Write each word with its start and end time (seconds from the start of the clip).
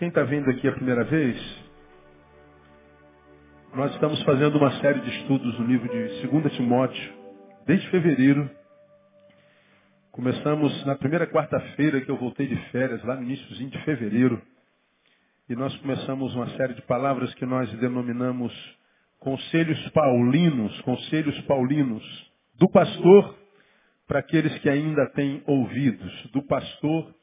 Quem 0.00 0.08
está 0.08 0.22
vindo 0.22 0.48
aqui 0.48 0.66
a 0.66 0.72
primeira 0.72 1.04
vez, 1.04 1.36
nós 3.74 3.92
estamos 3.92 4.22
fazendo 4.22 4.56
uma 4.56 4.72
série 4.80 4.98
de 4.98 5.10
estudos 5.10 5.58
no 5.58 5.66
livro 5.66 5.86
de 5.90 6.26
2 6.26 6.56
Timóteo, 6.56 7.12
desde 7.66 7.86
fevereiro. 7.90 8.50
Começamos 10.10 10.86
na 10.86 10.94
primeira 10.94 11.26
quarta-feira 11.26 12.00
que 12.00 12.10
eu 12.10 12.16
voltei 12.16 12.46
de 12.46 12.56
férias, 12.70 13.04
lá 13.04 13.14
no 13.14 13.24
iníciozinho 13.24 13.68
de 13.68 13.78
fevereiro. 13.84 14.40
E 15.50 15.54
nós 15.54 15.76
começamos 15.80 16.34
uma 16.34 16.48
série 16.56 16.72
de 16.72 16.82
palavras 16.86 17.34
que 17.34 17.44
nós 17.44 17.70
denominamos 17.74 18.54
conselhos 19.18 19.86
paulinos, 19.90 20.80
conselhos 20.80 21.38
paulinos, 21.42 22.32
do 22.54 22.70
pastor 22.70 23.36
para 24.08 24.20
aqueles 24.20 24.56
que 24.60 24.70
ainda 24.70 25.10
têm 25.10 25.42
ouvidos, 25.46 26.30
do 26.32 26.42
pastor 26.46 27.14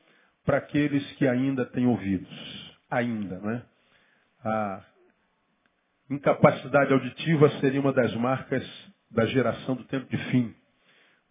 para 0.46 0.60
aqueles 0.60 1.04
que 1.14 1.28
ainda 1.28 1.66
têm 1.66 1.88
ouvidos. 1.88 2.67
Ainda, 2.90 3.40
né? 3.40 3.64
A 4.44 4.82
incapacidade 6.10 6.94
auditiva 6.94 7.50
seria 7.60 7.82
uma 7.82 7.92
das 7.92 8.14
marcas 8.16 8.66
da 9.12 9.26
geração 9.26 9.76
do 9.76 9.84
tempo 9.86 10.10
de 10.10 10.18
fim, 10.30 10.56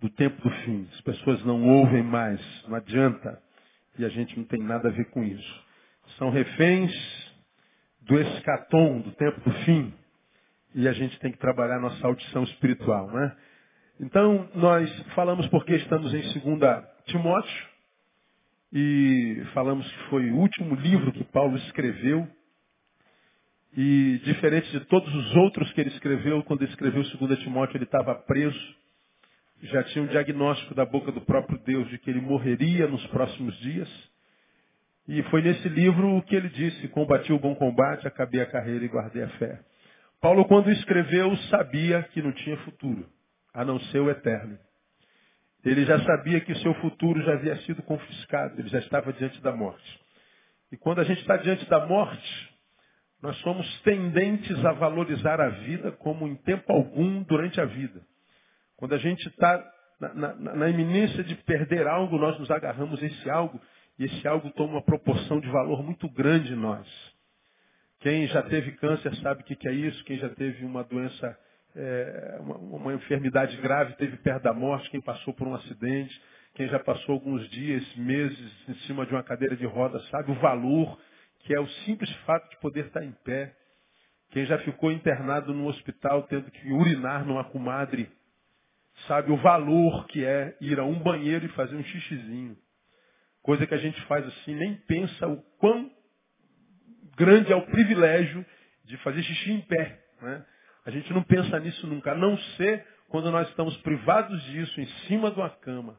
do 0.00 0.10
tempo 0.10 0.40
do 0.42 0.50
fim. 0.62 0.88
As 0.92 1.00
pessoas 1.00 1.42
não 1.44 1.62
ouvem 1.66 2.02
mais, 2.02 2.40
não 2.68 2.76
adianta. 2.76 3.40
E 3.98 4.04
a 4.04 4.08
gente 4.08 4.36
não 4.36 4.44
tem 4.44 4.62
nada 4.62 4.88
a 4.88 4.92
ver 4.92 5.06
com 5.06 5.24
isso. 5.24 5.64
São 6.18 6.30
reféns 6.30 6.92
do 8.02 8.18
escatom, 8.20 9.00
do 9.00 9.12
tempo 9.12 9.40
do 9.40 9.52
fim. 9.64 9.92
E 10.74 10.86
a 10.86 10.92
gente 10.92 11.18
tem 11.20 11.32
que 11.32 11.38
trabalhar 11.38 11.80
nossa 11.80 12.06
audição 12.06 12.44
espiritual, 12.44 13.10
né? 13.10 13.36
Então, 13.98 14.48
nós 14.54 14.90
falamos 15.14 15.46
porque 15.48 15.74
estamos 15.74 16.12
em 16.12 16.20
2 16.20 16.84
Timóteo, 17.06 17.68
e 18.72 19.42
falamos 19.54 19.86
que 19.90 19.98
foi 20.10 20.30
o 20.30 20.36
último 20.36 20.74
livro 20.74 21.12
que 21.12 21.24
Paulo 21.24 21.56
escreveu. 21.58 22.26
E 23.76 24.20
diferente 24.24 24.70
de 24.70 24.80
todos 24.86 25.14
os 25.14 25.36
outros 25.36 25.70
que 25.72 25.80
ele 25.80 25.90
escreveu, 25.90 26.42
quando 26.44 26.62
ele 26.62 26.70
escreveu 26.70 27.02
2 27.02 27.38
Timóteo, 27.40 27.76
ele 27.76 27.84
estava 27.84 28.14
preso. 28.14 28.76
Já 29.62 29.82
tinha 29.84 30.04
um 30.04 30.08
diagnóstico 30.08 30.74
da 30.74 30.84
boca 30.84 31.12
do 31.12 31.20
próprio 31.20 31.58
Deus 31.58 31.88
de 31.88 31.98
que 31.98 32.10
ele 32.10 32.20
morreria 32.20 32.86
nos 32.86 33.06
próximos 33.08 33.56
dias. 33.58 33.88
E 35.08 35.22
foi 35.24 35.40
nesse 35.42 35.68
livro 35.68 36.20
que 36.22 36.34
ele 36.34 36.48
disse: 36.48 36.88
Combati 36.88 37.32
o 37.32 37.38
bom 37.38 37.54
combate, 37.54 38.06
acabei 38.06 38.40
a 38.40 38.46
carreira 38.46 38.84
e 38.84 38.88
guardei 38.88 39.22
a 39.22 39.28
fé. 39.30 39.60
Paulo, 40.20 40.44
quando 40.46 40.70
escreveu, 40.70 41.36
sabia 41.50 42.02
que 42.04 42.22
não 42.22 42.32
tinha 42.32 42.56
futuro, 42.58 43.06
a 43.54 43.64
não 43.64 43.78
ser 43.78 44.00
o 44.00 44.10
eterno. 44.10 44.58
Ele 45.64 45.84
já 45.84 45.98
sabia 46.04 46.40
que 46.40 46.52
o 46.52 46.58
seu 46.58 46.74
futuro 46.74 47.20
já 47.22 47.32
havia 47.32 47.56
sido 47.62 47.82
confiscado, 47.82 48.60
ele 48.60 48.68
já 48.68 48.78
estava 48.78 49.12
diante 49.12 49.40
da 49.40 49.52
morte. 49.52 50.00
E 50.70 50.76
quando 50.76 51.00
a 51.00 51.04
gente 51.04 51.20
está 51.20 51.36
diante 51.36 51.68
da 51.68 51.86
morte, 51.86 52.56
nós 53.22 53.36
somos 53.38 53.80
tendentes 53.82 54.64
a 54.64 54.72
valorizar 54.72 55.40
a 55.40 55.48
vida 55.48 55.92
como 55.92 56.26
em 56.26 56.36
tempo 56.36 56.72
algum 56.72 57.22
durante 57.22 57.60
a 57.60 57.64
vida. 57.64 58.00
Quando 58.76 58.94
a 58.94 58.98
gente 58.98 59.26
está 59.28 59.64
na, 60.00 60.14
na, 60.14 60.34
na, 60.34 60.68
iminência 60.68 61.24
de 61.24 61.34
perder 61.34 61.86
algo, 61.86 62.18
nós 62.18 62.38
nos 62.38 62.50
agarramos 62.50 63.02
a 63.02 63.06
esse 63.06 63.30
algo 63.30 63.60
e 63.98 64.04
esse 64.04 64.28
algo 64.28 64.50
toma 64.50 64.74
uma 64.74 64.82
proporção 64.82 65.40
de 65.40 65.48
valor 65.48 65.82
muito 65.82 66.08
grande 66.10 66.52
em 66.52 66.56
nós. 66.56 66.86
Quem 68.00 68.26
já 68.28 68.42
teve 68.42 68.72
câncer 68.72 69.14
sabe 69.16 69.40
o 69.40 69.44
que 69.44 69.66
é 69.66 69.72
isso, 69.72 70.04
quem 70.04 70.18
já 70.18 70.28
teve 70.28 70.64
uma 70.64 70.84
doença 70.84 71.38
é, 71.76 72.38
uma, 72.40 72.56
uma, 72.56 72.94
enfermidade 72.94 73.56
grave, 73.58 73.94
teve 73.96 74.16
perto 74.18 74.44
da 74.44 74.54
morte, 74.54 74.90
quem 74.90 75.00
passou 75.00 75.34
por 75.34 75.46
um 75.46 75.54
acidente, 75.54 76.20
quem 76.54 76.66
já 76.68 76.78
passou 76.78 77.14
alguns 77.14 77.48
dias, 77.50 77.96
meses 77.96 78.68
em 78.68 78.74
cima 78.86 79.04
de 79.04 79.12
uma 79.12 79.22
cadeira 79.22 79.54
de 79.54 79.66
roda, 79.66 80.00
sabe 80.10 80.32
o 80.32 80.34
valor 80.36 80.98
que 81.40 81.54
é 81.54 81.60
o 81.60 81.68
simples 81.84 82.10
fato 82.24 82.50
de 82.50 82.56
poder 82.58 82.86
estar 82.86 83.04
em 83.04 83.12
pé. 83.24 83.54
Quem 84.30 84.44
já 84.46 84.58
ficou 84.58 84.90
internado 84.90 85.54
no 85.54 85.68
hospital 85.68 86.24
tendo 86.24 86.50
que 86.50 86.72
urinar 86.72 87.24
numa 87.24 87.44
comadre, 87.44 88.10
sabe 89.06 89.30
o 89.30 89.36
valor 89.36 90.06
que 90.08 90.24
é 90.24 90.56
ir 90.60 90.80
a 90.80 90.84
um 90.84 90.98
banheiro 90.98 91.44
e 91.44 91.50
fazer 91.50 91.76
um 91.76 91.84
xixizinho. 91.84 92.56
Coisa 93.42 93.66
que 93.66 93.74
a 93.74 93.78
gente 93.78 94.00
faz 94.06 94.26
assim, 94.26 94.54
nem 94.54 94.74
pensa 94.74 95.28
o 95.28 95.40
quão 95.58 95.90
grande 97.16 97.52
é 97.52 97.56
o 97.56 97.66
privilégio 97.66 98.44
de 98.84 98.96
fazer 98.98 99.22
xixi 99.22 99.52
em 99.52 99.60
pé. 99.60 100.02
Né? 100.20 100.44
A 100.86 100.90
gente 100.90 101.12
não 101.12 101.24
pensa 101.24 101.58
nisso 101.58 101.84
nunca, 101.88 102.12
a 102.12 102.14
não 102.14 102.38
ser 102.56 102.86
quando 103.08 103.28
nós 103.30 103.48
estamos 103.48 103.76
privados 103.78 104.40
disso, 104.44 104.80
em 104.80 104.86
cima 105.08 105.32
de 105.32 105.38
uma 105.38 105.50
cama. 105.50 105.98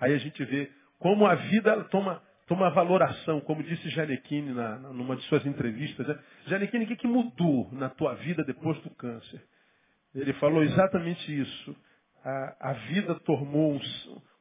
Aí 0.00 0.14
a 0.14 0.18
gente 0.18 0.44
vê 0.44 0.70
como 0.98 1.26
a 1.26 1.34
vida 1.34 1.84
toma, 1.84 2.22
toma 2.46 2.70
valoração, 2.70 3.40
como 3.40 3.64
disse 3.64 3.90
Janequine 3.90 4.52
na, 4.52 4.76
numa 4.78 5.16
de 5.16 5.22
suas 5.24 5.44
entrevistas. 5.44 6.06
Né? 6.06 6.18
Janequine, 6.46 6.84
o 6.84 6.86
que, 6.88 6.96
que 6.96 7.06
mudou 7.08 7.68
na 7.72 7.88
tua 7.88 8.14
vida 8.14 8.44
depois 8.44 8.80
do 8.82 8.90
câncer? 8.90 9.42
Ele 10.14 10.32
falou 10.34 10.62
exatamente 10.62 11.36
isso. 11.36 11.76
A, 12.24 12.70
a 12.70 12.72
vida 12.72 13.16
tomou 13.16 13.80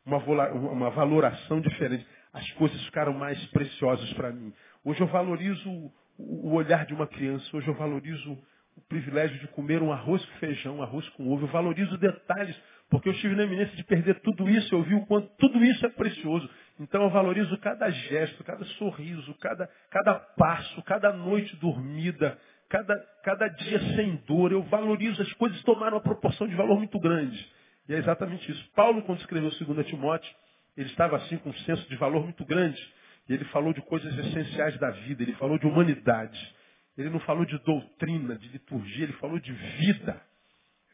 uma, 0.05 0.17
uma 0.49 0.89
valoração 0.91 1.59
diferente. 1.59 2.05
As 2.33 2.49
coisas 2.51 2.79
ficaram 2.85 3.13
mais 3.13 3.43
preciosas 3.47 4.13
para 4.13 4.31
mim. 4.31 4.53
Hoje 4.83 5.01
eu 5.01 5.07
valorizo 5.07 5.91
o 6.19 6.53
olhar 6.53 6.85
de 6.85 6.93
uma 6.93 7.07
criança, 7.07 7.55
hoje 7.55 7.67
eu 7.67 7.75
valorizo 7.75 8.37
o 8.77 8.81
privilégio 8.87 9.39
de 9.39 9.47
comer 9.47 9.81
um 9.81 9.91
arroz 9.91 10.23
com 10.23 10.37
feijão, 10.37 10.77
um 10.77 10.83
arroz 10.83 11.07
com 11.09 11.27
ovo. 11.27 11.45
Eu 11.45 11.49
valorizo 11.49 11.97
detalhes, 11.97 12.55
porque 12.89 13.09
eu 13.09 13.13
estive 13.13 13.35
na 13.35 13.43
eminência 13.43 13.75
de 13.75 13.83
perder 13.83 14.19
tudo 14.21 14.47
isso, 14.47 14.73
eu 14.73 14.83
vi 14.83 14.93
o 14.93 15.05
quanto 15.05 15.29
tudo 15.37 15.63
isso 15.63 15.85
é 15.85 15.89
precioso. 15.89 16.47
Então 16.79 17.03
eu 17.03 17.09
valorizo 17.09 17.57
cada 17.57 17.89
gesto, 17.89 18.43
cada 18.43 18.63
sorriso, 18.65 19.33
cada, 19.41 19.67
cada 19.89 20.13
passo, 20.13 20.81
cada 20.83 21.11
noite 21.11 21.55
dormida, 21.55 22.37
cada, 22.69 22.95
cada 23.23 23.47
dia 23.47 23.79
sem 23.95 24.15
dor. 24.27 24.51
Eu 24.51 24.61
valorizo, 24.63 25.21
as 25.21 25.33
coisas 25.33 25.61
tomaram 25.63 25.97
uma 25.97 26.03
proporção 26.03 26.47
de 26.47 26.55
valor 26.55 26.77
muito 26.77 26.99
grande. 26.99 27.51
E 27.89 27.95
é 27.95 27.97
exatamente 27.97 28.51
isso. 28.51 28.71
Paulo, 28.75 29.01
quando 29.01 29.19
escreveu 29.19 29.49
2 29.49 29.87
Timóteo, 29.87 30.31
ele 30.75 30.89
estava 30.89 31.17
assim 31.17 31.37
com 31.37 31.49
um 31.49 31.57
senso 31.59 31.89
de 31.89 31.95
valor 31.95 32.23
muito 32.23 32.45
grande. 32.45 32.79
E 33.27 33.33
ele 33.33 33.45
falou 33.45 33.73
de 33.73 33.81
coisas 33.81 34.15
essenciais 34.17 34.77
da 34.77 34.91
vida, 34.91 35.23
ele 35.23 35.33
falou 35.33 35.57
de 35.57 35.65
humanidade. 35.65 36.55
Ele 36.97 37.09
não 37.09 37.19
falou 37.21 37.45
de 37.45 37.57
doutrina, 37.59 38.35
de 38.37 38.49
liturgia, 38.49 39.03
ele 39.03 39.13
falou 39.13 39.39
de 39.39 39.51
vida 39.53 40.19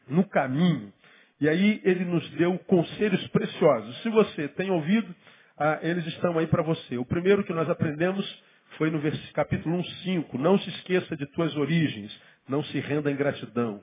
no 0.06 0.28
caminho. 0.28 0.92
E 1.40 1.48
aí 1.48 1.80
ele 1.84 2.04
nos 2.04 2.28
deu 2.32 2.58
conselhos 2.60 3.26
preciosos. 3.28 4.02
Se 4.02 4.10
você 4.10 4.48
tem 4.48 4.70
ouvido, 4.70 5.14
ah, 5.58 5.78
eles 5.82 6.06
estão 6.06 6.38
aí 6.38 6.46
para 6.46 6.62
você. 6.62 6.98
O 6.98 7.04
primeiro 7.04 7.42
que 7.44 7.52
nós 7.52 7.68
aprendemos 7.70 8.42
foi 8.76 8.90
no 8.90 9.00
capítulo 9.32 9.78
1,5. 9.78 10.34
Não 10.34 10.58
se 10.58 10.68
esqueça 10.70 11.16
de 11.16 11.26
tuas 11.32 11.56
origens, 11.56 12.14
não 12.48 12.62
se 12.64 12.78
renda 12.80 13.08
à 13.08 13.12
ingratidão. 13.12 13.82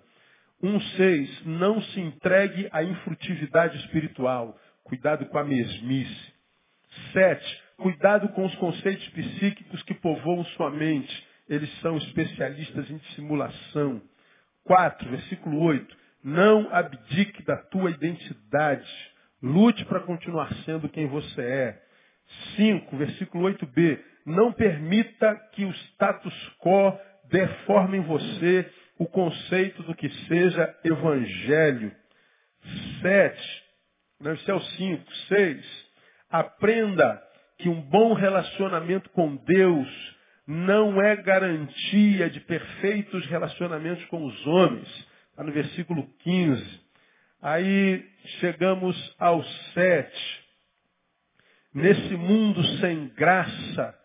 1,6. 0.64 1.46
Não 1.46 1.82
se 1.82 2.00
entregue 2.00 2.70
à 2.72 2.84
infrutividade 2.84 3.78
espiritual. 3.78 4.58
Cuidado 4.84 5.26
com 5.26 5.38
a 5.38 5.44
mesmice. 5.44 6.34
7. 7.14 7.64
Cuidado 7.78 8.30
com 8.30 8.46
os 8.46 8.56
conceitos 8.56 9.08
psíquicos 9.10 9.82
que 9.84 9.96
povoam 9.96 10.46
sua 10.46 10.70
mente 10.70 11.31
eles 11.52 11.70
são 11.82 11.98
especialistas 11.98 12.90
em 12.90 12.98
simulação. 13.14 14.02
4, 14.64 15.10
versículo 15.10 15.60
8. 15.60 15.98
Não 16.24 16.74
abdique 16.74 17.44
da 17.44 17.58
tua 17.58 17.92
identidade. 17.92 18.90
Lute 19.44 19.84
para 19.84 20.00
continuar 20.00 20.50
sendo 20.64 20.88
quem 20.88 21.08
você 21.08 21.42
é. 21.42 21.82
5, 22.56 22.96
versículo 22.96 23.50
8b. 23.50 24.00
Não 24.26 24.54
permita 24.54 25.36
que 25.52 25.66
o 25.66 25.72
status 25.72 26.34
quo 26.60 26.98
deforme 27.30 27.98
em 27.98 28.02
você 28.02 28.72
o 28.98 29.06
conceito 29.06 29.84
do 29.84 29.94
que 29.94 30.10
seja 30.28 30.74
evangelho. 30.86 31.92
7, 33.02 33.64
esse 34.26 34.50
é 34.50 34.54
o 34.54 34.62
5. 34.62 35.14
6. 35.28 35.92
Aprenda 36.30 37.22
que 37.58 37.68
um 37.68 37.82
bom 37.82 38.14
relacionamento 38.14 39.10
com 39.10 39.36
Deus 39.36 40.11
não 40.48 41.02
é 41.02 41.16
garantia 41.16 42.30
de 42.30 42.40
perfeitos 42.42 43.26
relacionamentos 43.28 44.04
com 44.06 44.26
os 44.26 44.48
homens. 44.48 44.88
Está 45.30 45.44
no 45.44 45.52
versículo 45.52 46.08
15. 46.20 46.82
Aí 47.42 48.06
chegamos 48.40 49.16
ao 49.18 49.44
7. 49.74 50.42
Nesse 51.74 52.16
mundo 52.16 52.64
sem 52.80 53.08
graça, 53.10 53.98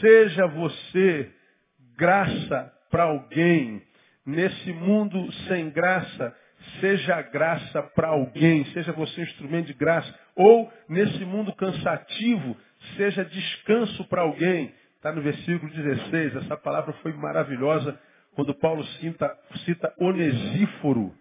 seja 0.00 0.46
você 0.46 1.32
graça 1.96 2.72
para 2.90 3.04
alguém. 3.04 3.82
Nesse 4.24 4.72
mundo 4.72 5.32
sem 5.48 5.70
graça, 5.70 6.36
seja 6.80 7.22
graça 7.22 7.82
para 7.82 8.08
alguém, 8.08 8.64
seja 8.72 8.92
você 8.92 9.20
um 9.20 9.24
instrumento 9.24 9.66
de 9.66 9.74
graça. 9.74 10.12
Ou 10.34 10.70
nesse 10.88 11.24
mundo 11.24 11.54
cansativo, 11.54 12.56
seja 12.96 13.24
descanso 13.24 14.04
para 14.04 14.22
alguém. 14.22 14.74
Está 14.96 15.12
no 15.12 15.22
versículo 15.22 15.72
16. 15.72 16.36
Essa 16.36 16.56
palavra 16.56 16.92
foi 16.94 17.12
maravilhosa 17.12 17.98
quando 18.34 18.54
Paulo 18.54 18.84
cita, 19.00 19.34
cita 19.64 19.94
Onesíforo, 19.98 21.14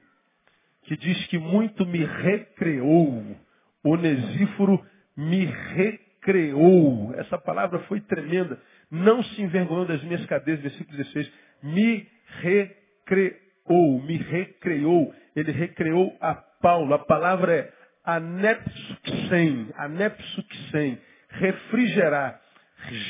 que 0.83 0.97
diz 0.97 1.27
que 1.27 1.37
muito 1.37 1.85
me 1.85 2.03
recreou. 2.03 3.37
Onesíforo 3.83 4.83
me 5.15 5.45
recreou. 5.45 7.13
Essa 7.15 7.37
palavra 7.37 7.79
foi 7.79 8.01
tremenda. 8.01 8.59
Não 8.91 9.23
se 9.23 9.41
envergonhou 9.41 9.85
das 9.85 10.03
minhas 10.03 10.25
cadeias, 10.25 10.59
versículo 10.59 10.97
16. 10.97 11.31
Me 11.63 12.07
recreou, 12.41 14.01
me 14.01 14.17
recreou. 14.17 15.13
Ele 15.35 15.51
recreou 15.51 16.15
a 16.19 16.35
Paulo. 16.35 16.93
A 16.93 16.99
palavra 16.99 17.55
é 17.55 17.73
anepsuxen, 18.05 19.69
anepsuxen, 19.75 20.99
refrigerar, 21.29 22.41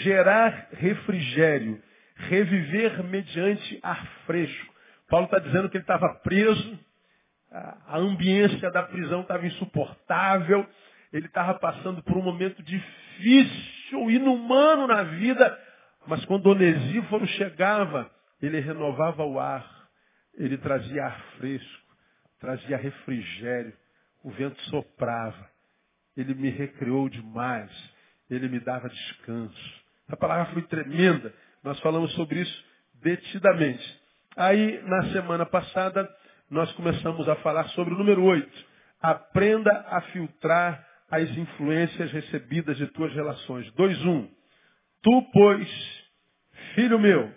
gerar 0.03 0.69
refrigério, 0.73 1.81
reviver 2.15 3.03
mediante 3.03 3.79
ar 3.83 4.05
fresco. 4.25 4.73
Paulo 5.09 5.25
está 5.25 5.39
dizendo 5.39 5.69
que 5.69 5.77
ele 5.77 5.83
estava 5.83 6.13
preso, 6.15 6.79
a 7.51 7.97
ambiência 7.97 8.69
da 8.71 8.83
prisão 8.83 9.21
estava 9.21 9.45
insuportável, 9.45 10.67
ele 11.13 11.27
estava 11.27 11.53
passando 11.53 12.03
por 12.03 12.17
um 12.17 12.21
momento 12.21 12.61
difícil, 12.61 14.09
inumano 14.09 14.87
na 14.87 15.03
vida, 15.03 15.57
mas 16.07 16.23
quando 16.25 16.47
Onesíforo 16.47 17.25
chegava, 17.27 18.11
ele 18.41 18.59
renovava 18.59 19.23
o 19.23 19.39
ar, 19.39 19.65
ele 20.37 20.57
trazia 20.57 21.05
ar 21.05 21.19
fresco, 21.37 21.95
trazia 22.39 22.75
refrigério, 22.75 23.73
o 24.23 24.29
vento 24.31 24.59
soprava, 24.63 25.49
ele 26.17 26.33
me 26.33 26.49
recriou 26.49 27.07
demais, 27.07 27.71
ele 28.29 28.47
me 28.47 28.59
dava 28.59 28.89
descanso. 28.89 29.83
A 30.07 30.15
palavra 30.15 30.53
foi 30.53 30.61
tremenda, 30.63 31.33
nós 31.63 31.79
falamos 31.79 32.13
sobre 32.13 32.41
isso 32.41 32.65
detidamente. 33.01 34.01
Aí, 34.35 34.81
na 34.83 35.11
semana 35.11 35.45
passada, 35.45 36.09
nós 36.49 36.71
começamos 36.73 37.27
a 37.29 37.35
falar 37.37 37.67
sobre 37.69 37.93
o 37.93 37.97
número 37.97 38.23
8. 38.23 38.65
Aprenda 39.01 39.71
a 39.89 40.01
filtrar 40.01 40.85
as 41.09 41.29
influências 41.31 42.11
recebidas 42.11 42.77
de 42.77 42.87
tuas 42.87 43.13
relações. 43.13 43.69
2.1. 43.71 44.29
Tu, 45.01 45.21
pois, 45.31 46.03
filho 46.73 46.99
meu, 46.99 47.31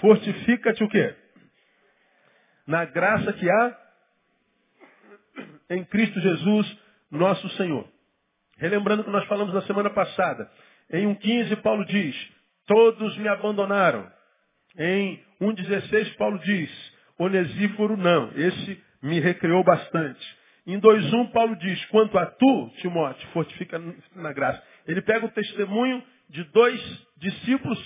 fortifica-te 0.00 0.84
o 0.84 0.88
quê? 0.88 1.14
Na 2.66 2.84
graça 2.84 3.32
que 3.32 3.50
há 3.50 3.78
em 5.70 5.84
Cristo 5.84 6.20
Jesus, 6.20 6.78
nosso 7.10 7.48
Senhor. 7.50 7.88
Relembrando 8.60 9.02
que 9.02 9.10
nós 9.10 9.24
falamos 9.26 9.54
na 9.54 9.62
semana 9.62 9.88
passada. 9.88 10.50
Em 10.90 11.06
1.15, 11.16 11.62
Paulo 11.62 11.82
diz, 11.86 12.14
todos 12.66 13.16
me 13.16 13.26
abandonaram. 13.26 14.06
Em 14.78 15.18
1.16, 15.40 16.14
Paulo 16.16 16.38
diz, 16.40 16.70
Onesíforo 17.18 17.96
não, 17.96 18.30
esse 18.36 18.84
me 19.02 19.18
recriou 19.18 19.64
bastante. 19.64 20.38
Em 20.66 20.78
2.1, 20.78 21.32
Paulo 21.32 21.56
diz, 21.56 21.82
quanto 21.86 22.18
a 22.18 22.26
tu, 22.26 22.70
Timóteo, 22.82 23.26
fortifica 23.28 23.80
na 24.14 24.32
graça. 24.34 24.62
Ele 24.86 25.00
pega 25.00 25.24
o 25.24 25.30
testemunho 25.30 26.02
de 26.28 26.44
dois 26.44 27.06
discípulos 27.16 27.78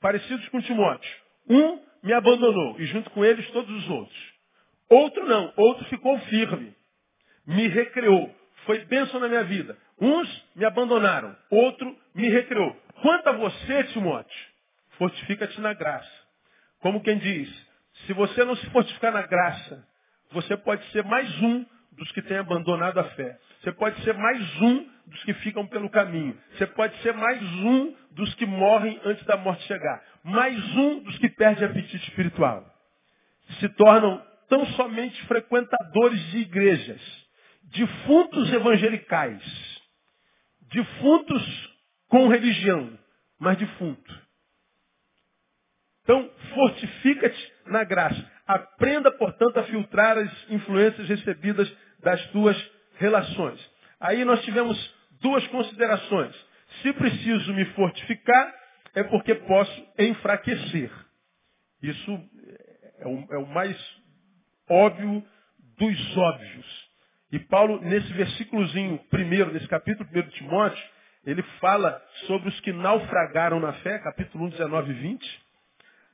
parecidos 0.00 0.48
com 0.48 0.60
Timóteo. 0.62 1.16
Um 1.50 1.80
me 2.02 2.14
abandonou 2.14 2.80
e 2.80 2.86
junto 2.86 3.10
com 3.10 3.22
eles 3.22 3.46
todos 3.50 3.70
os 3.70 3.90
outros. 3.90 4.34
Outro 4.88 5.26
não, 5.26 5.52
outro 5.54 5.84
ficou 5.86 6.18
firme. 6.20 6.74
Me 7.46 7.68
recriou. 7.68 8.34
Foi 8.64 8.84
bênção 8.86 9.20
na 9.20 9.28
minha 9.28 9.44
vida. 9.44 9.76
Uns 10.00 10.44
me 10.54 10.64
abandonaram, 10.64 11.36
outro 11.50 11.96
me 12.14 12.28
recriou. 12.28 12.74
Quanto 13.00 13.28
a 13.28 13.32
você, 13.32 13.84
Timóteo, 13.84 14.46
fortifica-te 14.98 15.60
na 15.60 15.72
graça. 15.72 16.10
Como 16.80 17.02
quem 17.02 17.18
diz, 17.18 17.48
se 18.06 18.12
você 18.12 18.44
não 18.44 18.56
se 18.56 18.66
fortificar 18.70 19.12
na 19.12 19.22
graça, 19.22 19.86
você 20.32 20.56
pode 20.56 20.84
ser 20.90 21.04
mais 21.04 21.30
um 21.42 21.64
dos 21.92 22.10
que 22.12 22.22
têm 22.22 22.38
abandonado 22.38 22.98
a 22.98 23.04
fé. 23.10 23.38
Você 23.62 23.72
pode 23.72 24.02
ser 24.02 24.14
mais 24.14 24.60
um 24.60 24.86
dos 25.06 25.22
que 25.24 25.34
ficam 25.34 25.66
pelo 25.66 25.88
caminho. 25.88 26.36
Você 26.52 26.66
pode 26.66 26.96
ser 27.02 27.14
mais 27.14 27.40
um 27.42 27.94
dos 28.10 28.34
que 28.34 28.46
morrem 28.46 29.00
antes 29.04 29.24
da 29.24 29.36
morte 29.36 29.62
chegar. 29.66 30.02
Mais 30.22 30.58
um 30.76 31.00
dos 31.00 31.16
que 31.18 31.28
perdem 31.28 31.68
apetite 31.68 32.08
espiritual. 32.08 32.64
Se 33.60 33.68
tornam 33.70 34.22
tão 34.48 34.66
somente 34.72 35.24
frequentadores 35.26 36.20
de 36.30 36.38
igrejas, 36.38 37.00
defuntos 37.64 38.52
evangelicais, 38.52 39.42
defuntos 40.70 41.74
com 42.08 42.28
religião, 42.28 42.98
mas 43.38 43.58
defunto. 43.58 44.24
Então, 46.02 46.30
fortifica-te 46.54 47.52
na 47.66 47.82
graça. 47.82 48.30
Aprenda, 48.46 49.10
portanto, 49.10 49.58
a 49.58 49.64
filtrar 49.64 50.18
as 50.18 50.50
influências 50.50 51.08
recebidas 51.08 51.72
das 52.00 52.24
tuas 52.28 52.56
relações. 52.96 53.58
Aí 53.98 54.24
nós 54.24 54.42
tivemos 54.44 54.94
duas 55.20 55.46
considerações. 55.48 56.34
Se 56.82 56.92
preciso 56.92 57.54
me 57.54 57.64
fortificar, 57.72 58.54
é 58.94 59.02
porque 59.04 59.34
posso 59.34 59.86
enfraquecer. 59.98 60.90
Isso 61.82 62.30
é 62.98 63.06
o, 63.06 63.34
é 63.34 63.38
o 63.38 63.46
mais 63.46 63.76
óbvio 64.68 65.24
dos 65.78 66.16
óbvios. 66.16 66.83
E 67.34 67.38
Paulo, 67.40 67.80
nesse 67.80 68.12
versículozinho 68.12 68.96
primeiro, 69.10 69.52
nesse 69.52 69.66
capítulo 69.66 70.08
1 70.08 70.22
de 70.22 70.30
Timóteo, 70.34 70.84
ele 71.26 71.42
fala 71.60 72.00
sobre 72.28 72.48
os 72.48 72.60
que 72.60 72.72
naufragaram 72.72 73.58
na 73.58 73.72
fé, 73.72 73.98
capítulo 73.98 74.44
1, 74.44 74.50
19 74.50 74.92
e 74.92 74.94
20, 74.94 75.42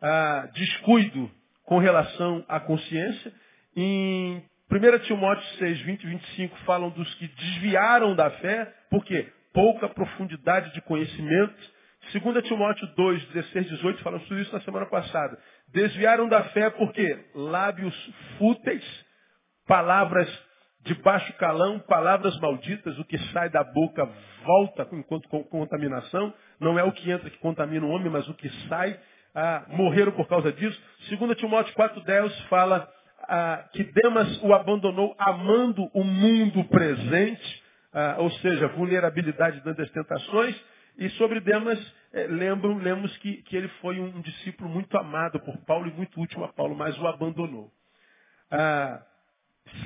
ah, 0.01 0.49
descuido 0.55 1.31
com 1.67 1.77
relação 1.77 2.43
à 2.49 2.59
consciência. 2.59 3.31
Em 3.77 4.43
1 4.73 4.99
Timóteo 5.01 5.45
6, 5.59 5.81
20 5.83 6.05
e 6.05 6.07
25 6.07 6.57
falam 6.61 6.89
dos 6.89 7.15
que 7.17 7.29
desviaram 7.29 8.15
da 8.15 8.31
fé, 8.31 8.73
por 8.89 9.05
quê? 9.05 9.31
Pouca 9.53 9.91
profundidade 9.91 10.73
de 10.73 10.81
conhecimento. 10.81 11.55
2 12.15 12.49
Timóteo 12.49 12.87
2, 12.97 13.25
16, 13.27 13.69
18, 13.69 14.03
falamos 14.03 14.27
sobre 14.27 14.43
isso 14.43 14.55
na 14.55 14.63
semana 14.63 14.87
passada. 14.87 15.39
Desviaram 15.69 16.31
da 16.31 16.45
fé 16.45 16.71
porque 16.71 17.27
lábios 17.35 17.95
fúteis, 18.39 18.83
palavras 19.67 20.50
de 20.83 20.95
baixo 20.95 21.33
calão, 21.35 21.79
palavras 21.79 22.39
malditas, 22.39 22.99
o 22.99 23.05
que 23.05 23.19
sai 23.33 23.51
da 23.51 23.63
boca 23.63 24.09
volta 24.45 24.89
enquanto 24.93 25.29
contaminação. 25.29 26.33
Não 26.59 26.79
é 26.79 26.85
o 26.85 26.93
que 26.93 27.11
entra 27.11 27.29
que 27.29 27.39
contamina 27.39 27.85
o 27.85 27.91
homem, 27.91 28.11
mas 28.11 28.29
o 28.29 28.35
que 28.35 28.49
sai. 28.69 28.99
Ah, 29.35 29.65
morreram 29.69 30.13
por 30.13 30.27
causa 30.27 30.53
disso. 30.53 30.81
2 31.09 31.37
Timóteo 31.37 31.73
4, 31.75 32.01
10 32.03 32.41
fala 32.43 32.89
ah, 33.29 33.65
que 33.73 33.85
Demas 33.85 34.43
o 34.43 34.55
abandonou 34.55 35.15
amando 35.19 35.89
o 35.93 36.03
mundo 36.03 36.65
presente, 36.65 37.63
ah, 37.93 38.17
ou 38.19 38.31
seja, 38.31 38.69
vulnerabilidade 38.69 39.61
diante 39.61 39.77
das 39.77 39.91
tentações. 39.91 40.61
E 40.99 41.09
sobre 41.11 41.41
Demas, 41.41 41.79
eh, 42.13 42.27
lembro, 42.27 42.77
lemos 42.77 43.17
que, 43.19 43.43
que 43.45 43.57
ele 43.57 43.69
foi 43.81 43.99
um 44.01 44.21
discípulo 44.21 44.69
muito 44.69 44.99
amado 44.99 45.41
por 45.41 45.57
Paulo 45.65 45.89
e 45.89 45.93
muito 45.93 46.21
útil 46.21 46.45
a 46.45 46.49
Paulo, 46.49 46.75
mas 46.75 46.99
o 46.99 47.07
abandonou. 47.07 47.71
Ah, 48.51 49.01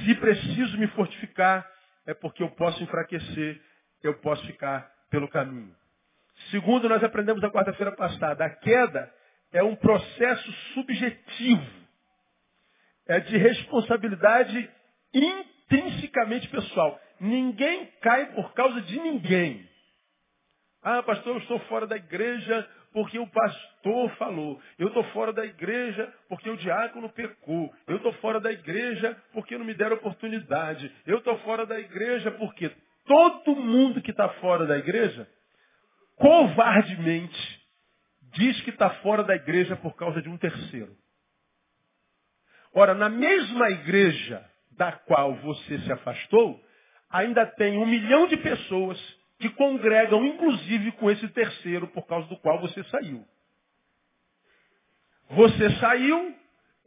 se 0.05 0.15
preciso 0.15 0.79
me 0.79 0.87
fortificar, 0.89 1.69
é 2.07 2.15
porque 2.15 2.43
eu 2.43 2.51
posso 2.51 2.83
enfraquecer, 2.83 3.61
eu 4.03 4.15
posso 4.21 4.45
ficar 4.47 4.91
pelo 5.11 5.29
caminho. 5.29 5.75
Segundo, 6.51 6.89
nós 6.89 7.03
aprendemos 7.03 7.41
na 7.43 7.51
quarta-feira 7.51 7.93
passada, 7.93 8.45
a 8.45 8.51
queda 8.51 9.13
é 9.53 9.63
um 9.63 9.77
processo 9.77 10.53
subjetivo 10.75 11.85
é 13.07 13.21
de 13.21 13.37
responsabilidade 13.37 14.71
intrinsecamente 15.13 16.49
pessoal. 16.49 17.01
Ninguém 17.21 17.87
cai 18.01 18.33
por 18.35 18.53
causa 18.55 18.81
de 18.81 18.99
ninguém. 18.99 19.69
Ah, 20.83 21.03
pastor, 21.03 21.37
eu 21.37 21.41
estou 21.41 21.59
fora 21.61 21.87
da 21.87 21.97
igreja 21.97 22.69
porque 22.95 23.19
o 23.19 23.27
pastor 23.27 24.09
falou. 24.11 24.63
Eu 24.79 24.87
estou 24.87 25.03
fora 25.07 25.33
da 25.33 25.45
igreja 25.45 26.15
porque 26.29 26.49
o 26.49 26.57
diácono 26.57 27.11
pecou. 27.11 27.75
Eu 27.89 27.97
estou 27.97 28.13
fora 28.15 28.39
da 28.39 28.53
igreja 28.53 29.21
porque 29.33 29.59
não 29.59 29.67
me 29.67 29.75
deram 29.75 29.97
oportunidade. 29.97 30.91
Eu 31.05 31.19
estou 31.19 31.37
fora 31.41 31.67
da 31.67 31.77
igreja 31.77 32.31
porque 32.31 32.71
todo 33.05 33.57
mundo 33.57 34.01
que 34.01 34.13
está 34.13 34.29
fora 34.35 34.65
da 34.65 34.79
igreja, 34.79 35.29
covardemente, 36.15 37.61
diz 38.33 38.61
que 38.61 38.71
está 38.71 38.89
fora 39.03 39.25
da 39.25 39.35
igreja 39.35 39.75
por 39.75 39.97
causa 39.97 40.23
de 40.23 40.29
um 40.29 40.39
terceiro. 40.39 40.97
Ora, 42.73 42.95
na 42.95 43.09
mesma 43.09 43.71
igreja 43.71 44.49
da 44.71 44.93
qual 44.93 45.35
você 45.35 45.81
se 45.81 45.93
afastou, 45.93 46.65
ainda 47.11 47.45
tem 47.45 47.77
um 47.77 47.87
milhão 47.87 48.29
de 48.29 48.37
pessoas 48.37 49.24
que 49.39 49.49
congregam, 49.51 50.25
inclusive, 50.25 50.93
com 50.93 51.11
esse 51.11 51.29
terceiro 51.29 51.89
por 51.89 52.07
causa 52.07 52.29
do 52.29 52.37
qual 52.39 52.61
você 52.61 52.83
saiu. 52.85 53.27
Você 55.31 55.71
saiu 55.79 56.37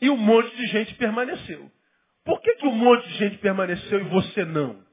e 0.01 0.09
um 0.09 0.17
monte 0.17 0.55
de 0.55 0.67
gente 0.67 0.95
permaneceu. 0.95 1.71
Por 2.23 2.41
que, 2.41 2.55
que 2.55 2.67
um 2.67 2.75
monte 2.75 3.07
de 3.07 3.17
gente 3.17 3.37
permaneceu 3.37 3.99
e 3.99 4.03
você 4.03 4.45
não? 4.45 4.85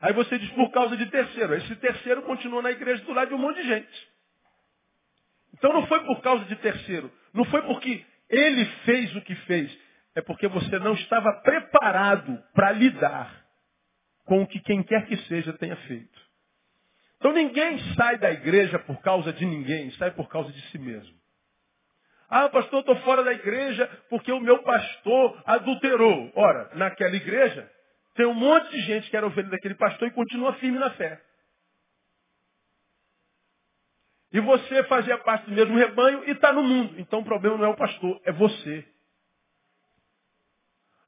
Aí 0.00 0.12
você 0.12 0.38
diz 0.38 0.50
por 0.50 0.70
causa 0.70 0.96
de 0.96 1.06
terceiro. 1.06 1.54
Esse 1.54 1.74
terceiro 1.76 2.22
continuou 2.22 2.62
na 2.62 2.70
igreja 2.70 3.02
do 3.04 3.12
lado 3.12 3.28
de 3.28 3.34
um 3.34 3.38
monte 3.38 3.56
de 3.60 3.68
gente. 3.68 4.08
Então 5.54 5.72
não 5.72 5.86
foi 5.86 6.04
por 6.04 6.20
causa 6.20 6.44
de 6.44 6.56
terceiro. 6.56 7.10
Não 7.34 7.44
foi 7.46 7.62
porque 7.62 8.04
ele 8.28 8.64
fez 8.84 9.14
o 9.16 9.22
que 9.22 9.34
fez. 9.34 9.76
É 10.14 10.22
porque 10.22 10.46
você 10.48 10.78
não 10.78 10.94
estava 10.94 11.32
preparado 11.42 12.42
para 12.54 12.72
lidar 12.72 13.37
com 14.28 14.42
o 14.42 14.46
que 14.46 14.60
quem 14.60 14.82
quer 14.82 15.06
que 15.06 15.16
seja 15.24 15.54
tenha 15.54 15.74
feito. 15.74 16.28
Então 17.16 17.32
ninguém 17.32 17.78
sai 17.94 18.18
da 18.18 18.30
igreja 18.30 18.78
por 18.78 19.00
causa 19.00 19.32
de 19.32 19.44
ninguém, 19.44 19.90
sai 19.92 20.10
por 20.10 20.28
causa 20.28 20.52
de 20.52 20.60
si 20.70 20.78
mesmo. 20.78 21.16
Ah, 22.28 22.50
pastor, 22.50 22.80
estou 22.80 22.94
fora 22.96 23.24
da 23.24 23.32
igreja 23.32 23.86
porque 24.10 24.30
o 24.30 24.38
meu 24.38 24.62
pastor 24.62 25.42
adulterou. 25.46 26.30
Ora, 26.34 26.70
naquela 26.74 27.16
igreja 27.16 27.68
tem 28.14 28.26
um 28.26 28.34
monte 28.34 28.70
de 28.70 28.82
gente 28.82 29.08
que 29.08 29.16
era 29.16 29.26
ovelha 29.26 29.48
daquele 29.48 29.76
pastor 29.76 30.08
e 30.08 30.12
continua 30.12 30.52
firme 30.54 30.78
na 30.78 30.90
fé. 30.90 31.18
E 34.30 34.40
você 34.40 34.84
fazia 34.84 35.16
parte 35.16 35.46
do 35.46 35.52
mesmo 35.52 35.74
rebanho 35.74 36.22
e 36.28 36.32
está 36.32 36.52
no 36.52 36.62
mundo. 36.62 37.00
Então 37.00 37.20
o 37.20 37.24
problema 37.24 37.56
não 37.56 37.64
é 37.64 37.68
o 37.68 37.76
pastor, 37.76 38.20
é 38.26 38.32
você. 38.32 38.86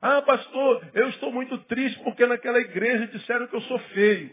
Ah, 0.03 0.23
pastor, 0.23 0.83
eu 0.95 1.09
estou 1.11 1.31
muito 1.31 1.59
triste 1.65 1.99
porque 2.03 2.27
naquela 2.27 2.59
igreja 2.59 3.07
disseram 3.09 3.47
que 3.47 3.57
eu 3.57 3.61
sou 3.63 3.79
feio. 3.79 4.31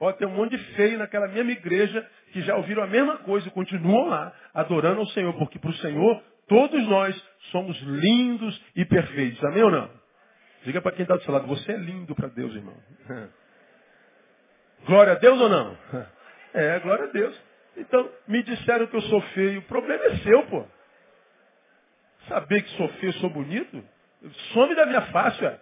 Ó, 0.00 0.12
tem 0.12 0.28
um 0.28 0.36
monte 0.36 0.56
de 0.56 0.64
feio 0.74 0.98
naquela 0.98 1.26
mesma 1.26 1.50
igreja 1.50 2.08
que 2.32 2.40
já 2.42 2.56
ouviram 2.56 2.84
a 2.84 2.86
mesma 2.86 3.16
coisa 3.18 3.48
e 3.48 3.50
continuam 3.50 4.08
lá, 4.08 4.32
adorando 4.54 5.00
ao 5.00 5.06
Senhor, 5.08 5.32
porque 5.34 5.58
para 5.58 5.70
o 5.70 5.74
Senhor, 5.74 6.22
todos 6.46 6.86
nós 6.86 7.20
somos 7.50 7.76
lindos 7.80 8.62
e 8.76 8.84
perfeitos. 8.84 9.42
Amém 9.44 9.62
ou 9.62 9.70
não? 9.70 9.90
Diga 10.64 10.80
para 10.80 10.92
quem 10.92 11.02
está 11.02 11.16
do 11.16 11.22
seu 11.22 11.32
lado, 11.32 11.48
você 11.48 11.72
é 11.72 11.76
lindo 11.76 12.14
para 12.14 12.28
Deus, 12.28 12.54
irmão. 12.54 12.76
Glória 14.86 15.14
a 15.14 15.16
Deus 15.16 15.40
ou 15.40 15.48
não? 15.48 15.76
É, 16.54 16.78
glória 16.78 17.04
a 17.04 17.08
Deus. 17.08 17.38
Então, 17.76 18.10
me 18.26 18.42
disseram 18.42 18.86
que 18.86 18.96
eu 18.96 19.02
sou 19.02 19.20
feio. 19.20 19.60
O 19.60 19.64
problema 19.64 20.04
é 20.04 20.16
seu, 20.18 20.46
pô. 20.46 20.64
Saber 22.28 22.62
que 22.62 22.70
sou 22.70 22.88
feio, 22.94 23.12
sou 23.14 23.30
bonito, 23.30 23.84
some 24.52 24.74
da 24.74 24.86
minha 24.86 25.02
face, 25.02 25.42
ué. 25.44 25.60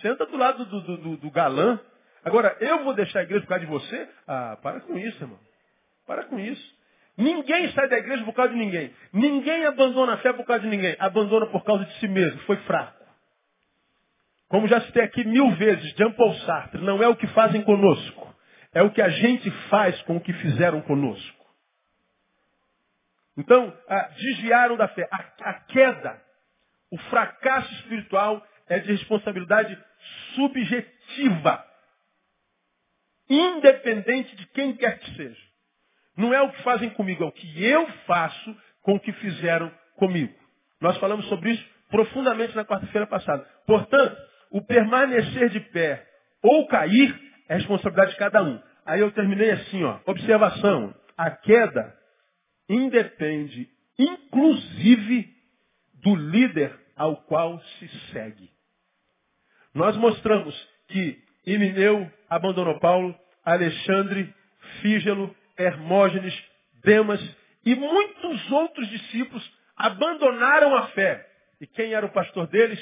Senta 0.00 0.26
do 0.26 0.36
lado 0.36 0.64
do, 0.64 0.80
do, 0.80 0.96
do, 0.96 1.16
do 1.16 1.30
galã. 1.30 1.78
Agora, 2.24 2.56
eu 2.60 2.84
vou 2.84 2.94
deixar 2.94 3.20
a 3.20 3.22
igreja 3.22 3.42
por 3.42 3.48
causa 3.48 3.64
de 3.64 3.70
você? 3.70 4.08
Ah, 4.26 4.58
para 4.62 4.80
com 4.80 4.98
isso, 4.98 5.22
irmão. 5.22 5.38
Para 6.06 6.24
com 6.24 6.38
isso. 6.38 6.82
Ninguém 7.16 7.70
sai 7.72 7.88
da 7.88 7.98
igreja 7.98 8.24
por 8.24 8.32
causa 8.32 8.52
de 8.52 8.58
ninguém. 8.58 8.92
Ninguém 9.12 9.66
abandona 9.66 10.14
a 10.14 10.18
fé 10.18 10.32
por 10.32 10.46
causa 10.46 10.62
de 10.62 10.68
ninguém. 10.68 10.96
Abandona 10.98 11.46
por 11.46 11.62
causa 11.64 11.84
de 11.84 11.92
si 11.98 12.08
mesmo. 12.08 12.40
Foi 12.42 12.56
fraco. 12.58 13.02
Como 14.48 14.68
já 14.68 14.80
citei 14.82 15.02
aqui 15.02 15.24
mil 15.24 15.50
vezes, 15.52 15.94
Jean 15.94 16.12
Paul 16.12 16.34
Sartre, 16.40 16.80
não 16.82 17.02
é 17.02 17.08
o 17.08 17.16
que 17.16 17.26
fazem 17.28 17.62
conosco. 17.62 18.34
É 18.74 18.82
o 18.82 18.90
que 18.90 19.02
a 19.02 19.08
gente 19.08 19.50
faz 19.68 20.00
com 20.02 20.16
o 20.16 20.20
que 20.20 20.32
fizeram 20.32 20.80
conosco. 20.82 21.42
Então, 23.36 23.74
ah, 23.88 24.10
desviaram 24.14 24.76
da 24.76 24.88
fé. 24.88 25.08
A, 25.10 25.50
a 25.50 25.54
queda, 25.54 26.22
o 26.92 26.98
fracasso 26.98 27.72
espiritual 27.76 28.46
é 28.68 28.78
de 28.78 28.92
responsabilidade 28.92 29.76
subjetiva. 30.34 31.64
Independente 33.30 34.36
de 34.36 34.46
quem 34.48 34.76
quer 34.76 34.98
que 34.98 35.16
seja. 35.16 35.42
Não 36.14 36.34
é 36.34 36.42
o 36.42 36.52
que 36.52 36.62
fazem 36.62 36.90
comigo, 36.90 37.24
é 37.24 37.26
o 37.26 37.32
que 37.32 37.64
eu 37.64 37.88
faço 38.06 38.56
com 38.82 38.94
o 38.94 39.00
que 39.00 39.10
fizeram 39.14 39.72
comigo. 39.96 40.34
Nós 40.82 40.98
falamos 40.98 41.26
sobre 41.28 41.52
isso 41.52 41.66
profundamente 41.90 42.54
na 42.54 42.64
quarta-feira 42.64 43.06
passada. 43.06 43.42
Portanto, 43.66 44.14
o 44.50 44.60
permanecer 44.60 45.48
de 45.48 45.60
pé 45.60 46.06
ou 46.42 46.66
cair 46.66 47.18
é 47.48 47.54
responsabilidade 47.54 48.10
de 48.10 48.18
cada 48.18 48.42
um. 48.42 48.60
Aí 48.84 49.00
eu 49.00 49.10
terminei 49.12 49.50
assim, 49.52 49.82
ó. 49.82 49.98
Observação. 50.04 50.94
A 51.16 51.30
queda 51.30 51.96
independe, 52.68 53.66
inclusive, 53.98 55.30
do 56.02 56.14
líder 56.16 56.81
ao 57.02 57.16
qual 57.16 57.60
se 57.60 57.88
segue. 58.12 58.48
Nós 59.74 59.96
mostramos 59.96 60.54
que 60.86 61.20
Imineu 61.44 62.08
abandonou 62.30 62.78
Paulo, 62.78 63.12
Alexandre, 63.44 64.32
Fígelo, 64.80 65.34
Hermógenes, 65.58 66.32
Demas 66.84 67.20
e 67.66 67.74
muitos 67.74 68.52
outros 68.52 68.88
discípulos 68.88 69.52
abandonaram 69.76 70.76
a 70.76 70.86
fé. 70.88 71.28
E 71.60 71.66
quem 71.66 71.92
era 71.92 72.06
o 72.06 72.12
pastor 72.12 72.46
deles? 72.46 72.80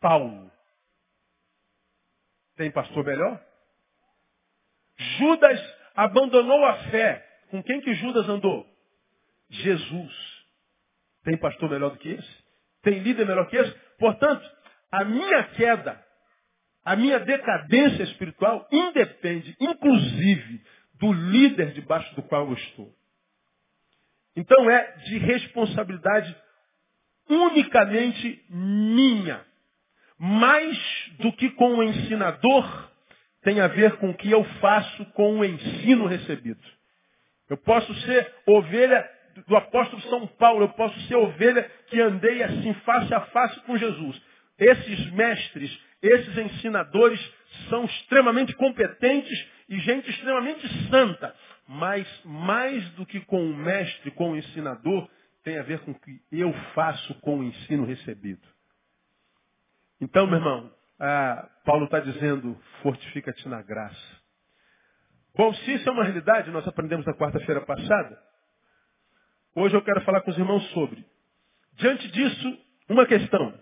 Paulo. 0.00 0.52
Tem 2.54 2.70
pastor 2.70 3.04
melhor? 3.04 3.44
Judas 5.18 5.74
abandonou 5.96 6.64
a 6.66 6.84
fé. 6.90 7.26
Com 7.50 7.64
quem 7.64 7.80
que 7.80 7.94
Judas 7.94 8.28
andou? 8.28 8.64
Jesus. 9.50 10.44
Tem 11.24 11.36
pastor 11.36 11.68
melhor 11.68 11.90
do 11.90 11.98
que 11.98 12.10
esse? 12.10 12.47
Tem 12.88 13.00
líder 13.00 13.26
melhor 13.26 13.46
que 13.50 13.56
esse? 13.58 13.70
Portanto, 13.98 14.50
a 14.90 15.04
minha 15.04 15.44
queda, 15.44 16.02
a 16.82 16.96
minha 16.96 17.20
decadência 17.20 18.02
espiritual 18.04 18.66
independe, 18.72 19.54
inclusive, 19.60 20.62
do 20.94 21.12
líder 21.12 21.72
debaixo 21.72 22.14
do 22.14 22.22
qual 22.22 22.46
eu 22.46 22.54
estou. 22.54 22.90
Então 24.34 24.70
é 24.70 24.92
de 25.04 25.18
responsabilidade 25.18 26.34
unicamente 27.28 28.42
minha. 28.48 29.44
Mais 30.18 30.78
do 31.18 31.30
que 31.34 31.50
com 31.50 31.74
o 31.74 31.82
ensinador, 31.82 32.90
tem 33.42 33.60
a 33.60 33.66
ver 33.66 33.98
com 33.98 34.08
o 34.08 34.16
que 34.16 34.30
eu 34.30 34.42
faço 34.62 35.04
com 35.12 35.40
o 35.40 35.44
ensino 35.44 36.06
recebido. 36.06 36.64
Eu 37.50 37.58
posso 37.58 37.94
ser 38.00 38.34
ovelha 38.46 39.17
do 39.46 39.56
apóstolo 39.56 40.00
São 40.02 40.26
Paulo, 40.26 40.64
eu 40.64 40.68
posso 40.70 40.98
ser 41.02 41.16
ovelha 41.16 41.70
que 41.86 42.00
andei 42.00 42.42
assim 42.42 42.74
face 42.74 43.12
a 43.14 43.20
face 43.26 43.60
com 43.60 43.76
Jesus. 43.76 44.20
Esses 44.58 45.10
mestres, 45.12 45.78
esses 46.02 46.36
ensinadores 46.36 47.20
são 47.68 47.84
extremamente 47.84 48.54
competentes 48.54 49.46
e 49.68 49.78
gente 49.80 50.10
extremamente 50.10 50.66
santa. 50.88 51.34
Mas 51.66 52.06
mais 52.24 52.88
do 52.92 53.04
que 53.04 53.20
com 53.20 53.44
o 53.44 53.54
mestre, 53.54 54.10
com 54.12 54.32
o 54.32 54.36
ensinador, 54.36 55.08
tem 55.44 55.58
a 55.58 55.62
ver 55.62 55.80
com 55.80 55.92
o 55.92 56.00
que 56.00 56.20
eu 56.32 56.52
faço 56.74 57.14
com 57.20 57.38
o 57.38 57.44
ensino 57.44 57.84
recebido. 57.84 58.46
Então, 60.00 60.26
meu 60.26 60.38
irmão, 60.38 60.72
ah, 60.98 61.48
Paulo 61.64 61.84
está 61.84 62.00
dizendo, 62.00 62.56
fortifica-te 62.82 63.48
na 63.48 63.62
graça. 63.62 64.18
Bom, 65.36 65.52
se 65.54 65.74
isso 65.74 65.88
é 65.88 65.92
uma 65.92 66.04
realidade, 66.04 66.50
nós 66.50 66.66
aprendemos 66.66 67.06
na 67.06 67.14
quarta-feira 67.14 67.60
passada, 67.60 68.18
Hoje 69.60 69.74
eu 69.74 69.82
quero 69.82 70.00
falar 70.02 70.20
com 70.20 70.30
os 70.30 70.38
irmãos 70.38 70.64
sobre. 70.70 71.04
Diante 71.72 72.06
disso, 72.12 72.58
uma 72.88 73.04
questão. 73.04 73.52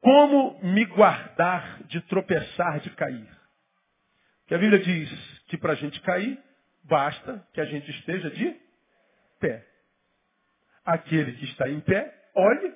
Como 0.00 0.58
me 0.60 0.84
guardar 0.86 1.84
de 1.84 2.00
tropeçar, 2.00 2.80
de 2.80 2.90
cair? 2.90 3.28
Que 4.48 4.56
a 4.56 4.58
Bíblia 4.58 4.80
diz 4.80 5.08
que 5.46 5.56
para 5.56 5.74
a 5.74 5.76
gente 5.76 6.00
cair, 6.00 6.36
basta 6.82 7.46
que 7.54 7.60
a 7.60 7.64
gente 7.64 7.88
esteja 7.92 8.28
de 8.28 8.60
pé. 9.38 9.64
Aquele 10.84 11.34
que 11.34 11.44
está 11.44 11.70
em 11.70 11.78
pé, 11.78 12.12
olhe, 12.34 12.74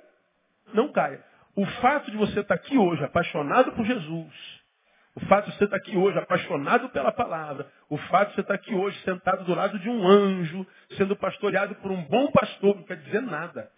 não 0.72 0.92
caia. 0.92 1.24
O 1.56 1.66
fato 1.66 2.08
de 2.08 2.16
você 2.16 2.38
estar 2.38 2.54
aqui 2.54 2.78
hoje 2.78 3.02
apaixonado 3.02 3.72
por 3.72 3.84
Jesus, 3.84 4.59
o 5.14 5.20
fato 5.26 5.50
de 5.50 5.56
você 5.56 5.64
estar 5.64 5.76
aqui 5.76 5.96
hoje 5.96 6.18
apaixonado 6.18 6.88
pela 6.90 7.10
palavra, 7.10 7.70
o 7.88 7.96
fato 7.96 8.30
de 8.30 8.34
você 8.36 8.40
estar 8.42 8.54
aqui 8.54 8.74
hoje 8.74 8.98
sentado 9.02 9.44
do 9.44 9.54
lado 9.54 9.78
de 9.78 9.88
um 9.88 10.06
anjo, 10.06 10.66
sendo 10.96 11.16
pastoreado 11.16 11.74
por 11.76 11.90
um 11.90 12.02
bom 12.04 12.30
pastor, 12.30 12.76
não 12.76 12.84
quer 12.84 12.96
dizer 12.98 13.22
nada. 13.22 13.70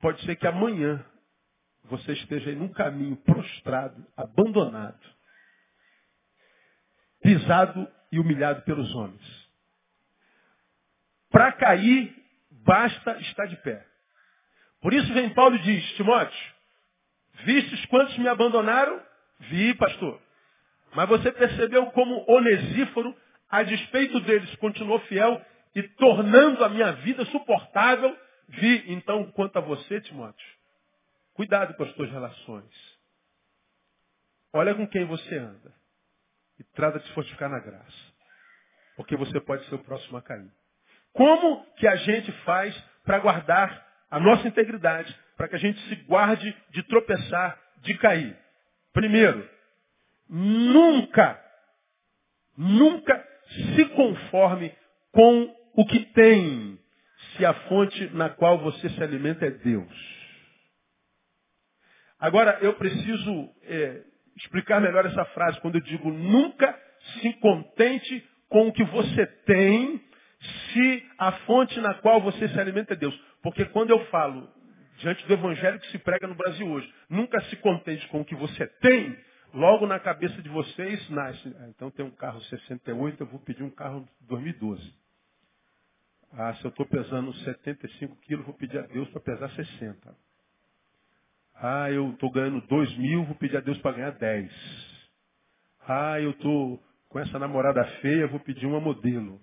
Pode 0.00 0.20
ser 0.24 0.36
que 0.36 0.46
amanhã 0.46 1.04
você 1.84 2.12
esteja 2.12 2.50
aí 2.50 2.56
num 2.56 2.68
caminho 2.68 3.16
prostrado, 3.16 4.04
abandonado, 4.16 4.98
pisado 7.22 7.88
e 8.10 8.18
humilhado 8.18 8.62
pelos 8.62 8.92
homens. 8.94 9.48
Para 11.30 11.52
cair, 11.52 12.14
basta 12.50 13.18
estar 13.18 13.46
de 13.46 13.56
pé. 13.58 13.86
Por 14.80 14.92
isso 14.92 15.12
vem 15.12 15.32
Paulo 15.34 15.56
e 15.56 15.62
diz, 15.62 15.92
Timóteo, 15.94 16.54
vistes 17.44 17.84
quantos 17.86 18.16
me 18.18 18.28
abandonaram? 18.28 19.00
Vi, 19.40 19.74
pastor. 19.74 20.20
Mas 20.94 21.08
você 21.08 21.30
percebeu 21.32 21.86
como 21.92 22.24
Onesíforo, 22.28 23.14
a 23.50 23.62
despeito 23.62 24.20
deles, 24.20 24.54
continuou 24.56 25.00
fiel 25.00 25.40
e 25.74 25.82
tornando 25.82 26.64
a 26.64 26.68
minha 26.68 26.92
vida 26.92 27.24
suportável. 27.26 28.16
Vi, 28.48 28.92
então, 28.92 29.30
quanto 29.32 29.58
a 29.58 29.60
você, 29.60 30.00
Timóteo, 30.00 30.46
cuidado 31.34 31.74
com 31.74 31.82
as 31.84 31.92
tuas 31.92 32.10
relações. 32.10 32.98
Olha 34.52 34.74
com 34.74 34.86
quem 34.86 35.04
você 35.04 35.36
anda. 35.36 35.72
E 36.58 36.64
trata 36.74 36.98
de 36.98 37.06
se 37.06 37.12
fortificar 37.12 37.48
na 37.48 37.60
graça. 37.60 38.12
Porque 38.96 39.16
você 39.16 39.40
pode 39.40 39.64
ser 39.66 39.76
o 39.76 39.84
próximo 39.84 40.16
a 40.16 40.22
cair. 40.22 40.50
Como 41.12 41.64
que 41.76 41.86
a 41.86 41.96
gente 41.96 42.32
faz 42.42 42.76
para 43.04 43.18
guardar 43.20 43.86
a 44.10 44.18
nossa 44.18 44.48
integridade, 44.48 45.16
para 45.36 45.48
que 45.48 45.54
a 45.54 45.58
gente 45.58 45.80
se 45.88 45.96
guarde 46.06 46.56
de 46.70 46.82
tropeçar, 46.84 47.58
de 47.78 47.96
cair? 47.98 48.36
Primeiro, 48.92 49.48
nunca, 50.28 51.40
nunca 52.56 53.26
se 53.74 53.84
conforme 53.86 54.74
com 55.12 55.54
o 55.74 55.86
que 55.86 56.00
tem, 56.12 56.78
se 57.36 57.44
a 57.44 57.54
fonte 57.54 58.06
na 58.14 58.28
qual 58.28 58.58
você 58.58 58.88
se 58.90 59.02
alimenta 59.02 59.46
é 59.46 59.50
Deus. 59.50 60.18
Agora, 62.18 62.58
eu 62.60 62.74
preciso 62.74 63.48
é, 63.62 64.02
explicar 64.36 64.80
melhor 64.80 65.06
essa 65.06 65.24
frase 65.26 65.60
quando 65.60 65.76
eu 65.76 65.80
digo 65.82 66.10
nunca 66.10 66.76
se 67.20 67.32
contente 67.34 68.28
com 68.48 68.68
o 68.68 68.72
que 68.72 68.84
você 68.84 69.26
tem, 69.46 70.02
se 70.40 71.06
a 71.18 71.32
fonte 71.32 71.78
na 71.80 71.94
qual 71.94 72.20
você 72.20 72.48
se 72.48 72.58
alimenta 72.58 72.94
é 72.94 72.96
Deus. 72.96 73.18
Porque 73.42 73.64
quando 73.66 73.90
eu 73.90 74.04
falo 74.06 74.48
diante 74.98 75.24
do 75.26 75.32
evangelho 75.32 75.78
que 75.78 75.90
se 75.90 75.98
prega 75.98 76.26
no 76.26 76.34
Brasil 76.34 76.68
hoje, 76.68 76.92
nunca 77.08 77.40
se 77.42 77.56
contente 77.56 78.06
com 78.08 78.20
o 78.20 78.24
que 78.24 78.34
você 78.34 78.66
tem, 78.80 79.16
logo 79.52 79.86
na 79.86 79.98
cabeça 79.98 80.40
de 80.42 80.48
vocês 80.48 81.10
nasce. 81.10 81.56
Ah, 81.60 81.68
então 81.68 81.90
tem 81.90 82.04
um 82.04 82.10
carro 82.10 82.40
68, 82.42 83.22
eu 83.22 83.26
vou 83.26 83.40
pedir 83.40 83.62
um 83.62 83.70
carro 83.70 84.06
2012. 84.22 84.94
Ah, 86.32 86.54
se 86.54 86.64
eu 86.64 86.68
estou 86.68 86.86
pesando 86.86 87.32
75 87.32 88.16
quilos, 88.16 88.44
vou 88.44 88.54
pedir 88.54 88.78
a 88.78 88.82
Deus 88.82 89.08
para 89.10 89.20
pesar 89.20 89.50
60. 89.50 90.14
Ah, 91.54 91.90
eu 91.90 92.10
estou 92.10 92.30
ganhando 92.30 92.60
2 92.66 92.98
mil, 92.98 93.24
vou 93.24 93.34
pedir 93.34 93.56
a 93.56 93.60
Deus 93.60 93.78
para 93.78 93.96
ganhar 93.96 94.10
10. 94.12 94.52
Ah, 95.88 96.20
eu 96.20 96.30
estou 96.30 96.82
com 97.08 97.18
essa 97.18 97.38
namorada 97.38 97.82
feia, 98.02 98.26
vou 98.26 98.40
pedir 98.40 98.66
uma 98.66 98.80
modelo. 98.80 99.40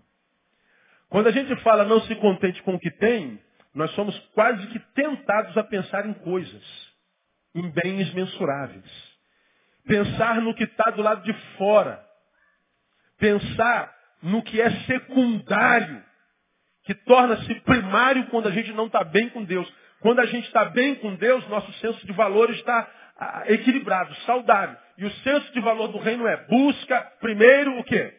Quando 1.09 1.27
a 1.27 1.31
gente 1.31 1.55
fala 1.61 1.83
não 1.85 2.01
se 2.01 2.15
contente 2.15 2.61
com 2.63 2.75
o 2.75 2.79
que 2.79 2.91
tem, 2.91 3.39
nós 3.73 3.91
somos 3.91 4.17
quase 4.33 4.65
que 4.67 4.79
tentados 4.93 5.57
a 5.57 5.63
pensar 5.63 6.05
em 6.05 6.13
coisas, 6.13 6.93
em 7.53 7.69
bens 7.69 8.13
mensuráveis. 8.13 9.04
Pensar 9.87 10.41
no 10.41 10.53
que 10.53 10.63
está 10.63 10.89
do 10.91 11.01
lado 11.01 11.23
de 11.23 11.33
fora. 11.57 12.03
Pensar 13.19 13.93
no 14.21 14.41
que 14.41 14.59
é 14.59 14.69
secundário, 14.81 16.03
que 16.83 16.93
torna-se 16.93 17.53
primário 17.61 18.25
quando 18.27 18.47
a 18.47 18.51
gente 18.51 18.71
não 18.73 18.87
está 18.87 19.03
bem 19.03 19.29
com 19.29 19.43
Deus. 19.43 19.71
Quando 19.99 20.19
a 20.19 20.25
gente 20.25 20.45
está 20.47 20.65
bem 20.65 20.95
com 20.95 21.15
Deus, 21.15 21.47
nosso 21.47 21.71
senso 21.73 22.05
de 22.05 22.13
valor 22.13 22.49
está 22.51 22.89
ah, 23.17 23.43
equilibrado, 23.47 24.13
saudável. 24.25 24.77
E 24.97 25.05
o 25.05 25.11
senso 25.11 25.51
de 25.53 25.59
valor 25.59 25.87
do 25.89 25.97
reino 25.97 26.27
é 26.27 26.37
busca 26.47 27.01
primeiro 27.19 27.79
o 27.79 27.83
quê? 27.83 28.13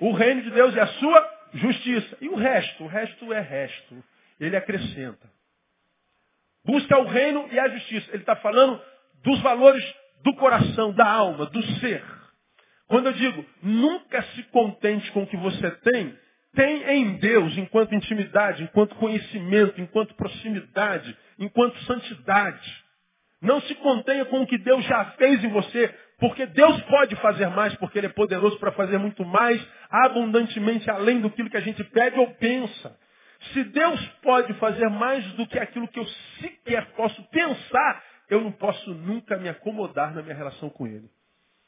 O 0.00 0.12
reino 0.12 0.42
de 0.42 0.50
Deus 0.50 0.74
e 0.74 0.80
a 0.80 0.86
sua 0.86 1.30
justiça. 1.54 2.16
E 2.20 2.28
o 2.28 2.34
resto? 2.34 2.84
O 2.84 2.86
resto 2.86 3.32
é 3.32 3.40
resto. 3.40 4.04
Ele 4.40 4.56
acrescenta. 4.56 5.30
Busca 6.64 6.98
o 6.98 7.04
reino 7.04 7.48
e 7.50 7.58
a 7.58 7.68
justiça. 7.68 8.10
Ele 8.10 8.22
está 8.22 8.36
falando 8.36 8.80
dos 9.22 9.40
valores 9.40 9.84
do 10.24 10.34
coração, 10.36 10.92
da 10.92 11.06
alma, 11.06 11.46
do 11.46 11.62
ser. 11.78 12.02
Quando 12.88 13.06
eu 13.06 13.12
digo, 13.12 13.44
nunca 13.62 14.22
se 14.34 14.42
contente 14.44 15.10
com 15.12 15.22
o 15.22 15.26
que 15.26 15.36
você 15.36 15.70
tem, 15.70 16.18
tem 16.54 16.82
em 16.90 17.16
Deus, 17.18 17.56
enquanto 17.58 17.94
intimidade, 17.94 18.62
enquanto 18.62 18.94
conhecimento, 18.96 19.80
enquanto 19.80 20.14
proximidade, 20.14 21.16
enquanto 21.38 21.78
santidade. 21.84 22.84
Não 23.42 23.60
se 23.62 23.74
contenha 23.76 24.24
com 24.24 24.40
o 24.40 24.46
que 24.46 24.56
Deus 24.56 24.84
já 24.86 25.04
fez 25.16 25.44
em 25.44 25.48
você, 25.48 25.94
porque 26.18 26.46
Deus 26.46 26.80
pode 26.82 27.14
fazer 27.16 27.48
mais, 27.48 27.74
porque 27.76 27.98
Ele 27.98 28.06
é 28.06 28.10
poderoso 28.10 28.58
para 28.58 28.72
fazer 28.72 28.96
muito 28.98 29.24
mais, 29.24 29.60
abundantemente 29.90 30.88
além 30.90 31.20
do 31.20 31.30
que 31.30 31.56
a 31.56 31.60
gente 31.60 31.84
pede 31.84 32.18
ou 32.18 32.30
pensa. 32.36 32.96
Se 33.52 33.64
Deus 33.64 34.00
pode 34.22 34.54
fazer 34.54 34.88
mais 34.88 35.24
do 35.32 35.46
que 35.46 35.58
aquilo 35.58 35.88
que 35.88 35.98
eu 35.98 36.06
sequer 36.40 36.86
posso 36.92 37.22
pensar, 37.30 38.02
eu 38.34 38.40
não 38.40 38.52
posso 38.52 38.92
nunca 38.92 39.36
me 39.36 39.48
acomodar 39.48 40.14
na 40.14 40.22
minha 40.22 40.34
relação 40.34 40.68
com 40.68 40.86
Ele. 40.86 41.08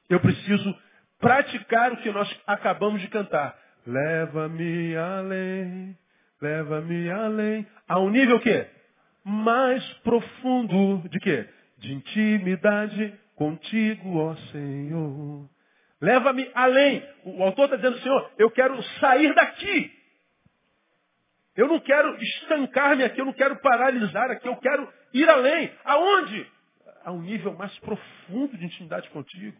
Eu 0.09 0.20
preciso 0.20 0.76
praticar 1.18 1.92
o 1.92 1.96
que 1.98 2.11
nós 2.11 2.29
acabamos 2.46 3.00
de 3.00 3.09
cantar. 3.09 3.57
Leva-me 3.87 4.96
além, 4.96 5.96
leva-me 6.40 7.11
além. 7.11 7.66
A 7.88 8.00
um 8.00 8.11
nível 8.11 8.40
quê? 8.40 8.66
Mais 9.24 9.83
profundo 9.98 11.09
de 11.09 11.18
quê? 11.20 11.48
De 11.79 11.94
intimidade 11.94 13.14
contigo, 13.37 14.18
ó 14.18 14.35
Senhor. 14.50 15.48
Leva-me 16.00 16.50
além. 16.55 17.02
O 17.24 17.42
autor 17.42 17.66
está 17.66 17.76
dizendo, 17.76 17.98
Senhor, 18.00 18.31
eu 18.38 18.50
quero 18.50 18.83
sair 19.00 19.35
daqui. 19.35 19.92
Eu 21.57 21.68
não 21.68 21.81
quero 21.81 22.22
estancar-me 22.22 23.05
aqui, 23.05 23.20
eu 23.20 23.24
não 23.24 23.33
quero 23.33 23.57
paralisar 23.57 24.31
aqui, 24.31 24.46
eu 24.46 24.57
quero 24.57 24.92
ir 25.14 25.29
além. 25.29 25.72
Aonde? 25.85 26.56
A 27.07 27.12
um 27.12 27.23
nível 27.23 27.55
mais 27.55 27.73
profundo 27.79 28.59
de 28.59 28.64
intimidade 28.64 29.09
contigo. 29.11 29.57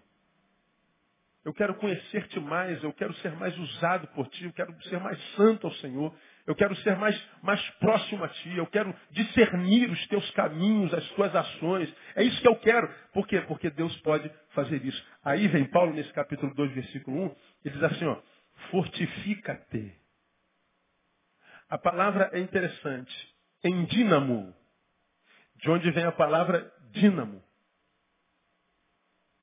Eu 1.45 1.55
quero 1.55 1.77
conhecer-te 1.77 2.41
mais, 2.41 2.83
eu 2.83 2.93
quero 2.93 3.15
ser 3.19 3.31
mais 3.37 3.57
usado 3.57 4.09
por 4.09 4.27
ti, 4.27 4.47
eu 4.47 4.53
quero 4.53 4.83
ser 4.83 4.99
mais 4.99 5.17
santo 5.37 5.69
ao 5.69 5.73
Senhor, 5.75 6.13
eu 6.45 6.57
quero 6.57 6.75
ser 6.79 6.97
mais, 6.97 7.17
mais 7.45 7.61
próximo 7.79 8.25
a 8.25 8.29
ti, 8.29 8.57
eu 8.57 8.67
quero 8.67 8.93
discernir 9.13 9.89
os 9.89 10.07
teus 10.09 10.29
caminhos, 10.33 10.93
as 10.93 11.09
tuas 11.11 11.33
ações. 11.37 11.95
É 12.17 12.25
isso 12.25 12.41
que 12.41 12.49
eu 12.49 12.57
quero. 12.57 12.93
Por 13.13 13.29
quê? 13.29 13.41
Porque 13.43 13.71
Deus 13.71 13.97
pode 14.01 14.29
fazer 14.51 14.85
isso. 14.85 15.01
Aí 15.23 15.47
vem 15.47 15.71
Paulo 15.71 15.93
nesse 15.93 16.13
capítulo 16.13 16.53
2, 16.53 16.73
versículo 16.73 17.17
1, 17.17 17.37
ele 17.67 17.75
diz 17.75 17.83
assim, 17.85 18.07
ó, 18.07 18.21
fortifica-te. 18.73 19.95
A 21.69 21.79
palavra 21.79 22.29
é 22.33 22.41
interessante. 22.41 23.15
Em 23.63 23.85
dínamo, 23.85 24.53
de 25.57 25.71
onde 25.71 25.91
vem 25.93 26.05
a 26.05 26.13
palavra 26.13 26.73
dínamo. 27.01 27.43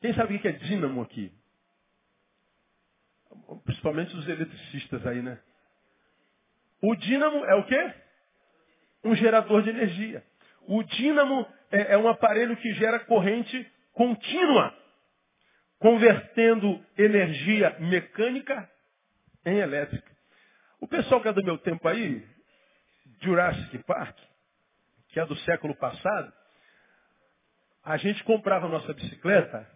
Quem 0.02 0.13
sabe 0.13 0.36
o 0.36 0.39
que 0.39 0.48
é 0.48 0.52
dínamo 0.52 1.02
aqui? 1.02 1.32
Principalmente 3.63 4.16
os 4.16 4.28
eletricistas 4.28 5.06
aí, 5.08 5.22
né? 5.22 5.39
O 6.82 6.96
dínamo 6.96 7.46
é 7.46 7.56
o 7.56 7.66
quê? 7.66 7.94
Um 9.04 9.16
gerador 9.16 9.63
de 9.63 9.70
energia. 9.70 10.24
O 10.68 10.84
dínamo 10.84 11.48
é, 11.72 11.94
é 11.94 11.98
um 11.98 12.08
aparelho 12.08 12.58
que 12.58 12.74
gera 12.74 13.00
corrente 13.00 13.72
contínua, 13.94 14.76
convertendo 15.80 16.84
energia 16.98 17.78
mecânica 17.80 18.70
em 19.46 19.58
elétrica. 19.58 20.12
O 20.80 20.88
pessoal 20.88 21.22
que 21.22 21.28
é 21.28 21.34
do 21.34 21.44
meu 21.44 21.58
tempo 21.58 21.88
aí, 21.88 22.26
Jurassic 23.22 23.78
Park, 23.84 24.18
que 25.10 25.20
é 25.20 25.26
do 25.26 25.36
século 25.38 25.76
passado, 25.76 26.34
a 27.84 27.98
gente 27.98 28.24
comprava 28.24 28.65
a 28.65 28.69
nossa 28.69 28.93
bicicleta 28.93 29.67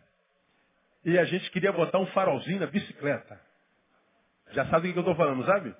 e 1.03 1.17
a 1.17 1.25
gente 1.25 1.49
queria 1.51 1.71
botar 1.71 1.99
um 1.99 2.07
farolzinho 2.07 2.59
na 2.59 2.67
bicicleta. 2.67 3.39
Já 4.51 4.65
sabe 4.67 4.89
o 4.89 4.93
que 4.93 4.99
eu 4.99 5.01
estou 5.01 5.15
falando, 5.15 5.45
sabe? 5.45 5.75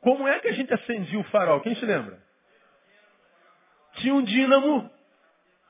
Como 0.00 0.28
é 0.28 0.38
que 0.40 0.48
a 0.48 0.52
gente 0.52 0.72
acendia 0.72 1.18
o 1.18 1.24
farol? 1.24 1.60
Quem 1.60 1.74
se 1.76 1.84
lembra? 1.84 2.18
Tinha 3.94 4.14
um 4.14 4.22
dínamo 4.22 4.90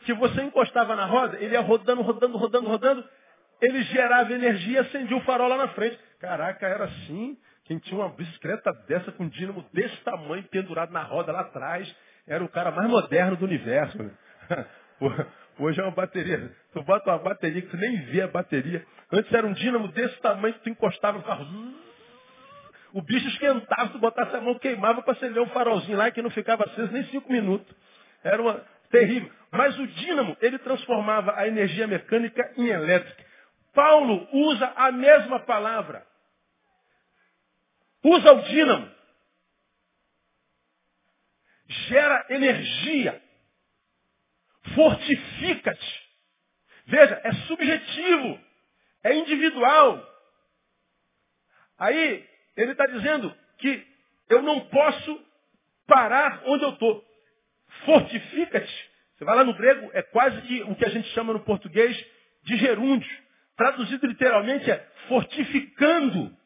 que 0.01 0.13
você 0.15 0.43
encostava 0.43 0.97
na 0.97 1.07
roda, 1.07 1.39
ele 1.39 1.55
ia 1.55 1.61
rodando, 1.61 2.03
rodando, 2.03 2.37
rodando, 2.37 2.69
rodando, 2.69 3.09
ele 3.61 3.83
gerava 3.85 4.33
energia 4.33 4.75
e 4.75 4.79
acendia 4.79 5.17
o 5.17 5.21
farol 5.23 5.49
lá 5.49 5.57
na 5.57 5.69
frente. 5.69 5.99
Caraca, 6.19 6.67
era 6.67 6.85
assim. 6.85 7.39
Quem 7.65 7.79
tinha 7.79 7.99
uma 7.99 8.11
bicicleta 8.11 8.73
dessa 8.87 9.13
com 9.13 9.25
um 9.25 9.29
dínamo 9.29 9.65
desse 9.73 9.97
tamanho 9.99 10.43
pendurado 10.45 10.93
na 10.93 11.03
roda 11.03 11.33
lá 11.33 11.41
atrás, 11.41 11.95
era 12.27 12.45
o 12.45 12.49
cara 12.49 12.71
mais 12.71 12.91
moderno 12.91 13.37
do 13.37 13.45
universo. 13.45 13.99
Hoje 15.59 15.81
é 15.81 15.85
uma 15.85 15.93
bateria. 15.93 16.51
Tu 16.73 16.83
bota 16.83 17.11
uma 17.11 17.19
bateria 17.19 17.63
que 17.63 17.69
tu 17.69 17.77
nem 17.77 17.97
vê 18.07 18.23
a 18.23 18.29
bateria. 18.29 18.85
Antes 19.13 19.33
era 19.33 19.47
um 19.47 19.53
dínamo 19.53 19.89
desse 19.89 20.19
tamanho 20.21 20.55
que 20.55 20.61
tu 20.61 20.71
encostava 20.71 21.19
no 21.19 21.25
carro. 21.25 21.47
O 22.93 23.03
bicho 23.03 23.27
esquentava, 23.29 23.91
tu 23.91 23.99
botasse 23.99 24.35
a 24.37 24.41
mão, 24.41 24.59
queimava 24.59 25.03
para 25.03 25.13
acender 25.13 25.43
um 25.43 25.49
farolzinho 25.49 25.99
lá 25.99 26.11
que 26.11 26.23
não 26.23 26.31
ficava 26.31 26.65
aceso 26.65 26.93
nem 26.93 27.05
cinco 27.07 27.31
minutos. 27.31 27.67
Era 28.23 28.41
uma 28.41 28.65
terrível. 28.91 29.31
Mas 29.51 29.79
o 29.79 29.87
dínamo, 29.87 30.37
ele 30.41 30.59
transformava 30.59 31.35
a 31.37 31.47
energia 31.47 31.87
mecânica 31.87 32.53
em 32.57 32.69
elétrica. 32.69 33.25
Paulo 33.73 34.29
usa 34.33 34.73
a 34.77 34.93
mesma 34.93 35.41
palavra. 35.41 36.07
Usa 38.05 38.33
o 38.33 38.43
dínamo. 38.43 38.91
Gera 41.67 42.27
energia. 42.31 43.24
Fortifica-te. 44.75 46.05
Veja, 46.87 47.21
é 47.25 47.33
subjetivo. 47.47 48.41
É 49.03 49.15
individual. 49.15 50.15
Aí, 51.79 52.29
ele 52.57 52.73
está 52.73 52.87
dizendo 52.87 53.35
que 53.59 53.87
eu 54.29 54.43
não 54.43 54.61
posso 54.69 55.25
parar 55.87 56.43
onde 56.47 56.65
eu 56.65 56.71
estou. 56.71 57.05
Fortifica-te. 57.85 58.91
Você 59.17 59.25
vai 59.25 59.37
lá 59.37 59.45
no 59.45 59.55
grego, 59.55 59.91
é 59.93 60.03
quase 60.03 60.41
que 60.43 60.63
o 60.63 60.75
que 60.75 60.85
a 60.85 60.91
gente 60.91 61.09
chama 61.11 61.33
no 61.33 61.41
português 61.41 61.97
de 62.45 62.57
gerúndio. 62.57 63.25
Traduzido 63.57 64.07
literalmente 64.07 64.71
é 64.71 64.79
fortificando-te 65.09 66.37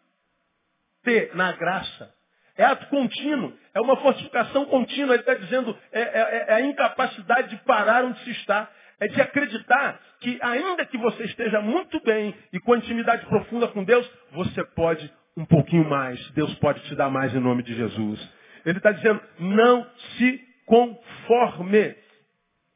na 1.35 1.53
graça. 1.53 2.18
É 2.59 2.65
ato 2.65 2.87
contínuo, 2.89 3.57
é 3.73 3.81
uma 3.81 3.97
fortificação 3.99 4.65
contínua. 4.67 5.15
Ele 5.15 5.23
está 5.23 5.35
dizendo, 5.35 5.79
é, 5.93 6.01
é, 6.01 6.45
é 6.49 6.55
a 6.55 6.61
incapacidade 6.61 7.51
de 7.51 7.57
parar 7.63 8.05
onde 8.05 8.19
se 8.25 8.33
está. 8.33 8.69
É 9.01 9.07
de 9.07 9.21
acreditar 9.21 10.01
que, 10.19 10.41
ainda 10.43 10.85
que 10.85 10.99
você 10.99 11.23
esteja 11.23 11.61
muito 11.61 12.03
bem 12.03 12.35
e 12.53 12.59
com 12.59 12.75
intimidade 12.75 13.25
profunda 13.27 13.69
com 13.69 13.85
Deus, 13.85 14.11
você 14.33 14.65
pode 14.75 15.09
um 15.37 15.45
pouquinho 15.45 15.89
mais. 15.89 16.21
Deus 16.33 16.53
pode 16.57 16.81
te 16.83 16.97
dar 16.97 17.09
mais 17.09 17.33
em 17.33 17.39
nome 17.39 17.63
de 17.63 17.77
Jesus. 17.77 18.29
Ele 18.67 18.79
está 18.79 18.91
dizendo, 18.91 19.23
não 19.39 19.89
se 20.17 20.45
conforme. 20.67 21.95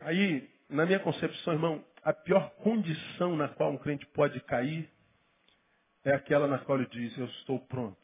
Aí, 0.00 0.48
na 0.70 0.86
minha 0.86 1.00
concepção, 1.00 1.54
irmão, 1.54 1.84
a 2.04 2.12
pior 2.12 2.50
condição 2.62 3.36
na 3.36 3.48
qual 3.48 3.72
um 3.72 3.78
crente 3.78 4.06
pode 4.14 4.38
cair 4.42 4.88
é 6.04 6.12
aquela 6.12 6.46
na 6.46 6.58
qual 6.58 6.78
ele 6.78 6.88
diz, 6.90 7.16
eu 7.16 7.26
estou 7.26 7.60
pronto. 7.60 8.01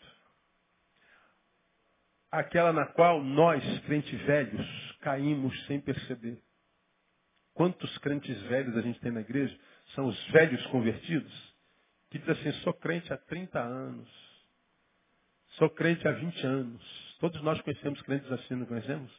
Aquela 2.30 2.72
na 2.72 2.86
qual 2.86 3.22
nós, 3.22 3.62
crentes 3.80 4.20
velhos, 4.22 4.66
caímos 5.00 5.66
sem 5.66 5.80
perceber. 5.80 6.38
Quantos 7.54 7.96
crentes 7.98 8.40
velhos 8.42 8.76
a 8.76 8.82
gente 8.82 9.00
tem 9.00 9.10
na 9.10 9.20
igreja? 9.20 9.58
São 9.94 10.06
os 10.06 10.24
velhos 10.28 10.64
convertidos, 10.66 11.32
que 12.10 12.18
dizem 12.18 12.34
assim, 12.34 12.52
sou 12.60 12.74
crente 12.74 13.12
há 13.12 13.16
30 13.16 13.58
anos, 13.58 14.08
sou 15.56 15.70
crente 15.70 16.06
há 16.06 16.12
20 16.12 16.46
anos. 16.46 17.16
Todos 17.18 17.42
nós 17.42 17.60
conhecemos 17.62 18.00
crentes 18.02 18.30
assim, 18.30 18.54
não 18.54 18.66
conhecemos? 18.66 19.10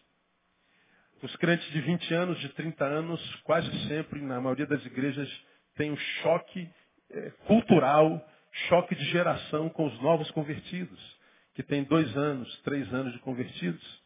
Os 1.21 1.35
crentes 1.35 1.69
de 1.71 1.81
20 1.81 2.13
anos, 2.13 2.39
de 2.39 2.49
30 2.49 2.85
anos, 2.85 3.35
quase 3.43 3.69
sempre, 3.89 4.21
na 4.21 4.39
maioria 4.39 4.65
das 4.65 4.85
igrejas, 4.85 5.29
têm 5.75 5.91
um 5.91 5.97
choque 5.97 6.69
eh, 7.09 7.31
cultural, 7.45 8.25
choque 8.69 8.95
de 8.95 9.03
geração 9.05 9.67
com 9.67 9.85
os 9.85 10.01
novos 10.01 10.31
convertidos, 10.31 11.18
que 11.59 11.63
têm 11.63 11.83
dois 11.83 12.15
anos, 12.15 12.61
três 12.61 12.93
anos 12.93 13.11
de 13.11 13.19
convertidos. 13.19 14.01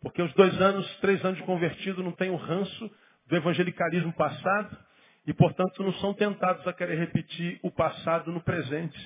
Porque 0.00 0.20
os 0.20 0.32
dois 0.34 0.60
anos, 0.60 0.84
três 0.96 1.24
anos 1.24 1.38
de 1.38 1.44
convertido 1.44 2.02
não 2.02 2.10
têm 2.10 2.28
o 2.28 2.34
ranço 2.34 2.90
do 3.28 3.36
evangelicalismo 3.36 4.12
passado 4.14 4.76
e, 5.24 5.32
portanto, 5.32 5.80
não 5.80 5.92
são 5.94 6.12
tentados 6.12 6.66
a 6.66 6.72
querer 6.72 6.98
repetir 6.98 7.60
o 7.62 7.70
passado 7.70 8.32
no 8.32 8.40
presente. 8.40 8.98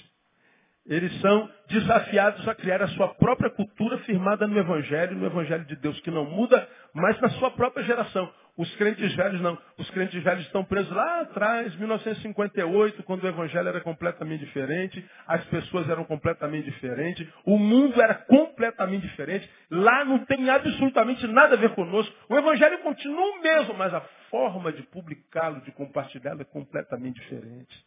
Eles 0.87 1.21
são 1.21 1.51
desafiados 1.69 2.49
a 2.49 2.55
criar 2.55 2.81
a 2.81 2.89
sua 2.89 3.09
própria 3.09 3.51
cultura 3.51 3.99
firmada 3.99 4.47
no 4.47 4.59
Evangelho, 4.59 5.15
no 5.15 5.27
Evangelho 5.27 5.67
de 5.67 5.77
Deus, 5.77 6.01
que 6.01 6.11
não 6.11 6.25
muda, 6.25 6.67
mas 6.95 7.21
na 7.21 7.29
sua 7.29 7.51
própria 7.51 7.85
geração. 7.85 8.33
Os 8.57 8.75
crentes 8.77 9.14
velhos 9.14 9.40
não. 9.42 9.59
Os 9.77 9.90
crentes 9.90 10.23
velhos 10.23 10.47
estão 10.47 10.64
presos 10.64 10.90
lá 10.90 11.21
atrás, 11.21 11.77
1958, 11.77 13.03
quando 13.03 13.25
o 13.25 13.29
Evangelho 13.29 13.69
era 13.69 13.81
completamente 13.83 14.45
diferente, 14.47 15.05
as 15.27 15.45
pessoas 15.45 15.88
eram 15.90 16.05
completamente 16.05 16.64
diferentes, 16.64 17.29
o 17.45 17.59
mundo 17.59 18.01
era 18.01 18.14
completamente 18.14 19.07
diferente. 19.07 19.49
Lá 19.71 20.05
não 20.07 20.25
tem 20.25 20.49
absolutamente 20.49 21.27
nada 21.27 21.55
a 21.55 21.59
ver 21.59 21.75
conosco. 21.75 22.14
O 22.31 22.37
Evangelho 22.37 22.79
continua 22.79 23.33
o 23.33 23.42
mesmo, 23.42 23.75
mas 23.75 23.92
a 23.92 24.01
forma 24.31 24.73
de 24.73 24.83
publicá-lo, 24.85 25.61
de 25.61 25.73
compartilhá-lo 25.73 26.40
é 26.40 26.45
completamente 26.45 27.21
diferente. 27.21 27.85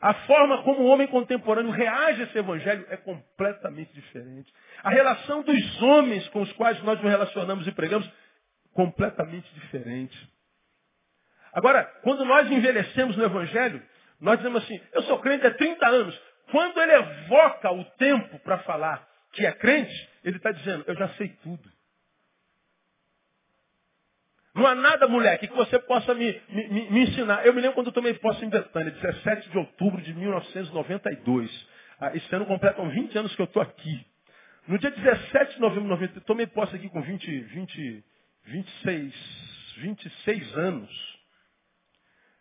A 0.00 0.14
forma 0.14 0.62
como 0.62 0.80
o 0.80 0.86
homem 0.86 1.06
contemporâneo 1.06 1.70
reage 1.70 2.22
a 2.22 2.24
esse 2.24 2.38
evangelho 2.38 2.84
é 2.88 2.96
completamente 2.96 3.92
diferente. 3.92 4.52
A 4.82 4.90
relação 4.90 5.42
dos 5.42 5.82
homens 5.82 6.26
com 6.28 6.40
os 6.40 6.52
quais 6.54 6.82
nós 6.82 7.00
nos 7.00 7.10
relacionamos 7.10 7.66
e 7.66 7.72
pregamos, 7.72 8.10
completamente 8.72 9.52
diferente. 9.54 10.16
Agora, 11.52 11.84
quando 12.02 12.24
nós 12.24 12.50
envelhecemos 12.50 13.16
no 13.16 13.24
evangelho, 13.24 13.82
nós 14.20 14.38
dizemos 14.38 14.62
assim, 14.62 14.80
eu 14.92 15.02
sou 15.02 15.18
crente 15.20 15.46
há 15.46 15.54
30 15.54 15.86
anos. 15.86 16.20
Quando 16.50 16.80
ele 16.80 16.92
evoca 16.92 17.72
o 17.72 17.84
tempo 17.96 18.38
para 18.40 18.58
falar 18.58 19.06
que 19.32 19.44
é 19.44 19.52
crente, 19.52 20.08
ele 20.24 20.36
está 20.36 20.52
dizendo, 20.52 20.84
eu 20.86 20.94
já 20.94 21.08
sei 21.10 21.28
tudo. 21.42 21.70
Não 24.54 24.66
há 24.66 24.74
nada, 24.74 25.08
moleque, 25.08 25.48
que 25.48 25.56
você 25.56 25.78
possa 25.78 26.14
me, 26.14 26.40
me, 26.50 26.90
me 26.90 27.00
ensinar. 27.04 27.46
Eu 27.46 27.54
me 27.54 27.60
lembro 27.60 27.74
quando 27.74 27.86
eu 27.86 27.92
tomei 27.92 28.12
posse 28.14 28.44
em 28.44 28.50
Betânia, 28.50 28.90
17 28.92 29.48
de 29.48 29.58
outubro 29.58 30.00
de 30.02 30.12
1992. 30.12 31.68
Ah, 31.98 32.14
esse 32.14 32.34
ano 32.34 32.44
completam 32.44 32.88
20 32.90 33.16
anos 33.16 33.34
que 33.34 33.40
eu 33.40 33.46
estou 33.46 33.62
aqui. 33.62 34.06
No 34.68 34.78
dia 34.78 34.90
17 34.90 35.54
de 35.54 35.60
novembro 35.60 35.84
de 35.84 35.88
90, 35.88 36.20
tomei 36.22 36.46
posse 36.46 36.76
aqui 36.76 36.88
com 36.90 37.00
20, 37.00 37.40
20, 37.40 38.04
26, 38.44 39.14
26 39.78 40.58
anos. 40.58 41.18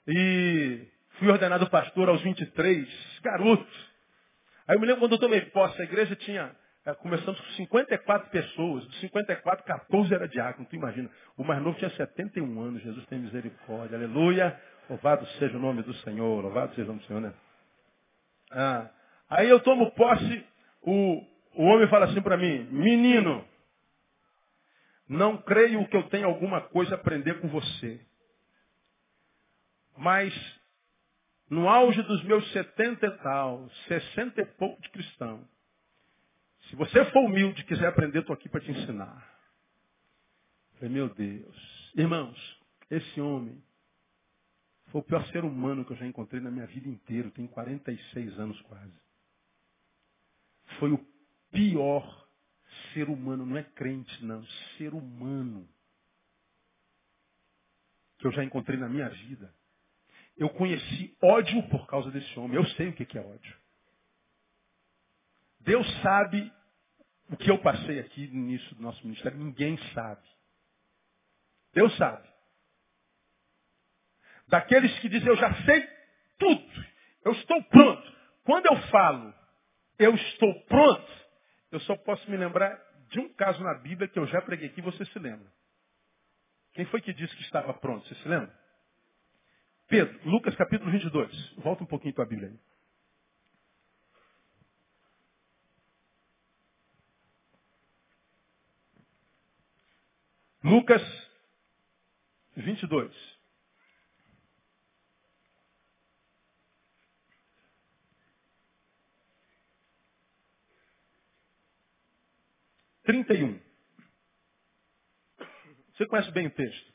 E 0.08 0.88
fui 1.20 1.30
ordenado 1.30 1.70
pastor 1.70 2.10
aos 2.10 2.22
23, 2.22 3.20
garoto. 3.22 3.92
Aí 4.68 4.76
eu 4.76 4.80
me 4.80 4.88
lembro 4.88 5.02
quando 5.02 5.14
eu 5.14 5.20
tomei 5.20 5.42
posse, 5.42 5.82
a 5.82 5.86
igreja 5.86 6.16
tinha 6.16 6.56
é, 6.84 6.96
começamos 6.96 7.40
com 7.40 7.48
54 7.54 8.32
pessoas. 8.32 8.84
Dos 8.86 9.00
54, 9.02 9.64
14 9.66 10.14
era 10.14 10.28
diácono. 10.28 10.68
Tu 10.68 10.76
imagina. 10.76 11.10
O 11.38 11.44
mais 11.44 11.62
novo 11.62 11.78
tinha 11.78 11.92
71 11.92 12.60
anos. 12.60 12.82
Jesus 12.82 13.06
tem 13.06 13.20
misericórdia. 13.20 13.98
Aleluia. 13.98 14.60
Louvado 14.90 15.26
seja 15.38 15.56
o 15.58 15.60
nome 15.60 15.84
do 15.84 15.94
Senhor. 15.98 16.44
Louvado 16.44 16.74
seja 16.74 16.86
o 16.86 16.88
nome 16.88 17.02
do 17.02 17.06
Senhor, 17.06 17.22
né? 17.22 17.34
Ah, 18.52 18.90
aí 19.30 19.48
eu 19.48 19.60
tomo 19.60 19.92
posse. 19.92 20.44
O, 20.82 21.24
o 21.56 21.64
homem 21.66 21.88
fala 21.88 22.06
assim 22.06 22.22
para 22.22 22.36
mim: 22.36 22.68
Menino, 22.72 23.46
não 25.12 25.38
creio 25.38 25.86
que 25.89 25.97
eu 25.97 26.08
tenha 26.08 26.26
alguma 26.26 26.62
coisa 26.62 26.95
a 26.95 26.97
aprender 26.97 27.41
com 27.41 27.50
você. 27.50 28.00
Mas, 29.97 30.34
no 31.50 31.67
auge 31.67 32.02
dos 32.04 32.24
meus 32.24 32.50
70 32.54 33.06
e 33.06 33.17
tal, 33.17 33.69
60 33.89 34.41
e 34.41 34.45
pouco 34.45 34.82
de 34.82 34.89
cristão, 34.89 35.45
se 36.69 36.78
você 36.78 37.04
for 37.12 37.26
humilde 37.26 37.62
e 37.62 37.65
quiser 37.65 37.88
aprender, 37.88 38.19
estou 38.19 38.34
aqui 38.34 38.47
para 38.47 38.62
te 38.62 38.71
ensinar. 38.71 39.30
falei, 40.76 40.89
meu 40.89 41.10
Deus. 41.10 41.91
Irmãos, 41.93 42.62
esse 42.89 43.19
homem 43.19 43.62
foi 44.91 45.02
o 45.02 45.04
pior 45.04 45.28
ser 45.28 45.43
humano 45.43 45.84
que 45.84 45.91
eu 45.91 45.97
já 45.97 46.08
encontrei 46.08 46.41
na 46.41 46.50
minha 46.50 46.67
vida 46.67 46.88
inteira. 46.88 47.30
Tem 47.32 47.45
46 47.47 48.39
anos 48.39 48.62
quase. 48.62 48.97
Foi 50.80 50.93
o 50.93 51.06
pior 51.52 52.21
ser 52.94 53.10
humano, 53.10 53.46
não 53.46 53.58
é 53.58 53.64
crente, 53.64 54.24
não. 54.24 54.46
Ser 54.78 54.94
humano 54.94 55.68
que 58.18 58.28
eu 58.28 58.32
já 58.32 58.44
encontrei 58.44 58.78
na 58.78 58.88
minha 58.88 59.10
vida. 59.10 59.54
Eu 60.38 60.50
conheci 60.50 61.16
ódio 61.22 61.68
por 61.70 61.88
causa 61.88 62.10
desse 62.12 62.40
homem. 62.40 62.56
Eu 62.56 62.66
sei 62.70 62.90
o 62.90 62.94
que 62.94 63.18
é 63.18 63.22
ódio. 63.22 63.58
Deus 65.60 65.88
sabe 66.02 66.52
o 67.30 67.38
que 67.38 67.50
eu 67.50 67.58
passei 67.60 68.00
aqui 68.00 68.28
no 68.28 68.50
início 68.50 68.76
do 68.76 68.82
nosso 68.82 69.02
ministério, 69.06 69.38
ninguém 69.38 69.78
sabe. 69.94 70.28
Deus 71.74 71.96
sabe. 71.96 72.28
Daqueles 74.48 75.00
que 75.00 75.08
dizem, 75.08 75.30
eu 75.30 75.38
já 75.38 75.54
sei 75.64 75.88
tudo, 76.38 76.86
eu 77.24 77.32
estou 77.32 77.64
pronto. 77.64 78.18
Quando 78.44 78.66
eu 78.66 78.82
falo, 78.90 79.34
eu 79.98 80.14
estou 80.14 80.54
pronto, 80.66 81.21
eu 81.72 81.80
só 81.82 81.96
posso 81.96 82.30
me 82.30 82.38
lembrar 82.38 82.80
de 83.10 83.20
um 83.20 83.34
caso 83.34 83.62
na 83.64 83.74
Bíblia 83.76 84.08
que 84.08 84.20
eu 84.20 84.28
já 84.28 84.42
preguei 84.42 84.68
aqui, 84.68 84.82
você 84.82 85.06
se 85.06 85.20
lembra. 85.20 85.52
Quem 86.74 86.86
foi 86.86 87.02
que 87.02 87.14
disse 87.14 87.36
que 87.36 87.44
estava 87.44 87.74
pronto? 87.74 88.08
Você 88.08 88.16
se 88.16 88.28
lembra? 88.28 88.54
Pedro, 89.88 90.30
Lucas 90.30 90.56
capítulo 90.56 90.90
22. 90.92 91.54
Volta 91.58 91.84
um 91.84 91.88
pouquinho 91.88 92.14
para 92.14 92.24
a 92.24 92.28
Bíblia 92.28 92.50
aí. 92.50 92.60
Lucas 100.64 101.02
22. 102.56 103.41
Trinta 113.04 113.34
e 113.34 113.44
um. 113.44 113.60
Você 115.94 116.06
conhece 116.06 116.32
bem 116.32 116.48
o 116.48 116.52
texto. 116.52 116.92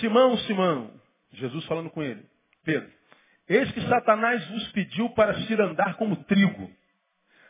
Simão, 0.00 0.36
Simão, 0.38 1.00
Jesus 1.32 1.64
falando 1.66 1.90
com 1.90 2.02
ele, 2.02 2.24
Pedro, 2.64 2.90
eis 3.48 3.70
que 3.72 3.80
Satanás 3.88 4.46
vos 4.48 4.68
pediu 4.72 5.10
para 5.10 5.34
se 5.42 5.54
andar 5.54 5.96
como 5.96 6.24
trigo, 6.24 6.70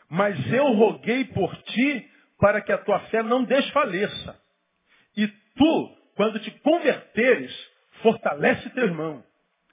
mas 0.09 0.37
eu 0.51 0.73
roguei 0.73 1.25
por 1.25 1.55
ti 1.63 2.09
para 2.39 2.61
que 2.61 2.71
a 2.71 2.77
tua 2.77 2.99
fé 3.07 3.21
não 3.21 3.43
desfaleça. 3.43 4.41
E 5.15 5.27
tu, 5.27 5.97
quando 6.15 6.39
te 6.39 6.51
converteres, 6.59 7.53
fortalece 8.01 8.69
teu 8.71 8.85
irmão. 8.85 9.23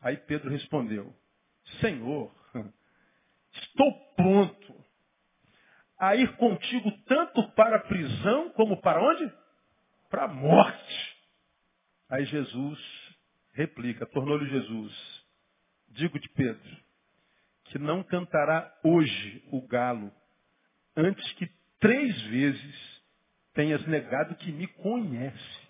Aí 0.03 0.16
Pedro 0.16 0.51
respondeu, 0.51 1.14
Senhor, 1.81 2.33
estou 3.53 3.92
pronto 4.14 4.67
a 5.99 6.15
ir 6.15 6.37
contigo 6.37 6.91
tanto 7.07 7.43
para 7.53 7.77
a 7.77 7.81
prisão 7.81 8.51
como 8.51 8.81
para 8.81 9.03
onde? 9.03 9.33
Para 10.09 10.25
a 10.25 10.29
morte. 10.29 11.17
Aí 12.09 12.25
Jesus 12.25 12.79
replica, 13.53 14.07
tornou-lhe 14.07 14.49
Jesus, 14.49 15.25
digo-te 15.89 16.29
Pedro, 16.31 16.77
que 17.65 17.79
não 17.79 18.03
cantará 18.03 18.73
hoje 18.85 19.45
o 19.51 19.61
galo 19.67 20.13
antes 20.97 21.33
que 21.33 21.51
três 21.81 22.23
vezes 22.23 23.03
tenhas 23.53 23.85
negado 23.87 24.37
que 24.37 24.53
me 24.53 24.67
conhece. 24.69 25.69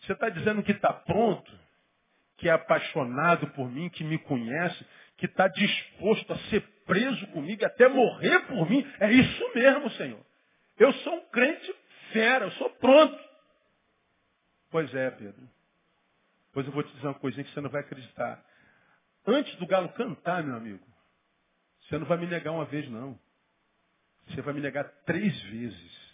Você 0.00 0.12
está 0.12 0.28
dizendo 0.28 0.62
que 0.62 0.72
está 0.72 0.92
pronto, 0.92 1.52
que 2.36 2.48
é 2.48 2.52
apaixonado 2.52 3.48
por 3.48 3.68
mim, 3.68 3.90
que 3.90 4.04
me 4.04 4.18
conhece, 4.18 4.86
que 5.16 5.26
está 5.26 5.48
disposto 5.48 6.32
a 6.32 6.38
ser 6.50 6.75
preso 6.86 7.26
comigo, 7.28 7.64
até 7.64 7.88
morrer 7.88 8.40
por 8.46 8.68
mim. 8.68 8.86
É 9.00 9.10
isso 9.12 9.54
mesmo, 9.54 9.90
Senhor. 9.92 10.24
Eu 10.78 10.92
sou 10.94 11.14
um 11.14 11.28
crente 11.28 11.74
fera, 12.12 12.46
eu 12.46 12.50
sou 12.52 12.70
pronto. 12.70 13.18
Pois 14.70 14.94
é, 14.94 15.10
Pedro. 15.10 15.48
Pois 16.52 16.66
eu 16.66 16.72
vou 16.72 16.82
te 16.82 16.92
dizer 16.94 17.06
uma 17.06 17.14
coisinha 17.14 17.44
que 17.44 17.50
você 17.52 17.60
não 17.60 17.70
vai 17.70 17.82
acreditar. 17.82 18.42
Antes 19.26 19.54
do 19.56 19.66
galo 19.66 19.88
cantar, 19.90 20.42
meu 20.42 20.56
amigo, 20.56 20.86
você 21.82 21.98
não 21.98 22.06
vai 22.06 22.16
me 22.16 22.26
negar 22.26 22.52
uma 22.52 22.64
vez, 22.64 22.88
não. 22.88 23.18
Você 24.28 24.40
vai 24.40 24.54
me 24.54 24.60
negar 24.60 24.84
três 25.04 25.40
vezes. 25.42 26.06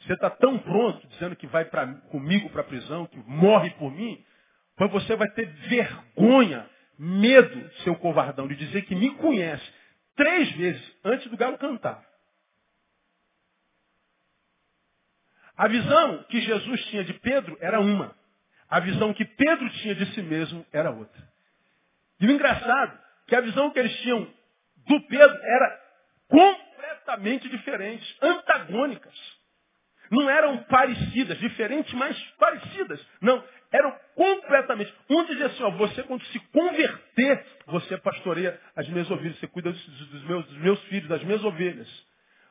Você 0.00 0.14
está 0.14 0.30
tão 0.30 0.58
pronto, 0.58 1.06
dizendo 1.08 1.36
que 1.36 1.46
vai 1.46 1.64
pra, 1.64 1.86
comigo 2.10 2.50
para 2.50 2.62
a 2.62 2.64
prisão, 2.64 3.06
que 3.06 3.18
morre 3.18 3.70
por 3.72 3.90
mim, 3.90 4.24
mas 4.76 4.90
você 4.90 5.14
vai 5.14 5.30
ter 5.30 5.46
vergonha, 5.46 6.68
medo, 6.98 7.70
seu 7.84 7.96
covardão, 7.96 8.46
de 8.46 8.56
dizer 8.56 8.82
que 8.82 8.94
me 8.94 9.14
conhece 9.16 9.64
três 10.16 10.50
vezes 10.52 10.96
antes 11.04 11.30
do 11.30 11.36
galo 11.36 11.58
cantar. 11.58 12.04
A 15.56 15.68
visão 15.68 16.24
que 16.24 16.40
Jesus 16.40 16.84
tinha 16.86 17.04
de 17.04 17.14
Pedro 17.14 17.56
era 17.60 17.80
uma. 17.80 18.16
A 18.68 18.80
visão 18.80 19.12
que 19.12 19.24
Pedro 19.24 19.68
tinha 19.70 19.94
de 19.94 20.06
si 20.14 20.22
mesmo 20.22 20.64
era 20.72 20.90
outra. 20.90 21.32
E 22.20 22.26
o 22.26 22.30
engraçado 22.30 22.96
é 22.96 23.28
que 23.28 23.36
a 23.36 23.40
visão 23.40 23.70
que 23.70 23.78
eles 23.78 23.96
tinham 24.00 24.32
do 24.86 25.00
Pedro 25.08 25.38
era 25.42 25.80
completamente 26.28 27.48
diferente, 27.48 28.16
antagônicas. 28.22 29.14
Não 30.12 30.28
eram 30.28 30.58
parecidas, 30.64 31.38
diferentes, 31.38 31.90
mas 31.94 32.14
parecidas. 32.38 33.00
Não, 33.18 33.42
eram 33.72 33.98
completamente. 34.14 34.92
Um 35.08 35.24
dizia 35.24 35.46
assim, 35.46 35.62
ó, 35.62 35.70
você 35.70 36.02
quando 36.02 36.22
se 36.26 36.38
converter, 36.50 37.46
você 37.64 37.96
pastoreia 37.96 38.60
as 38.76 38.86
minhas 38.90 39.10
ovelhas, 39.10 39.38
você 39.38 39.46
cuida 39.46 39.72
dos, 39.72 39.86
dos, 39.86 40.24
meus, 40.24 40.44
dos 40.44 40.58
meus 40.58 40.82
filhos, 40.84 41.08
das 41.08 41.24
minhas 41.24 41.42
ovelhas. 41.42 41.88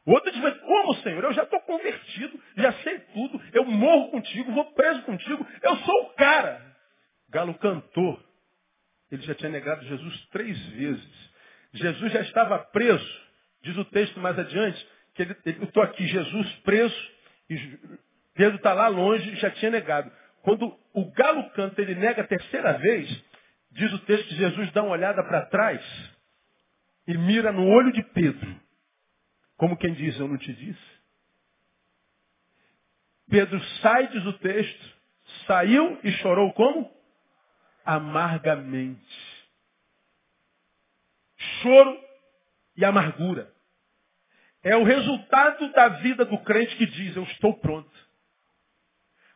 O 0.08 0.14
outro 0.14 0.32
diz, 0.32 0.42
mas 0.42 0.58
como, 0.62 0.96
Senhor? 0.96 1.24
Eu 1.24 1.34
já 1.34 1.44
estou 1.44 1.62
convertido, 1.62 2.42
já 2.58 2.74
sei 2.82 2.98
tudo, 3.14 3.40
eu 3.54 3.64
morro 3.64 4.10
contigo, 4.10 4.52
vou 4.52 4.74
preso 4.74 5.04
contigo, 5.04 5.46
eu 5.62 5.76
sou 5.76 6.02
o 6.06 6.10
cara. 6.16 6.66
Galo 7.30 7.54
cantor. 7.60 8.20
Ele 9.12 9.22
já 9.22 9.36
tinha 9.36 9.52
negado 9.52 9.86
Jesus 9.86 10.26
três 10.32 10.58
vezes. 10.70 11.32
Jesus 11.74 12.12
já 12.12 12.22
estava 12.22 12.58
preso. 12.58 13.22
Diz 13.62 13.78
o 13.78 13.86
texto 13.86 14.20
mais 14.20 14.40
adiante, 14.40 14.88
que 15.14 15.22
ele, 15.22 15.36
eu 15.46 15.66
estou 15.66 15.84
aqui, 15.84 16.08
Jesus 16.08 16.52
preso, 16.64 17.12
e 17.52 17.80
Pedro 18.34 18.56
está 18.56 18.74
lá 18.74 18.88
longe, 18.88 19.36
já 19.36 19.52
tinha 19.52 19.70
negado. 19.70 20.12
Quando 20.42 20.74
o 20.94 21.12
galo 21.12 21.50
canta, 21.52 21.82
ele 21.82 21.96
nega 21.96 22.22
a 22.22 22.28
terceira 22.28 22.78
vez, 22.78 23.24
diz 23.72 23.92
o 23.94 24.00
texto 24.00 24.30
que 24.30 24.36
Jesus 24.36 24.72
dá 24.72 24.82
uma 24.82 24.94
olhada 24.94 25.22
para 25.24 25.46
trás 25.48 25.82
e 27.08 27.18
mira 27.18 27.52
no 27.52 27.68
olho 27.68 27.92
de 27.92 28.02
Pedro. 28.04 28.60
Como 29.58 29.78
quem 29.78 29.94
diz, 29.94 30.18
eu 30.20 30.28
não 30.28 30.38
te 30.38 30.54
disse. 30.54 31.02
Pedro 33.30 33.62
sai, 33.82 34.08
diz 34.08 34.26
o 34.26 34.34
texto, 34.34 34.98
saiu 35.46 36.00
e 36.04 36.12
chorou 36.14 36.52
como? 36.54 36.92
Amargamente. 37.86 39.02
Choro 41.62 42.00
e 42.76 42.86
amargura. 42.86 43.52
É 44.64 44.76
o 44.76 44.84
resultado 44.84 45.72
da 45.72 45.88
vida 45.88 46.26
do 46.26 46.38
crente 46.40 46.76
que 46.76 46.86
diz, 46.86 47.16
eu 47.16 47.24
estou 47.24 47.54
pronto. 47.58 47.90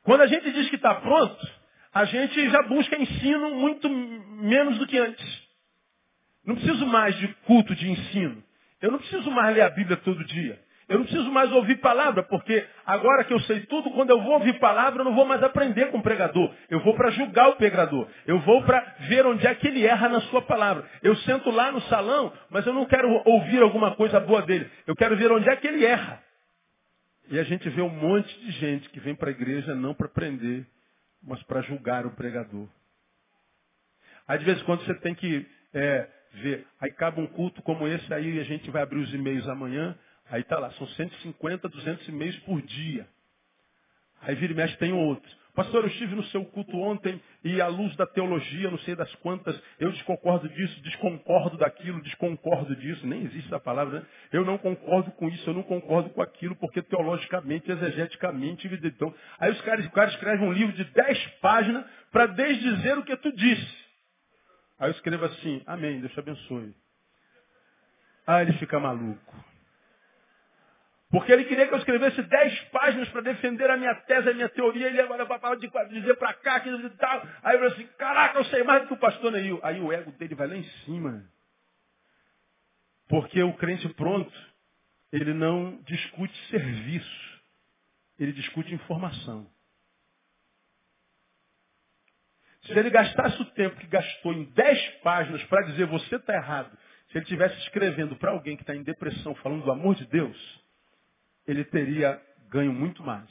Quando 0.03 0.21
a 0.21 0.27
gente 0.27 0.51
diz 0.51 0.69
que 0.69 0.75
está 0.75 0.93
pronto, 0.95 1.47
a 1.93 2.05
gente 2.05 2.49
já 2.49 2.61
busca 2.63 2.95
ensino 2.95 3.55
muito 3.55 3.89
menos 3.89 4.77
do 4.77 4.85
que 4.85 4.97
antes. 4.97 5.45
Não 6.45 6.55
preciso 6.55 6.85
mais 6.85 7.17
de 7.17 7.27
culto 7.45 7.73
de 7.75 7.89
ensino. 7.89 8.43
Eu 8.79 8.91
não 8.91 8.99
preciso 8.99 9.31
mais 9.31 9.55
ler 9.55 9.61
a 9.61 9.69
Bíblia 9.69 9.97
todo 9.97 10.23
dia. 10.25 10.63
Eu 10.87 10.99
não 10.99 11.05
preciso 11.05 11.31
mais 11.31 11.51
ouvir 11.51 11.77
palavra, 11.77 12.21
porque 12.21 12.63
agora 12.85 13.23
que 13.23 13.33
eu 13.33 13.39
sei 13.41 13.61
tudo, 13.61 13.89
quando 13.91 14.11
eu 14.11 14.21
vou 14.21 14.33
ouvir 14.33 14.59
palavra, 14.59 15.01
eu 15.01 15.05
não 15.05 15.15
vou 15.15 15.25
mais 15.25 15.41
aprender 15.41 15.89
com 15.89 15.97
o 15.97 16.03
pregador. 16.03 16.53
Eu 16.69 16.79
vou 16.81 16.95
para 16.95 17.09
julgar 17.09 17.49
o 17.49 17.55
pregador. 17.55 18.07
Eu 18.27 18.39
vou 18.41 18.63
para 18.63 18.79
ver 18.99 19.25
onde 19.25 19.47
é 19.47 19.55
que 19.55 19.67
ele 19.67 19.83
erra 19.83 20.07
na 20.09 20.21
sua 20.21 20.43
palavra. 20.43 20.87
Eu 21.01 21.15
sento 21.17 21.49
lá 21.49 21.71
no 21.71 21.81
salão, 21.83 22.31
mas 22.51 22.67
eu 22.67 22.73
não 22.73 22.85
quero 22.85 23.09
ouvir 23.25 23.63
alguma 23.63 23.95
coisa 23.95 24.19
boa 24.19 24.43
dele. 24.43 24.69
Eu 24.85 24.95
quero 24.95 25.17
ver 25.17 25.31
onde 25.31 25.49
é 25.49 25.55
que 25.55 25.67
ele 25.67 25.83
erra. 25.83 26.21
E 27.29 27.39
a 27.39 27.43
gente 27.43 27.67
vê 27.69 27.81
um 27.81 27.89
monte 27.89 28.39
de 28.41 28.51
gente 28.51 28.87
que 28.89 28.99
vem 28.99 29.15
para 29.15 29.29
a 29.29 29.31
igreja 29.31 29.73
não 29.73 29.95
para 29.95 30.05
aprender, 30.05 30.67
mas 31.23 31.41
para 31.43 31.61
julgar 31.61 32.05
o 32.05 32.11
pregador. 32.11 32.67
Aí 34.27 34.37
de 34.37 34.45
vez 34.45 34.61
em 34.61 34.63
quando 34.65 34.85
você 34.85 34.93
tem 34.99 35.15
que 35.15 35.47
é, 35.73 36.07
ver. 36.35 36.67
Aí 36.79 36.91
cabe 36.91 37.19
um 37.21 37.27
culto 37.27 37.61
como 37.63 37.87
esse 37.87 38.13
aí, 38.13 38.39
a 38.39 38.43
gente 38.43 38.69
vai 38.69 38.83
abrir 38.83 38.99
os 38.99 39.13
e-mails 39.13 39.47
amanhã. 39.47 39.97
Aí 40.29 40.41
está 40.41 40.57
lá, 40.59 40.71
são 40.71 40.87
150, 40.87 41.69
200 41.69 42.07
e-mails 42.07 42.37
por 42.39 42.61
dia. 42.61 43.07
Aí 44.21 44.35
vira 44.35 44.53
e 44.53 44.55
mexe, 44.55 44.75
tem 44.77 44.91
outros. 44.91 45.45
Pastor, 45.55 45.83
eu 45.83 45.87
estive 45.87 46.15
no 46.15 46.23
seu 46.25 46.43
culto 46.43 46.75
ontem 46.77 47.21
e 47.41 47.61
à 47.61 47.67
luz 47.67 47.95
da 47.95 48.05
teologia, 48.05 48.69
não 48.69 48.77
sei 48.79 48.93
das 48.93 49.13
quantas, 49.15 49.57
eu 49.79 49.89
desconcordo 49.89 50.49
disso, 50.49 50.81
desconcordo 50.81 51.57
daquilo, 51.57 52.01
desconcordo 52.01 52.75
disso. 52.75 53.07
Nem 53.07 53.23
existe 53.23 53.47
essa 53.47 53.59
palavra, 53.59 54.01
né? 54.01 54.05
Eu 54.33 54.43
não 54.43 54.57
concordo 54.57 55.11
com 55.11 55.29
isso, 55.29 55.49
eu 55.49 55.53
não 55.53 55.63
concordo 55.63 56.09
com 56.09 56.21
aquilo, 56.21 56.57
porque 56.57 56.81
teologicamente, 56.81 57.71
exegeticamente, 57.71 58.67
então. 58.83 59.15
Aí 59.39 59.49
os 59.49 59.61
caras, 59.61 59.85
os 59.85 59.91
caras 59.93 60.13
escrevem 60.13 60.45
um 60.45 60.51
livro 60.51 60.75
de 60.75 60.83
10 60.83 61.25
páginas 61.39 61.85
para 62.11 62.25
desdizer 62.25 62.97
o 62.97 63.05
que 63.05 63.15
tu 63.15 63.31
disse. 63.31 63.85
Aí 64.77 64.89
eu 64.89 64.91
escrevo 64.93 65.23
assim, 65.23 65.63
amém, 65.65 66.01
Deus 66.01 66.11
te 66.11 66.19
abençoe. 66.19 66.75
Aí 68.27 68.45
ele 68.45 68.57
fica 68.57 68.77
maluco. 68.77 69.54
Porque 71.11 71.31
ele 71.31 71.45
queria 71.45 71.67
que 71.67 71.73
eu 71.73 71.77
escrevesse 71.77 72.21
dez 72.23 72.59
páginas 72.69 73.07
para 73.09 73.21
defender 73.21 73.69
a 73.69 73.77
minha 73.77 73.93
tese, 74.01 74.29
a 74.29 74.33
minha 74.33 74.49
teoria, 74.49 74.87
ele 74.87 74.99
agora 74.99 75.25
para 75.25 75.55
dizer 75.55 76.15
para 76.17 76.33
cá, 76.33 76.59
que 76.59 76.69
e 76.69 76.89
tal. 76.91 77.23
Aí 77.43 77.55
eu 77.55 77.59
falei 77.59 77.73
assim, 77.73 77.87
caraca, 77.97 78.39
eu 78.39 78.45
sei 78.45 78.63
mais 78.63 78.81
do 78.81 78.87
que 78.87 78.93
o 78.95 78.97
pastor 78.97 79.31
Neil. 79.31 79.59
Aí 79.63 79.79
o 79.79 79.91
ego 79.93 80.11
dele 80.13 80.35
vai 80.35 80.47
lá 80.47 80.55
em 80.55 80.63
cima. 80.83 81.23
Porque 83.07 83.41
o 83.41 83.53
crente 83.53 83.87
pronto, 83.89 84.33
ele 85.11 85.33
não 85.33 85.79
discute 85.83 86.35
serviço, 86.47 87.41
ele 88.19 88.33
discute 88.33 88.73
informação. 88.73 89.47
Se 92.63 92.71
ele 92.71 92.89
gastasse 92.89 93.39
o 93.41 93.45
tempo 93.51 93.75
que 93.77 93.85
gastou 93.85 94.33
em 94.33 94.45
dez 94.45 94.89
páginas 95.03 95.43
para 95.43 95.67
dizer 95.67 95.85
você 95.85 96.15
está 96.15 96.33
errado, 96.33 96.75
se 97.09 97.17
ele 97.17 97.23
estivesse 97.23 97.57
escrevendo 97.59 98.15
para 98.15 98.31
alguém 98.31 98.57
que 98.57 98.63
está 98.63 98.75
em 98.75 98.81
depressão, 98.81 99.35
falando 99.35 99.63
do 99.63 99.71
amor 99.71 99.93
de 99.93 100.05
Deus, 100.07 100.64
ele 101.47 101.63
teria 101.65 102.21
ganho 102.49 102.73
muito 102.73 103.03
mais. 103.03 103.29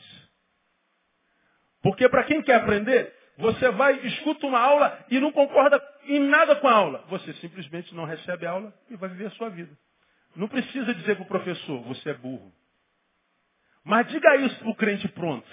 Porque 1.83 2.09
para 2.09 2.25
quem 2.25 2.43
quer 2.43 2.57
aprender, 2.57 3.13
você 3.37 3.71
vai, 3.71 3.95
escuta 4.07 4.47
uma 4.47 4.59
aula 4.59 5.05
e 5.11 5.21
não 5.21 5.33
concorda 5.33 5.83
em 6.05 6.21
nada 6.21 6.57
com 6.57 6.69
a 6.69 6.73
aula. 6.73 7.05
Você 7.09 7.33
simplesmente 7.35 7.95
não 7.95 8.05
recebe 8.05 8.47
a 8.47 8.53
aula 8.53 8.75
e 8.89 8.97
vai 8.97 9.09
viver 9.09 9.27
a 9.27 9.31
sua 9.33 9.51
vida. 9.51 9.77
Não 10.35 10.49
precisa 10.49 10.95
dizer 10.95 11.17
para 11.17 11.25
o 11.25 11.29
professor, 11.29 11.83
você 11.83 12.11
é 12.11 12.15
burro. 12.15 12.53
Mas 13.85 14.07
diga 14.09 14.37
isso 14.37 14.59
para 14.59 14.71
o 14.71 14.75
crente 14.75 15.07
pronto. 15.09 15.49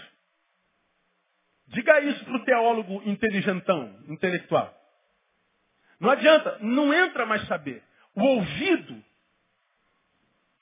Diga 1.67 1.99
isso 2.01 2.23
para 2.25 2.35
o 2.35 2.43
teólogo 2.43 3.01
inteligentão, 3.05 3.97
intelectual. 4.07 4.73
Não 5.99 6.09
adianta, 6.09 6.57
não 6.61 6.93
entra 6.93 7.25
mais 7.25 7.45
saber. 7.47 7.83
O 8.15 8.23
ouvido 8.23 9.03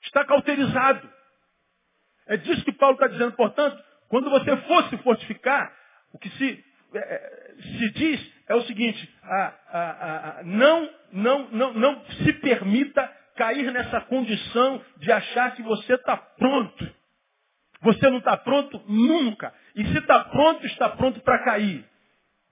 está 0.02 0.24
cauterizado. 0.24 1.19
É 2.26 2.36
disso 2.36 2.64
que 2.64 2.72
Paulo 2.72 2.94
está 2.94 3.08
dizendo, 3.08 3.32
portanto, 3.32 3.82
quando 4.08 4.30
você 4.30 4.56
for 4.56 4.84
se 4.88 4.96
fortificar, 4.98 5.72
o 6.12 6.18
que 6.18 6.28
se, 6.30 6.64
é, 6.94 6.98
é, 6.98 7.54
se 7.62 7.90
diz 7.92 8.32
é 8.48 8.54
o 8.54 8.62
seguinte, 8.62 9.14
a, 9.22 9.54
a, 9.72 10.40
a, 10.40 10.42
não, 10.42 10.90
não, 11.12 11.48
não, 11.50 11.74
não 11.74 12.04
se 12.06 12.32
permita 12.34 13.10
cair 13.36 13.70
nessa 13.72 14.00
condição 14.02 14.82
de 14.98 15.10
achar 15.12 15.54
que 15.54 15.62
você 15.62 15.94
está 15.94 16.16
pronto. 16.16 16.90
Você 17.82 18.10
não 18.10 18.18
está 18.18 18.36
pronto 18.36 18.82
nunca. 18.86 19.54
E 19.74 19.84
se 19.86 19.98
está 19.98 20.24
pronto, 20.24 20.66
está 20.66 20.88
pronto 20.90 21.20
para 21.20 21.44
cair. 21.44 21.84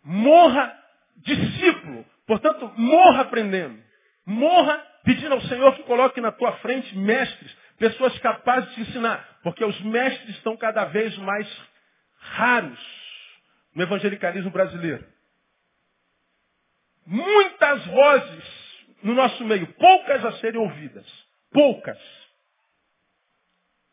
Morra 0.02 0.74
discípulo. 1.16 2.06
Portanto, 2.26 2.72
morra 2.76 3.22
aprendendo. 3.22 3.78
Morra 4.24 4.78
pedindo 5.04 5.34
ao 5.34 5.40
Senhor 5.42 5.74
que 5.74 5.82
coloque 5.82 6.20
na 6.20 6.32
tua 6.32 6.52
frente 6.58 6.96
mestres 6.96 7.56
Pessoas 7.78 8.18
capazes 8.18 8.68
de 8.70 8.74
te 8.74 8.80
ensinar. 8.82 9.27
Porque 9.42 9.64
os 9.64 9.80
mestres 9.82 10.36
estão 10.36 10.56
cada 10.56 10.84
vez 10.86 11.16
mais 11.18 11.48
raros 12.18 12.78
no 13.74 13.82
evangelicalismo 13.82 14.50
brasileiro. 14.50 15.06
Muitas 17.06 17.86
vozes 17.86 18.68
no 19.02 19.14
nosso 19.14 19.44
meio, 19.44 19.66
poucas 19.74 20.24
a 20.24 20.32
serem 20.38 20.60
ouvidas. 20.60 21.06
Poucas. 21.52 21.98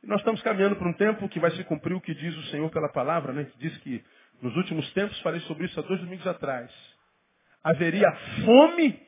E 0.04 0.08
nós 0.08 0.20
estamos 0.20 0.42
caminhando 0.42 0.76
para 0.76 0.88
um 0.88 0.94
tempo 0.94 1.30
que 1.30 1.40
vai 1.40 1.52
se 1.52 1.64
cumprir 1.64 1.94
o 1.94 2.02
que 2.02 2.14
diz 2.14 2.36
o 2.36 2.44
Senhor 2.48 2.70
pela 2.70 2.90
palavra, 2.90 3.34
né? 3.34 3.50
Diz 3.58 3.76
que 3.80 4.04
nos 4.42 4.56
últimos 4.56 4.92
tempos, 4.94 5.20
falei 5.22 5.40
sobre 5.42 5.66
isso 5.66 5.80
há 5.80 5.84
dois 5.84 6.00
domingos 6.00 6.28
atrás, 6.28 6.72
haveria 7.64 8.12
fome 8.44 9.00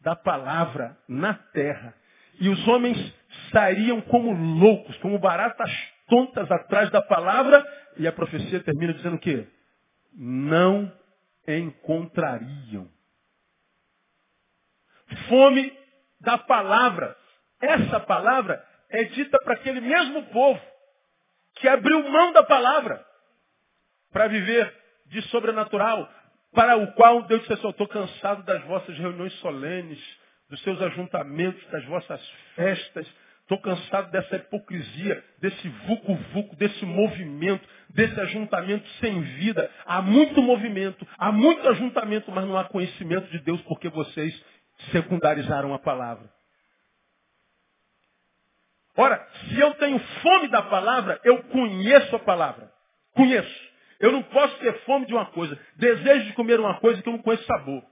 da 0.00 0.14
palavra 0.14 0.96
na 1.08 1.34
terra. 1.34 1.94
E 2.38 2.48
os 2.48 2.68
homens 2.68 2.96
sairiam 3.50 4.00
como 4.02 4.32
loucos, 4.32 4.96
como 4.98 5.18
baratas 5.18 5.70
tontas 6.08 6.50
atrás 6.50 6.90
da 6.90 7.02
palavra, 7.02 7.64
e 7.96 8.06
a 8.06 8.12
profecia 8.12 8.60
termina 8.60 8.94
dizendo 8.94 9.16
o 9.16 9.20
quê? 9.20 9.46
não 10.16 10.90
encontrariam. 11.46 12.88
Fome 15.28 15.72
da 16.20 16.38
palavra. 16.38 17.16
Essa 17.60 18.00
palavra 18.00 18.64
é 18.88 19.04
dita 19.04 19.38
para 19.44 19.54
aquele 19.54 19.80
mesmo 19.80 20.24
povo 20.26 20.60
que 21.56 21.68
abriu 21.68 22.02
mão 22.10 22.32
da 22.32 22.42
palavra 22.42 23.04
para 24.12 24.28
viver 24.28 24.74
de 25.06 25.22
sobrenatural, 25.22 26.10
para 26.52 26.76
o 26.76 26.92
qual 26.92 27.22
Deus 27.22 27.40
disse 27.42 27.52
assim, 27.52 27.68
estou 27.68 27.86
cansado 27.86 28.42
das 28.44 28.62
vossas 28.64 28.96
reuniões 28.98 29.32
solenes, 29.40 30.00
dos 30.48 30.60
seus 30.62 30.80
ajuntamentos, 30.80 31.64
das 31.70 31.84
vossas 31.84 32.20
festas, 32.54 33.06
estou 33.46 33.58
cansado 33.58 34.10
dessa 34.10 34.36
hipocrisia, 34.36 35.24
desse 35.38 35.68
vucu-vucu, 35.86 36.56
desse 36.56 36.84
movimento, 36.84 37.66
desse 37.90 38.20
ajuntamento 38.20 38.86
sem 39.00 39.20
vida. 39.20 39.70
Há 39.86 40.02
muito 40.02 40.42
movimento, 40.42 41.06
há 41.16 41.30
muito 41.30 41.66
ajuntamento, 41.68 42.30
mas 42.32 42.44
não 42.44 42.58
há 42.58 42.64
conhecimento 42.64 43.30
de 43.30 43.38
Deus 43.38 43.60
porque 43.62 43.88
vocês 43.88 44.44
secundarizaram 44.90 45.72
a 45.72 45.78
palavra. 45.78 46.28
Ora, 48.96 49.24
se 49.48 49.60
eu 49.60 49.74
tenho 49.74 49.98
fome 50.00 50.48
da 50.48 50.62
palavra, 50.62 51.20
eu 51.22 51.44
conheço 51.44 52.16
a 52.16 52.18
palavra. 52.18 52.72
Conheço. 53.14 53.66
Eu 54.00 54.10
não 54.10 54.24
posso 54.24 54.58
ter 54.58 54.72
fome 54.80 55.06
de 55.06 55.14
uma 55.14 55.26
coisa, 55.26 55.56
desejo 55.76 56.26
de 56.26 56.32
comer 56.32 56.58
uma 56.58 56.80
coisa 56.80 57.00
que 57.00 57.08
eu 57.08 57.12
não 57.12 57.22
conheço 57.22 57.44
sabor. 57.44 57.82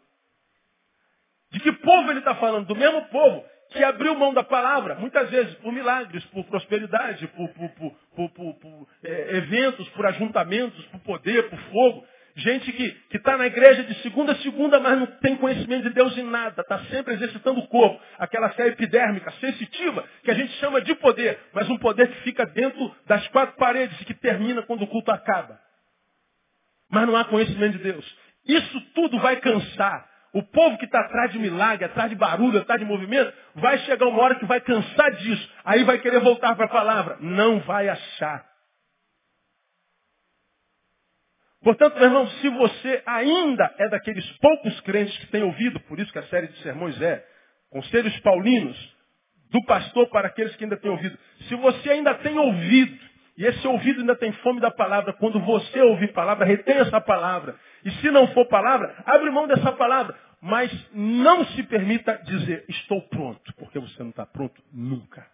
De 1.53 1.61
que 1.61 1.73
povo 1.73 2.11
ele 2.11 2.19
está 2.19 2.35
falando? 2.35 2.67
Do 2.67 2.75
mesmo 2.75 3.07
povo 3.07 3.54
que 3.71 3.83
abriu 3.83 4.15
mão 4.15 4.33
da 4.33 4.43
palavra, 4.43 4.95
muitas 4.97 5.29
vezes 5.31 5.55
por 5.57 5.73
milagres, 5.73 6.25
por 6.27 6.45
prosperidade, 6.45 7.27
por, 7.29 7.49
por, 7.51 8.31
por, 8.31 8.55
por 8.55 8.89
é, 9.03 9.37
eventos, 9.37 9.89
por 9.91 10.07
ajuntamentos, 10.07 10.85
por 10.87 11.01
poder, 11.01 11.49
por 11.49 11.59
fogo. 11.59 12.07
Gente 12.37 12.73
que 12.73 13.17
está 13.17 13.37
na 13.37 13.47
igreja 13.47 13.85
de 13.85 13.95
segunda 14.03 14.33
a 14.33 14.37
segunda, 14.37 14.81
mas 14.81 14.99
não 14.99 15.07
tem 15.07 15.37
conhecimento 15.37 15.85
de 15.85 15.95
Deus 15.95 16.19
em 16.19 16.25
nada, 16.25 16.63
está 16.63 16.81
sempre 16.87 17.15
exercitando 17.15 17.61
o 17.61 17.69
corpo, 17.69 18.01
aquela 18.19 18.51
fé 18.51 18.67
epidérmica, 18.67 19.31
sensitiva, 19.41 20.05
que 20.25 20.33
a 20.33 20.35
gente 20.35 20.53
chama 20.55 20.81
de 20.81 20.97
poder, 20.97 21.39
mas 21.53 21.71
um 21.71 21.79
poder 21.79 22.09
que 22.09 22.23
fica 22.23 22.45
dentro 22.47 22.93
das 23.07 23.27
quatro 23.29 23.57
paredes 23.57 24.01
e 24.01 24.05
que 24.05 24.15
termina 24.15 24.63
quando 24.63 24.83
o 24.83 24.87
culto 24.89 25.13
acaba. 25.13 25.61
Mas 26.91 27.07
não 27.07 27.17
há 27.17 27.25
conhecimento 27.25 27.79
de 27.79 27.85
Deus. 27.85 28.19
Isso 28.47 28.81
tudo 28.95 29.19
vai 29.21 29.37
cansar. 29.37 30.14
O 30.35 30.43
povo 30.43 30.77
que 30.79 30.85
está 30.85 30.99
atrás 30.99 31.31
de 31.31 31.39
milagre, 31.39 31.85
atrás 31.85 32.11
de 32.11 32.17
barulho, 32.17 32.59
atrás 32.59 32.81
de 32.81 32.85
movimento, 32.85 33.33
vai 33.55 33.79
chegar 33.79 34.05
uma 34.07 34.21
hora 34.21 34.35
que 34.35 34.45
vai 34.45 34.61
cansar 34.61 35.13
disso. 35.13 35.49
Aí 35.65 35.85
vai 35.85 35.99
querer 35.99 36.19
voltar 36.19 36.57
para 36.57 36.65
a 36.67 36.69
palavra. 36.69 37.19
Não 37.21 37.61
vai 37.61 37.89
achar. 37.89 38.45
Portanto, 41.63 41.95
meu 41.95 42.05
irmão, 42.05 42.27
se 42.27 42.49
você 42.49 43.03
ainda 43.07 43.73
é 43.79 43.89
daqueles 43.89 44.29
poucos 44.39 44.81
crentes 44.81 45.17
que 45.19 45.29
têm 45.29 45.45
ouvido, 45.45 45.79
por 45.81 46.01
isso 46.01 46.13
que 46.13 46.19
a 46.19 46.25
série 46.25 46.49
de 46.49 46.59
sermões 46.63 47.01
é 47.01 47.25
Conselhos 47.71 48.19
Paulinos, 48.21 48.77
do 49.53 49.65
pastor 49.65 50.09
para 50.09 50.27
aqueles 50.27 50.55
que 50.57 50.65
ainda 50.65 50.77
têm 50.77 50.91
ouvido. 50.91 51.17
Se 51.49 51.55
você 51.55 51.91
ainda 51.91 52.13
tem 52.17 52.37
ouvido, 52.37 52.99
e 53.39 53.47
esse 53.47 53.67
ouvido 53.69 54.01
ainda 54.01 54.17
tem 54.17 54.33
fome 54.33 54.61
da 54.61 54.71
palavra, 54.71 55.13
quando 55.13 55.39
você 55.41 55.81
ouvir 55.81 56.13
palavra, 56.13 56.45
retém 56.45 56.77
essa 56.77 57.01
palavra. 57.01 57.57
E 57.85 57.91
se 58.01 58.11
não 58.11 58.29
for 58.29 58.47
palavra, 58.47 59.03
abre 59.07 59.31
mão 59.31 59.47
dessa 59.47 59.73
palavra. 59.73 60.19
Mas 60.41 60.71
não 60.93 61.45
se 61.47 61.63
permita 61.63 62.19
dizer, 62.25 62.65
estou 62.69 63.01
pronto, 63.09 63.53
porque 63.55 63.79
você 63.79 64.03
não 64.03 64.11
está 64.11 64.27
pronto 64.27 64.63
nunca. 64.73 65.27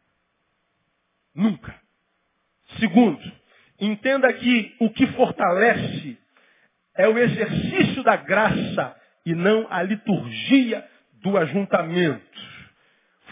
Nunca. 1.34 1.74
Segundo, 2.78 3.20
Entenda 3.80 4.30
que 4.34 4.76
o 4.78 4.90
que 4.90 5.06
fortalece 5.12 6.18
é 6.94 7.08
o 7.08 7.16
exercício 7.16 8.02
da 8.02 8.14
graça 8.14 8.94
e 9.24 9.34
não 9.34 9.66
a 9.70 9.82
liturgia 9.82 10.86
do 11.14 11.38
ajuntamento. 11.38 12.40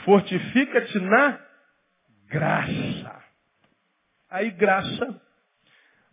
Fortifica-te 0.07 0.99
na 1.01 1.39
graça. 2.29 3.25
Aí 4.31 4.51
graça 4.51 5.21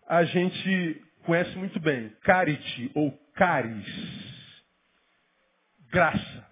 a 0.06 0.26
gente 0.26 1.05
conhece 1.26 1.56
muito 1.58 1.80
bem. 1.80 2.10
Carite 2.22 2.92
ou 2.96 3.12
caris. 3.34 3.86
Graça. 5.92 6.46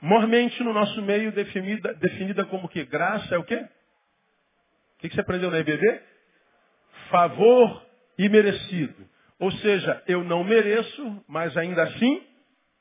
Mormente 0.00 0.62
no 0.62 0.72
nosso 0.72 1.00
meio 1.02 1.30
definida, 1.32 1.94
definida 1.94 2.44
como 2.46 2.68
que? 2.68 2.84
Graça 2.84 3.34
é 3.34 3.38
o 3.38 3.44
quê? 3.44 3.68
O 4.94 4.98
que 4.98 5.10
você 5.10 5.20
aprendeu 5.20 5.50
na 5.50 5.58
EBD? 5.58 6.12
favor 7.12 7.86
imerecido. 8.18 9.06
Ou 9.38 9.52
seja, 9.52 10.02
eu 10.06 10.24
não 10.24 10.42
mereço, 10.42 11.24
mas 11.28 11.56
ainda 11.56 11.82
assim 11.82 12.26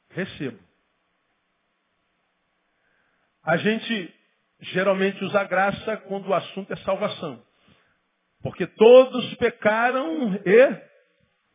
recebo. 0.09 0.59
A 3.43 3.57
gente 3.57 4.15
geralmente 4.59 5.23
usa 5.25 5.43
graça 5.43 5.97
quando 5.97 6.27
o 6.27 6.33
assunto 6.33 6.71
é 6.71 6.75
salvação. 6.77 7.43
Porque 8.41 8.65
todos 8.65 9.33
pecaram 9.35 10.35
e 10.45 10.91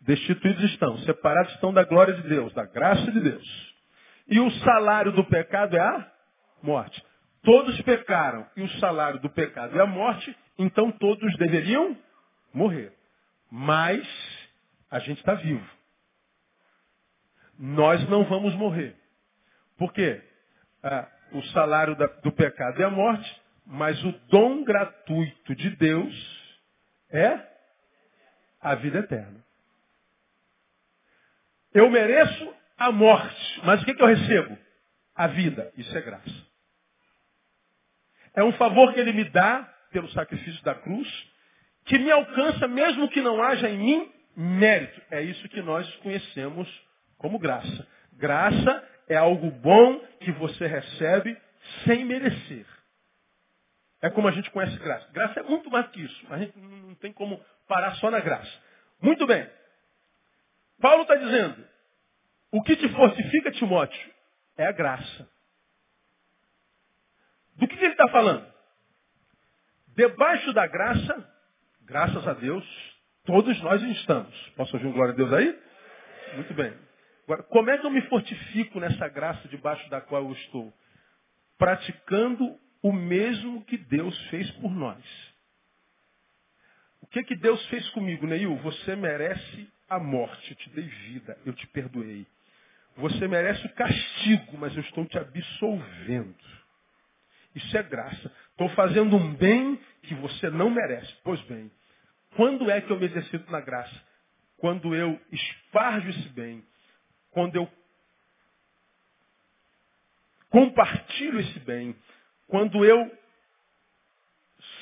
destituídos 0.01 0.63
estão, 0.71 0.99
separados 0.99 1.53
estão 1.55 1.73
da 1.73 1.85
glória 1.85 2.15
de 2.15 2.29
Deus, 2.29 2.53
da 2.55 2.65
graça 2.65 3.11
de 3.11 3.21
Deus. 3.21 3.75
E 4.29 4.39
o 4.39 4.51
salário 4.63 5.13
do 5.13 5.25
pecado 5.25 5.77
é 5.77 5.81
a 5.81 6.13
morte. 6.63 7.05
Todos 7.43 7.81
pecaram 7.83 8.47
e 8.57 8.63
o 8.63 8.69
salário 8.79 9.21
do 9.21 9.31
pecado 9.31 9.79
é 9.79 9.83
a 9.83 9.87
morte, 9.87 10.37
então 10.59 10.91
todos 10.93 11.37
deveriam 11.37 11.97
morrer. 12.53 12.93
Mas 13.51 14.07
a 14.91 14.99
gente 14.99 15.19
está 15.19 15.35
vivo. 15.35 15.65
Nós 17.59 18.09
não 18.09 18.25
vamos 18.25 18.55
morrer. 18.55 18.97
Por 19.79 19.93
quê? 19.93 20.23
Ah, 20.83 21.09
o 21.33 21.43
salário 21.47 21.97
da, 21.97 22.07
do 22.07 22.33
pecado 22.33 22.81
é 22.81 22.85
a 22.85 22.91
morte, 22.91 23.43
mas 23.67 24.03
o 24.05 24.13
dom 24.29 24.63
gratuito 24.63 25.55
de 25.55 25.71
Deus 25.71 26.36
é 27.11 27.41
a 28.61 28.75
vida 28.75 28.99
eterna. 28.99 29.45
Eu 31.73 31.91
mereço 31.91 32.55
a 32.79 32.91
morte, 32.91 33.61
mas 33.65 33.83
o 33.83 33.85
que, 33.85 33.95
que 33.95 34.03
eu 34.03 34.07
recebo? 34.07 34.59
A 35.15 35.27
vida. 35.27 35.73
Isso 35.77 35.97
é 35.97 36.01
graça. 36.01 36.47
É 38.35 38.45
um 38.45 38.53
favor 38.53 38.93
que 38.93 39.01
ele 39.01 39.13
me 39.13 39.25
dá 39.25 39.63
pelo 39.91 40.11
sacrifício 40.11 40.63
da 40.63 40.75
cruz, 40.75 41.09
que 41.85 41.99
me 41.99 42.11
alcança 42.11 42.69
mesmo 42.69 43.09
que 43.09 43.23
não 43.23 43.43
haja 43.43 43.69
em 43.69 43.79
mim 43.79 44.13
mérito. 44.37 45.01
É 45.11 45.23
isso 45.23 45.49
que 45.49 45.63
nós 45.63 45.91
conhecemos 45.97 46.69
como 47.17 47.39
graça. 47.39 47.87
Graça 48.13 48.85
é 49.09 49.17
algo 49.17 49.51
bom 49.51 49.99
que 50.21 50.33
você 50.33 50.67
recebe 50.67 51.37
sem 51.85 52.05
merecer. 52.05 52.67
É 54.03 54.11
como 54.11 54.29
a 54.29 54.33
gente 54.33 54.51
conhece 54.51 54.77
graça. 54.79 55.09
Graça 55.13 55.41
é 55.41 55.43
muito 55.43 55.71
mais 55.71 55.89
que 55.89 56.03
isso. 56.03 56.27
A 56.33 56.39
gente 56.39 56.59
não 56.59 56.95
tem 56.97 57.13
como 57.13 57.43
parar 57.67 57.95
só 57.97 58.11
na 58.11 58.21
graça. 58.21 58.53
Muito 59.01 59.27
bem. 59.27 59.49
Paulo 60.81 61.03
está 61.03 61.15
dizendo, 61.17 61.67
o 62.53 62.63
que 62.63 62.77
te 62.77 62.89
fortifica, 62.91 63.51
Timóteo, 63.53 64.15
é 64.57 64.67
a 64.67 64.73
graça. 64.73 65.29
Do 67.57 67.67
que, 67.67 67.77
que 67.77 67.85
ele 67.85 67.93
está 67.93 68.09
falando? 68.09 68.47
Debaixo 69.95 70.53
da 70.53 70.67
graça 70.67 71.37
Graças 71.87 72.27
a 72.27 72.33
Deus, 72.35 72.65
todos 73.25 73.63
nós 73.63 73.81
estamos. 73.81 74.35
Posso 74.57 74.75
ouvir 74.75 74.89
um 74.89 74.93
glória 74.93 75.15
a 75.15 75.17
Deus 75.17 75.33
aí? 75.33 75.57
Muito 76.35 76.53
bem. 76.53 76.75
Agora, 77.25 77.45
como 77.45 77.71
é 77.71 77.79
que 77.79 77.87
eu 77.87 77.91
me 77.91 78.03
fortifico 78.03 78.81
nessa 78.81 79.07
graça 79.07 79.47
debaixo 79.47 79.89
da 79.89 80.01
qual 80.01 80.25
eu 80.25 80.33
estou? 80.33 80.73
Praticando 81.57 82.59
o 82.83 82.93
mesmo 82.93 83.65
que 83.65 83.77
Deus 83.77 84.19
fez 84.29 84.51
por 84.53 84.71
nós. 84.71 85.05
O 87.01 87.07
que 87.07 87.23
que 87.23 87.37
Deus 87.37 87.65
fez 87.67 87.89
comigo, 87.91 88.27
Neil? 88.27 88.57
Você 88.57 88.97
merece 88.97 89.69
a 89.89 89.99
morte, 89.99 90.51
eu 90.51 90.57
te 90.57 90.71
dei 90.71 90.85
vida, 90.85 91.39
eu 91.47 91.53
te 91.53 91.67
perdoei. 91.69 92.27
Você 92.97 93.29
merece 93.29 93.65
o 93.67 93.75
castigo, 93.75 94.59
mas 94.59 94.75
eu 94.75 94.83
estou 94.83 95.05
te 95.07 95.19
absolvendo. 95.19 96.35
Isso 97.55 97.77
é 97.77 97.83
graça. 97.83 98.33
Estou 98.51 98.69
fazendo 98.71 99.17
um 99.17 99.35
bem 99.35 99.81
que 100.03 100.15
você 100.15 100.51
não 100.51 100.71
merece. 100.71 101.15
Pois 101.23 101.41
bem, 101.43 101.71
quando 102.35 102.71
é 102.71 102.81
que 102.81 102.91
eu 102.91 102.99
me 102.99 103.07
exercito 103.07 103.51
na 103.51 103.61
graça? 103.61 104.03
Quando 104.59 104.95
eu 104.95 105.21
esparjo 105.31 106.09
esse 106.09 106.29
bem, 106.31 106.65
quando 107.31 107.57
eu 107.57 107.71
compartilho 110.51 111.39
esse 111.41 111.59
bem, 111.61 111.95
quando 112.47 112.85
eu 112.85 113.19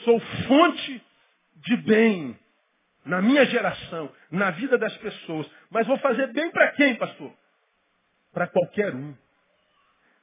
sou 0.05 0.21
fonte 0.21 1.03
de 1.57 1.77
bem 1.79 2.39
na 3.05 3.21
minha 3.21 3.45
geração, 3.47 4.12
na 4.31 4.51
vida 4.53 4.79
das 4.79 4.97
pessoas. 4.99 5.51
Mas 5.71 5.87
vou 5.87 5.99
fazer 5.99 6.33
bem 6.33 6.51
para 6.51 6.73
quem, 6.73 6.97
pastor? 6.97 7.33
Para 8.33 8.47
qualquer 8.47 8.95
um. 8.95 9.15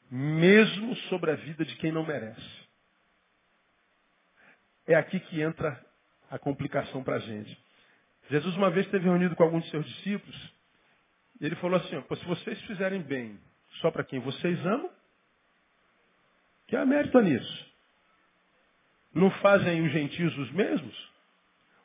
Mesmo 0.10 0.96
sobre 1.08 1.32
a 1.32 1.36
vida 1.36 1.64
de 1.64 1.76
quem 1.78 1.92
não 1.92 2.06
merece. 2.06 2.62
É 4.88 4.96
aqui 4.96 5.20
que 5.20 5.42
entra 5.42 5.80
a 6.30 6.38
complicação 6.38 7.04
para 7.04 7.16
a 7.16 7.20
gente. 7.20 7.58
Jesus 8.30 8.56
uma 8.56 8.70
vez 8.70 8.86
esteve 8.86 9.06
reunido 9.06 9.36
com 9.36 9.44
alguns 9.44 9.64
de 9.64 9.70
seus 9.70 9.86
discípulos. 9.86 10.54
E 11.39 11.46
ele 11.46 11.56
falou 11.58 11.80
assim, 11.80 12.02
se 12.02 12.26
vocês 12.26 12.60
fizerem 12.64 13.02
bem 13.02 13.39
só 13.80 13.89
para 13.89 14.04
quem 14.04 14.20
vocês 14.20 14.60
amam, 14.66 14.89
que 16.72 16.78
há 16.78 16.86
mérito 16.86 17.19
nisso. 17.19 17.72
Não 19.13 19.30
fazem 19.30 19.86
os 19.86 19.91
gentios 19.91 20.38
os 20.38 20.51
mesmos? 20.53 21.11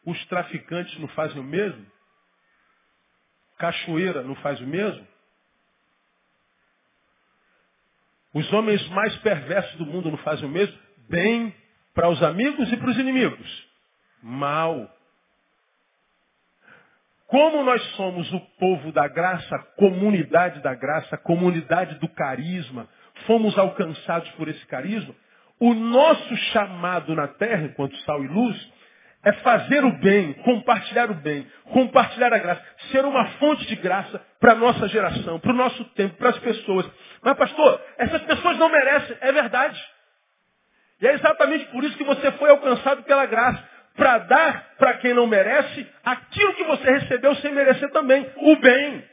Os 0.05 0.24
traficantes 0.26 0.97
não 1.01 1.09
fazem 1.09 1.41
o 1.41 1.43
mesmo? 1.43 1.84
Cachoeira 3.59 4.22
não 4.22 4.37
faz 4.37 4.61
o 4.61 4.66
mesmo? 4.66 5.05
Os 8.32 8.53
homens 8.53 8.89
mais 8.91 9.16
perversos 9.16 9.76
do 9.76 9.87
mundo 9.87 10.09
não 10.09 10.18
fazem 10.18 10.47
o 10.47 10.53
mesmo? 10.53 10.78
Bem 11.09 11.53
para 11.93 12.09
os 12.09 12.22
amigos 12.22 12.70
e 12.72 12.76
para 12.76 12.91
os 12.91 12.97
inimigos. 12.97 13.68
Mal. 14.22 14.89
Como 17.26 17.64
nós 17.64 17.82
somos 17.97 18.32
o 18.32 18.41
povo 18.57 18.93
da 18.93 19.09
graça, 19.09 19.59
comunidade 19.76 20.61
da 20.61 20.76
graça, 20.76 21.18
comunidade 21.18 21.99
do 21.99 22.09
carisma, 22.11 22.89
fomos 23.27 23.57
alcançados 23.59 24.29
por 24.33 24.49
esse 24.49 24.64
carisma, 24.67 25.14
o 25.59 25.73
nosso 25.73 26.37
chamado 26.53 27.14
na 27.14 27.29
terra, 27.29 27.62
enquanto 27.62 27.97
sal 27.99 28.23
e 28.23 28.29
luz, 28.29 28.77
é 29.25 29.33
fazer 29.33 29.85
o 29.85 29.91
bem, 29.99 30.35
compartilhar 30.35 31.11
o 31.11 31.14
bem, 31.14 31.47
compartilhar 31.73 32.33
a 32.33 32.39
graça, 32.39 32.62
ser 32.93 33.05
uma 33.05 33.27
fonte 33.33 33.67
de 33.67 33.75
graça 33.75 34.23
para 34.39 34.53
a 34.53 34.55
nossa 34.55 34.87
geração, 34.89 35.41
para 35.41 35.51
o 35.51 35.57
nosso 35.57 35.85
tempo, 35.97 36.17
para 36.17 36.31
as 36.31 36.39
pessoas. 36.39 36.87
Mas, 37.23 37.37
pastor, 37.37 37.81
essas 37.99 38.23
pessoas 38.23 38.57
não 38.57 38.69
merecem. 38.69 39.17
É 39.21 39.33
verdade. 39.33 39.83
E 41.01 41.09
é 41.09 41.14
exatamente 41.14 41.64
por 41.67 41.83
isso 41.83 41.97
que 41.97 42.05
você 42.05 42.31
foi 42.33 42.51
alcançado 42.51 43.03
pela 43.03 43.27
graça. 43.27 43.62
Para 43.97 44.19
dar 44.19 44.75
para 44.79 44.95
quem 44.99 45.14
não 45.14 45.27
merece 45.27 45.87
aquilo 46.05 46.55
que 46.55 46.64
você 46.64 46.89
recebeu 46.89 47.35
sem 47.37 47.53
merecer 47.53 47.91
também. 47.91 48.31
O 48.37 48.57
bem, 48.57 49.05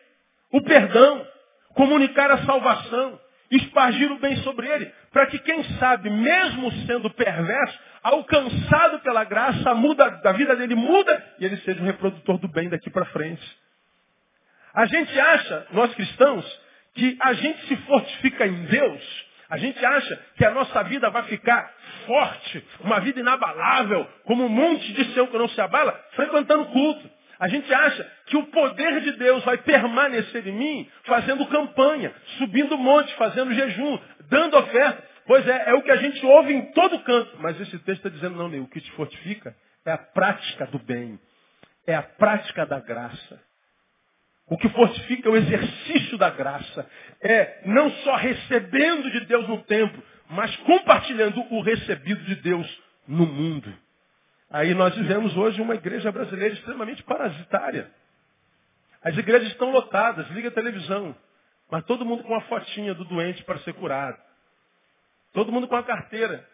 o 0.51 0.61
perdão, 0.61 1.25
comunicar 1.73 2.29
a 2.29 2.45
salvação, 2.45 3.19
espargir 3.51 4.11
o 4.11 4.19
bem 4.19 4.37
sobre 4.37 4.67
ele, 4.67 4.91
para 5.11 5.27
que 5.27 5.39
quem 5.39 5.63
sabe, 5.77 6.09
mesmo 6.09 6.71
sendo 6.85 7.09
perverso, 7.09 7.79
alcançado 8.01 8.99
pela 8.99 9.23
graça, 9.23 9.69
a 9.69 9.75
muda 9.75 10.09
da 10.23 10.31
vida 10.31 10.55
dele 10.55 10.75
muda 10.75 11.23
e 11.39 11.45
ele 11.45 11.57
seja 11.57 11.81
um 11.81 11.85
reprodutor 11.85 12.37
do 12.37 12.47
bem 12.47 12.69
daqui 12.69 12.89
para 12.89 13.05
frente. 13.05 13.43
A 14.73 14.85
gente 14.85 15.19
acha, 15.19 15.67
nós 15.71 15.93
cristãos, 15.93 16.61
que 16.95 17.17
a 17.21 17.33
gente 17.33 17.67
se 17.67 17.75
fortifica 17.77 18.45
em 18.45 18.65
Deus, 18.65 19.25
a 19.49 19.57
gente 19.57 19.85
acha 19.85 20.19
que 20.35 20.45
a 20.45 20.51
nossa 20.51 20.83
vida 20.83 21.09
vai 21.11 21.23
ficar 21.23 21.71
forte, 22.07 22.65
uma 22.81 22.99
vida 22.99 23.19
inabalável, 23.19 24.07
como 24.23 24.45
um 24.45 24.49
monte 24.49 24.91
de 24.93 25.13
céu 25.13 25.27
que 25.27 25.37
não 25.37 25.47
se 25.47 25.61
abala, 25.61 25.93
frequentando 26.15 26.65
culto. 26.65 27.09
A 27.39 27.47
gente 27.47 27.73
acha 27.73 28.11
que 28.27 28.37
o 28.37 28.45
poder 28.47 29.01
de 29.01 29.13
Deus 29.13 29.43
vai 29.43 29.57
permanecer 29.57 30.47
em 30.47 30.51
mim 30.51 30.89
fazendo 31.03 31.45
campanha, 31.47 32.13
subindo 32.37 32.77
monte, 32.77 33.13
fazendo 33.15 33.53
jejum, 33.53 33.99
dando 34.29 34.57
oferta. 34.57 35.03
Pois 35.25 35.47
é, 35.47 35.69
é 35.69 35.73
o 35.73 35.81
que 35.81 35.91
a 35.91 35.97
gente 35.97 36.25
ouve 36.25 36.53
em 36.53 36.71
todo 36.73 36.99
canto. 37.03 37.37
Mas 37.39 37.59
esse 37.59 37.77
texto 37.79 38.05
está 38.05 38.09
dizendo, 38.09 38.37
não, 38.37 38.49
Ney, 38.49 38.59
o 38.59 38.67
que 38.67 38.81
te 38.81 38.91
fortifica 38.91 39.55
é 39.85 39.91
a 39.91 39.97
prática 39.97 40.65
do 40.67 40.79
bem. 40.79 41.19
É 41.87 41.95
a 41.95 42.03
prática 42.03 42.65
da 42.65 42.79
graça. 42.79 43.41
O 44.47 44.57
que 44.57 44.69
fortifica 44.69 45.29
é 45.29 45.31
o 45.31 45.37
exercício 45.37 46.17
da 46.17 46.29
graça. 46.29 46.89
É 47.21 47.61
não 47.65 47.89
só 47.89 48.15
recebendo 48.15 49.09
de 49.11 49.21
Deus 49.25 49.47
no 49.47 49.63
tempo, 49.63 50.01
mas 50.29 50.55
compartilhando 50.57 51.41
o 51.53 51.61
recebido 51.61 52.23
de 52.23 52.35
Deus 52.35 52.81
no 53.07 53.25
mundo. 53.25 53.73
Aí 54.53 54.75
nós 54.75 54.95
vivemos 54.95 55.35
hoje 55.35 55.59
uma 55.59 55.73
igreja 55.73 56.11
brasileira 56.11 56.53
extremamente 56.53 57.01
parasitária. 57.01 57.91
As 59.01 59.17
igrejas 59.17 59.47
estão 59.47 59.71
lotadas, 59.71 60.29
liga 60.29 60.49
a 60.49 60.51
televisão, 60.51 61.15
mas 61.71 61.83
todo 61.85 62.05
mundo 62.05 62.23
com 62.23 62.35
a 62.35 62.41
fotinha 62.41 62.93
do 62.93 63.03
doente 63.03 63.43
para 63.45 63.57
ser 63.61 63.73
curado. 63.73 64.15
Todo 65.33 65.51
mundo 65.51 65.67
com 65.67 65.75
a 65.75 65.81
carteira 65.81 66.47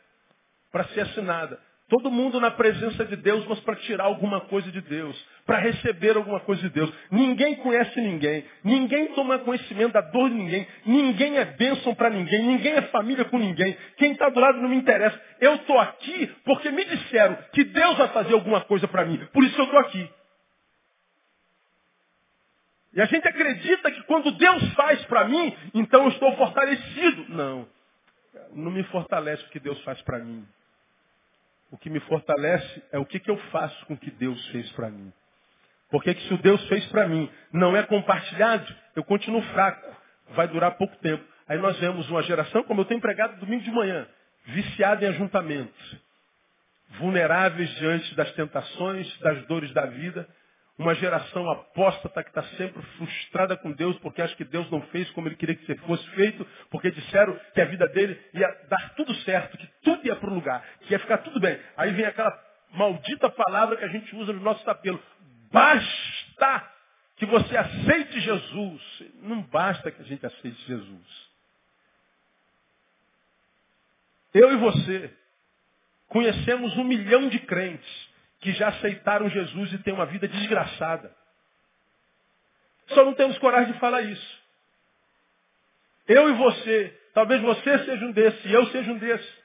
para 0.72 0.86
ser 0.86 1.02
assinada. 1.02 1.60
Todo 1.90 2.10
mundo 2.10 2.40
na 2.40 2.52
presença 2.52 3.04
de 3.04 3.18
Deus, 3.18 3.46
mas 3.48 3.60
para 3.60 3.76
tirar 3.76 4.06
alguma 4.06 4.40
coisa 4.42 4.72
de 4.72 4.80
Deus, 4.80 5.28
para 5.50 5.58
receber 5.58 6.16
alguma 6.16 6.40
coisa 6.42 6.62
de 6.62 6.70
Deus. 6.70 6.94
Ninguém 7.10 7.56
conhece 7.56 8.00
ninguém, 8.00 8.46
ninguém 8.64 9.08
toma 9.16 9.40
conhecimento 9.40 9.94
da 9.94 10.02
dor 10.02 10.30
de 10.30 10.36
ninguém, 10.36 10.68
ninguém 10.86 11.40
é 11.40 11.46
bênção 11.46 11.96
para 11.96 12.12
ninguém, 12.12 12.44
ninguém 12.44 12.74
é 12.74 12.84
família 12.84 13.26
com 13.26 13.40
ninguém. 13.40 13.76
Quem 13.98 14.12
está 14.12 14.30
do 14.30 14.40
lado 14.40 14.62
não 14.62 14.70
me 14.70 14.76
interessa. 14.76 15.20
Eu 15.42 15.56
estou 15.56 15.80
aqui 15.80 16.28
porque 16.46 16.70
me 16.70 16.86
disseram 16.86 17.36
que 17.52 17.64
Deus 17.64 17.98
vai 17.98 18.10
fazer 18.10 18.36
alguma 18.36 18.62
coisa 18.62 18.88
para 18.88 19.04
mim, 19.06 19.18
por 19.34 19.44
isso 19.44 19.60
eu 19.60 19.66
estou 19.66 19.80
aqui. 19.80 20.08
E 22.94 23.02
a 23.02 23.06
gente 23.06 23.28
acredita 23.28 23.90
que 23.90 24.04
quando 24.04 24.32
Deus 24.34 24.74
faz 24.74 25.04
para 25.06 25.28
mim, 25.28 25.58
então 25.74 26.04
eu 26.04 26.10
estou 26.10 26.32
fortalecido. 26.38 27.26
Não, 27.30 27.68
não 28.54 28.70
me 28.70 28.84
fortalece 28.84 29.44
o 29.46 29.50
que 29.50 29.60
Deus 29.60 29.82
faz 29.82 30.00
para 30.04 30.20
mim. 30.20 30.46
O 31.72 31.78
que 31.78 31.90
me 31.90 32.00
fortalece 32.02 32.84
é 32.92 33.00
o 33.00 33.06
que, 33.06 33.20
que 33.20 33.32
eu 33.32 33.38
faço 33.50 33.84
com 33.88 33.96
o 33.96 33.98
que 33.98 34.12
Deus 34.12 34.48
fez 34.50 34.72
para 34.74 34.92
mim. 34.92 35.12
Porque 35.90 36.14
que 36.14 36.28
se 36.28 36.34
o 36.34 36.38
Deus 36.38 36.64
fez 36.68 36.86
para 36.88 37.08
mim 37.08 37.30
não 37.52 37.76
é 37.76 37.84
compartilhado, 37.84 38.66
eu 38.96 39.04
continuo 39.04 39.42
fraco. 39.54 39.98
Vai 40.32 40.48
durar 40.48 40.78
pouco 40.78 40.96
tempo. 40.98 41.24
Aí 41.48 41.58
nós 41.58 41.80
vemos 41.80 42.08
uma 42.10 42.22
geração, 42.24 42.64
como 42.64 42.82
eu 42.82 42.86
tenho 42.86 43.02
pregado 43.02 43.40
domingo 43.40 43.64
de 43.64 43.72
manhã, 43.72 44.08
viciada 44.46 45.04
em 45.04 45.10
ajuntamentos. 45.10 45.98
Vulneráveis 47.00 47.70
diante 47.76 48.16
das 48.16 48.32
tentações, 48.34 49.20
das 49.20 49.46
dores 49.48 49.72
da 49.74 49.86
vida, 49.88 50.28
uma 50.80 50.96
geração 50.96 51.50
apóstata 51.50 52.24
que 52.24 52.30
está 52.30 52.42
sempre 52.56 52.82
frustrada 52.98 53.58
com 53.58 53.72
Deus 53.74 53.98
porque 54.00 54.22
acha 54.22 54.36
que 54.36 54.46
Deus 54.46 54.70
não 54.72 54.82
fez 54.84 55.10
como 55.12 55.28
ele 55.28 55.36
queria 55.36 55.56
que 55.56 55.76
fosse 55.80 56.08
feito, 56.12 56.48
porque 56.70 56.90
disseram 56.90 57.38
que 57.54 57.60
a 57.60 57.66
vida 57.66 57.88
dele 57.90 58.18
ia 58.34 58.48
dar 58.70 58.94
tudo 58.96 59.14
certo, 59.16 59.58
que 59.58 59.68
tudo 59.84 60.06
ia 60.08 60.16
para 60.16 60.30
o 60.30 60.34
lugar, 60.34 60.64
que 60.82 60.94
ia 60.94 61.00
ficar 61.00 61.18
tudo 61.20 61.40
bem. 61.40 61.60
Aí 61.76 61.92
vem 61.92 62.06
aquela 62.06 62.34
maldita 62.72 63.30
palavra 63.30 63.76
que 63.76 63.84
a 63.84 63.90
gente 63.90 64.16
usa 64.16 64.32
no 64.32 64.40
nosso 64.40 64.68
apelo. 64.70 65.02
Basta 65.52 66.74
que 67.18 67.26
você 67.26 67.58
aceite 67.58 68.20
Jesus. 68.20 69.04
Não 69.22 69.42
basta 69.42 69.92
que 69.92 70.02
a 70.02 70.06
gente 70.06 70.26
aceite 70.26 70.62
Jesus. 70.66 71.30
Eu 74.34 74.54
e 74.54 74.58
você 74.58 75.14
conhecemos 76.08 76.76
um 76.78 76.84
milhão 76.84 77.30
de 77.30 77.40
crentes 77.40 78.10
que 78.40 78.54
já 78.54 78.70
aceitaram 78.70 79.30
Jesus 79.30 79.74
e 79.74 79.78
têm 79.80 79.94
uma 79.94 80.06
vida 80.06 80.28
desgraçada. 80.28 81.14
Só 82.88 83.04
não 83.06 83.14
temos 83.14 83.38
coragem 83.38 83.74
de 83.74 83.80
falar 83.80 84.02
isso. 84.02 84.40
Eu 86.08 86.30
e 86.30 86.34
você, 86.34 87.00
talvez 87.14 87.42
você 87.42 87.86
seja 87.86 88.06
um 88.06 88.12
desses, 88.12 88.44
e 88.46 88.52
eu 88.52 88.66
seja 88.68 88.92
um 88.92 88.98
desses, 88.98 89.40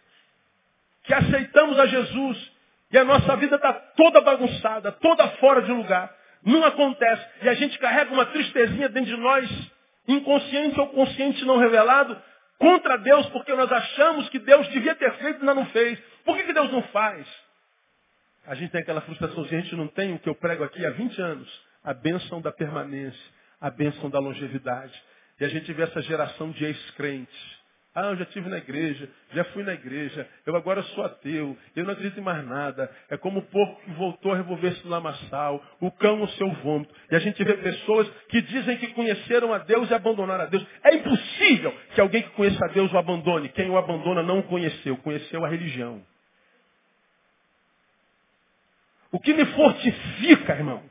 que 1.02 1.12
aceitamos 1.12 1.78
a 1.78 1.86
Jesus 1.86 2.53
e 2.94 2.98
a 2.98 3.04
nossa 3.04 3.34
vida 3.34 3.56
está 3.56 3.72
toda 3.72 4.20
bagunçada, 4.20 4.92
toda 4.92 5.26
fora 5.38 5.62
de 5.62 5.72
lugar. 5.72 6.14
Não 6.44 6.62
acontece. 6.62 7.26
E 7.42 7.48
a 7.48 7.54
gente 7.54 7.76
carrega 7.80 8.14
uma 8.14 8.24
tristezinha 8.26 8.88
dentro 8.88 9.10
de 9.10 9.20
nós, 9.20 9.50
inconsciente 10.06 10.78
ou 10.78 10.86
consciente 10.90 11.44
não 11.44 11.58
revelado, 11.58 12.16
contra 12.56 12.96
Deus, 12.96 13.26
porque 13.30 13.52
nós 13.52 13.72
achamos 13.72 14.28
que 14.28 14.38
Deus 14.38 14.68
devia 14.68 14.94
ter 14.94 15.12
feito 15.14 15.38
e 15.38 15.40
ainda 15.40 15.54
não 15.54 15.66
fez. 15.66 15.98
Por 16.24 16.36
que, 16.36 16.44
que 16.44 16.52
Deus 16.52 16.70
não 16.70 16.82
faz? 16.84 17.26
A 18.46 18.54
gente 18.54 18.70
tem 18.70 18.82
aquela 18.82 19.00
frustração, 19.00 19.44
se 19.44 19.56
a 19.56 19.60
gente 19.60 19.74
não 19.74 19.88
tem 19.88 20.14
o 20.14 20.18
que 20.20 20.28
eu 20.28 20.34
prego 20.36 20.62
aqui 20.62 20.86
há 20.86 20.90
20 20.90 21.20
anos, 21.20 21.62
a 21.82 21.92
bênção 21.92 22.40
da 22.40 22.52
permanência, 22.52 23.20
a 23.60 23.70
bênção 23.70 24.08
da 24.08 24.20
longevidade. 24.20 24.94
E 25.40 25.44
a 25.44 25.48
gente 25.48 25.72
vê 25.72 25.82
essa 25.82 26.00
geração 26.02 26.52
de 26.52 26.64
ex-crentes. 26.64 27.53
Ah, 27.94 28.06
eu 28.06 28.16
já 28.16 28.24
estive 28.24 28.48
na 28.48 28.58
igreja, 28.58 29.08
já 29.32 29.44
fui 29.44 29.62
na 29.62 29.72
igreja, 29.72 30.28
eu 30.44 30.56
agora 30.56 30.82
sou 30.82 31.04
ateu, 31.04 31.56
eu 31.76 31.84
não 31.84 31.92
acredito 31.92 32.18
em 32.18 32.24
mais 32.24 32.44
nada. 32.44 32.90
É 33.08 33.16
como 33.16 33.38
o 33.38 33.42
porco 33.42 33.80
que 33.82 33.92
voltou 33.92 34.32
a 34.32 34.36
revolver-se 34.36 34.82
no 34.84 34.90
lamaçal, 34.90 35.64
o 35.80 35.92
cão 35.92 36.16
no 36.16 36.28
seu 36.30 36.50
vômito. 36.54 36.92
E 37.08 37.14
a 37.14 37.20
gente 37.20 37.42
vê 37.44 37.54
pessoas 37.54 38.10
que 38.28 38.42
dizem 38.42 38.78
que 38.78 38.88
conheceram 38.88 39.52
a 39.52 39.58
Deus 39.58 39.88
e 39.88 39.94
abandonaram 39.94 40.42
a 40.42 40.46
Deus. 40.46 40.66
É 40.82 40.96
impossível 40.96 41.72
que 41.94 42.00
alguém 42.00 42.22
que 42.22 42.30
conheça 42.30 42.64
a 42.64 42.68
Deus 42.68 42.92
o 42.92 42.98
abandone. 42.98 43.48
Quem 43.50 43.70
o 43.70 43.78
abandona 43.78 44.24
não 44.24 44.40
o 44.40 44.44
conheceu, 44.44 44.96
conheceu 44.96 45.44
a 45.44 45.48
religião. 45.48 46.02
O 49.12 49.20
que 49.20 49.32
me 49.32 49.46
fortifica, 49.46 50.54
irmão, 50.54 50.82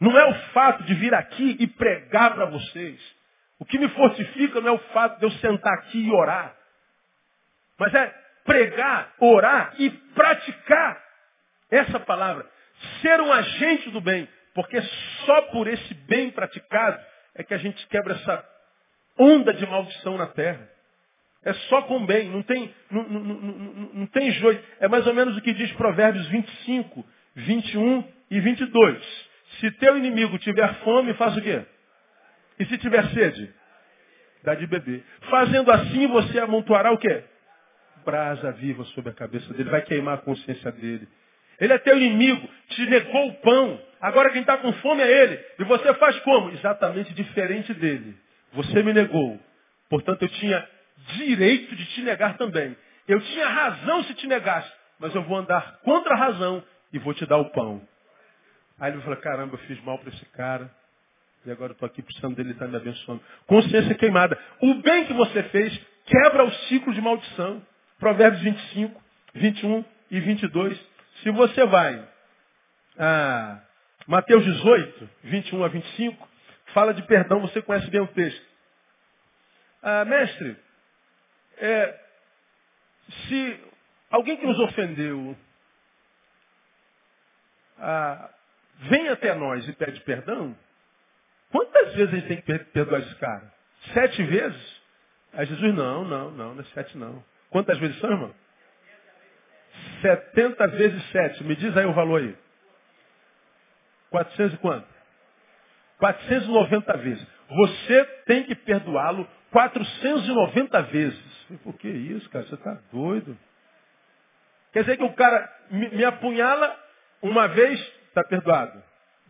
não 0.00 0.18
é 0.18 0.24
o 0.28 0.34
fato 0.52 0.82
de 0.82 0.94
vir 0.94 1.14
aqui 1.14 1.56
e 1.60 1.68
pregar 1.68 2.34
para 2.34 2.46
vocês. 2.46 3.19
O 3.60 3.64
que 3.66 3.78
me 3.78 3.88
fortifica 3.90 4.60
não 4.60 4.68
é 4.68 4.72
o 4.72 4.78
fato 4.92 5.18
de 5.18 5.26
eu 5.26 5.30
sentar 5.32 5.74
aqui 5.74 6.06
e 6.06 6.10
orar. 6.10 6.56
Mas 7.78 7.94
é 7.94 8.06
pregar, 8.44 9.12
orar 9.20 9.74
e 9.78 9.90
praticar 9.90 11.00
essa 11.70 12.00
palavra. 12.00 12.50
Ser 13.02 13.20
um 13.20 13.30
agente 13.30 13.90
do 13.90 14.00
bem. 14.00 14.26
Porque 14.54 14.80
só 15.26 15.42
por 15.42 15.68
esse 15.68 15.94
bem 15.94 16.30
praticado 16.30 16.98
é 17.34 17.44
que 17.44 17.54
a 17.54 17.58
gente 17.58 17.86
quebra 17.88 18.14
essa 18.14 18.44
onda 19.18 19.52
de 19.52 19.66
maldição 19.66 20.16
na 20.16 20.26
terra. 20.26 20.68
É 21.44 21.52
só 21.52 21.82
com 21.82 22.04
bem, 22.04 22.28
não 22.28 22.42
tem, 22.42 22.74
não, 22.90 23.02
não, 23.02 23.20
não, 23.20 23.90
não, 23.94 24.06
tem 24.06 24.30
joio. 24.32 24.62
É 24.78 24.88
mais 24.88 25.06
ou 25.06 25.14
menos 25.14 25.36
o 25.36 25.40
que 25.40 25.54
diz 25.54 25.70
Provérbios 25.72 26.26
25, 26.28 27.06
21 27.36 28.12
e 28.30 28.40
22. 28.40 29.28
Se 29.58 29.70
teu 29.72 29.96
inimigo 29.96 30.38
tiver 30.38 30.74
fome, 30.80 31.14
faz 31.14 31.36
o 31.36 31.42
quê? 31.42 31.64
E 32.60 32.66
se 32.66 32.76
tiver 32.76 33.02
sede? 33.08 33.50
Dá 34.44 34.54
de 34.54 34.66
beber. 34.66 35.02
Fazendo 35.30 35.72
assim, 35.72 36.06
você 36.08 36.38
amontoará 36.38 36.92
o 36.92 36.98
quê? 36.98 37.24
Brasa 38.04 38.52
viva 38.52 38.84
sobre 38.84 39.10
a 39.10 39.14
cabeça 39.14 39.52
dele. 39.54 39.70
Vai 39.70 39.80
queimar 39.80 40.14
a 40.18 40.20
consciência 40.20 40.70
dele. 40.70 41.08
Ele 41.58 41.72
é 41.72 41.78
teu 41.78 41.96
inimigo, 41.96 42.48
te 42.68 42.84
negou 42.86 43.28
o 43.28 43.34
pão. 43.40 43.82
Agora 43.98 44.30
quem 44.30 44.42
está 44.42 44.58
com 44.58 44.72
fome 44.74 45.02
é 45.02 45.22
ele. 45.22 45.44
E 45.58 45.64
você 45.64 45.92
faz 45.94 46.18
como? 46.20 46.50
Exatamente 46.50 47.14
diferente 47.14 47.72
dele. 47.72 48.14
Você 48.52 48.82
me 48.82 48.92
negou. 48.92 49.40
Portanto, 49.88 50.22
eu 50.22 50.28
tinha 50.28 50.68
direito 51.16 51.74
de 51.74 51.86
te 51.86 52.02
negar 52.02 52.36
também. 52.36 52.76
Eu 53.08 53.20
tinha 53.20 53.48
razão 53.48 54.04
se 54.04 54.14
te 54.14 54.26
negasse. 54.26 54.70
Mas 54.98 55.14
eu 55.14 55.22
vou 55.22 55.38
andar 55.38 55.80
contra 55.82 56.14
a 56.14 56.18
razão 56.18 56.62
e 56.92 56.98
vou 56.98 57.14
te 57.14 57.24
dar 57.24 57.38
o 57.38 57.50
pão. 57.50 57.80
Aí 58.78 58.92
ele 58.92 59.00
falar, 59.00 59.16
caramba, 59.16 59.54
eu 59.54 59.58
fiz 59.60 59.82
mal 59.82 59.98
para 59.98 60.10
esse 60.10 60.24
cara. 60.26 60.70
E 61.44 61.50
agora 61.50 61.70
eu 61.70 61.74
estou 61.74 61.86
aqui 61.86 62.02
precisando 62.02 62.36
dele 62.36 62.52
estar 62.52 62.66
tá 62.66 62.70
me 62.70 62.76
abençoando. 62.76 63.22
Consciência 63.46 63.94
queimada. 63.94 64.38
O 64.60 64.74
bem 64.74 65.06
que 65.06 65.12
você 65.14 65.42
fez 65.44 65.80
quebra 66.04 66.44
o 66.44 66.52
ciclo 66.68 66.92
de 66.92 67.00
maldição. 67.00 67.64
Provérbios 67.98 68.42
25, 68.42 69.02
21 69.34 69.84
e 70.10 70.20
22. 70.20 70.80
Se 71.22 71.30
você 71.30 71.64
vai 71.66 72.08
a 72.98 73.60
Mateus 74.06 74.44
18, 74.44 75.10
21 75.24 75.64
a 75.64 75.68
25, 75.68 76.28
fala 76.74 76.92
de 76.92 77.02
perdão, 77.02 77.40
você 77.40 77.62
conhece 77.62 77.88
bem 77.90 78.00
o 78.00 78.08
texto. 78.08 78.44
Ah, 79.82 80.04
mestre, 80.04 80.56
é, 81.58 82.00
se 83.08 83.60
alguém 84.10 84.36
que 84.36 84.46
nos 84.46 84.58
ofendeu 84.60 85.36
ah, 87.78 88.30
vem 88.80 89.08
até 89.08 89.34
nós 89.34 89.66
e 89.66 89.72
pede 89.72 90.00
perdão, 90.00 90.56
quantas 91.50 91.94
vezes 91.94 92.14
a 92.14 92.16
gente 92.16 92.28
tem 92.28 92.58
que 92.58 92.64
perdoar 92.66 93.00
esse 93.00 93.14
cara? 93.16 93.52
Sete 93.94 94.22
vezes? 94.22 94.80
Aí 95.32 95.46
Jesus, 95.46 95.74
não, 95.74 96.04
não, 96.04 96.30
não, 96.30 96.54
não 96.54 96.60
é 96.60 96.64
sete 96.74 96.96
não. 96.98 97.22
Quantas 97.50 97.78
vezes 97.78 97.98
são, 98.00 98.10
irmão? 98.10 98.34
70 100.02 100.66
vezes 100.68 101.10
7. 101.10 101.44
Me 101.44 101.54
diz 101.56 101.76
aí 101.76 101.86
o 101.86 101.92
valor 101.92 102.20
aí. 102.20 102.36
400 104.10 104.54
e 104.54 104.58
quanto? 104.58 104.86
490 105.98 106.96
vezes. 106.98 107.26
Você 107.48 108.04
tem 108.26 108.44
que 108.44 108.54
perdoá-lo 108.54 109.28
490 109.50 110.82
vezes. 110.82 111.46
Por 111.62 111.74
que 111.74 111.88
isso, 111.88 112.28
cara? 112.30 112.44
Você 112.46 112.54
está 112.54 112.78
doido. 112.92 113.36
Quer 114.72 114.80
dizer 114.80 114.96
que 114.96 115.04
o 115.04 115.12
cara 115.14 115.52
me 115.70 116.04
apunhala 116.04 116.78
uma 117.22 117.48
vez, 117.48 117.80
está 118.08 118.22
perdoado. 118.24 118.82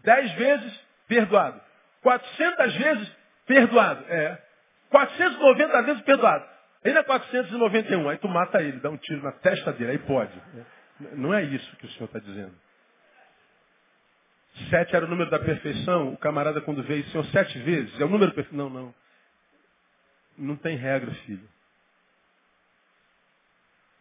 Dez 0.04 0.32
vezes, 0.32 0.80
perdoado. 1.08 1.60
400 2.02 2.74
vezes, 2.76 3.16
perdoado. 3.46 4.04
É. 4.08 4.42
490 4.90 5.82
vezes, 5.82 6.02
perdoado. 6.02 6.44
Aí 6.84 6.92
na 6.92 7.04
491, 7.04 8.08
aí 8.08 8.18
tu 8.18 8.28
mata 8.28 8.62
ele, 8.62 8.80
dá 8.80 8.88
um 8.90 8.96
tiro 8.96 9.22
na 9.22 9.32
testa 9.32 9.72
dele, 9.72 9.92
aí 9.92 9.98
pode. 9.98 10.32
Não 11.12 11.32
é 11.32 11.42
isso 11.42 11.76
que 11.76 11.86
o 11.86 11.90
Senhor 11.90 12.06
está 12.06 12.18
dizendo. 12.18 12.54
Sete 14.68 14.96
era 14.96 15.04
o 15.04 15.08
número 15.08 15.30
da 15.30 15.38
perfeição, 15.38 16.12
o 16.12 16.16
camarada 16.16 16.60
quando 16.60 16.82
veio, 16.82 17.04
Senhor, 17.06 17.24
sete 17.26 17.58
vezes, 17.60 18.00
é 18.00 18.04
o 18.04 18.08
número 18.08 18.32
perfeito. 18.32 18.56
Não, 18.56 18.68
não. 18.68 18.94
Não 20.36 20.56
tem 20.56 20.76
regra, 20.76 21.10
filho. 21.26 21.48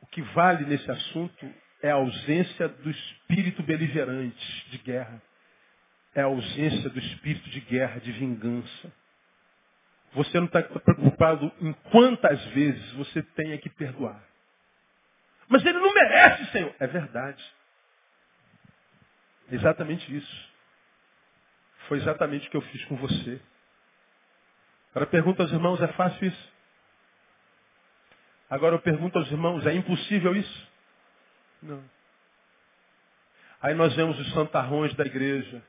O 0.01 0.07
que 0.07 0.21
vale 0.21 0.65
nesse 0.65 0.89
assunto 0.89 1.53
é 1.83 1.91
a 1.91 1.95
ausência 1.95 2.67
do 2.67 2.89
espírito 2.89 3.61
beligerante 3.63 4.69
de 4.71 4.77
guerra. 4.79 5.21
É 6.13 6.21
a 6.21 6.25
ausência 6.25 6.89
do 6.89 6.99
espírito 6.99 7.49
de 7.49 7.59
guerra, 7.61 7.99
de 7.99 8.11
vingança. 8.11 8.91
Você 10.13 10.39
não 10.39 10.47
está 10.47 10.61
preocupado 10.63 11.51
em 11.61 11.71
quantas 11.91 12.43
vezes 12.47 12.91
você 12.93 13.21
tenha 13.21 13.57
que 13.57 13.69
perdoar. 13.69 14.21
Mas 15.47 15.65
ele 15.65 15.79
não 15.79 15.93
merece, 15.93 16.45
Senhor. 16.51 16.73
É 16.79 16.87
verdade. 16.87 17.43
Exatamente 19.51 20.15
isso. 20.15 20.49
Foi 21.87 21.97
exatamente 21.97 22.47
o 22.47 22.51
que 22.51 22.57
eu 22.57 22.61
fiz 22.61 22.85
com 22.85 22.95
você. 22.97 23.41
Agora 24.91 25.07
pergunta 25.07 25.43
aos 25.43 25.51
irmãos, 25.51 25.81
é 25.81 25.87
fácil 25.89 26.27
isso? 26.27 26.53
Agora 28.49 28.75
eu 28.75 28.79
pergunto 28.79 29.17
aos 29.17 29.29
irmãos, 29.31 29.65
é 29.65 29.73
impossível 29.73 30.35
isso? 30.35 30.67
Não. 31.61 31.83
Aí 33.61 33.73
nós 33.73 33.95
vemos 33.95 34.19
os 34.19 34.33
santarrões 34.33 34.93
da 34.95 35.05
igreja, 35.05 35.61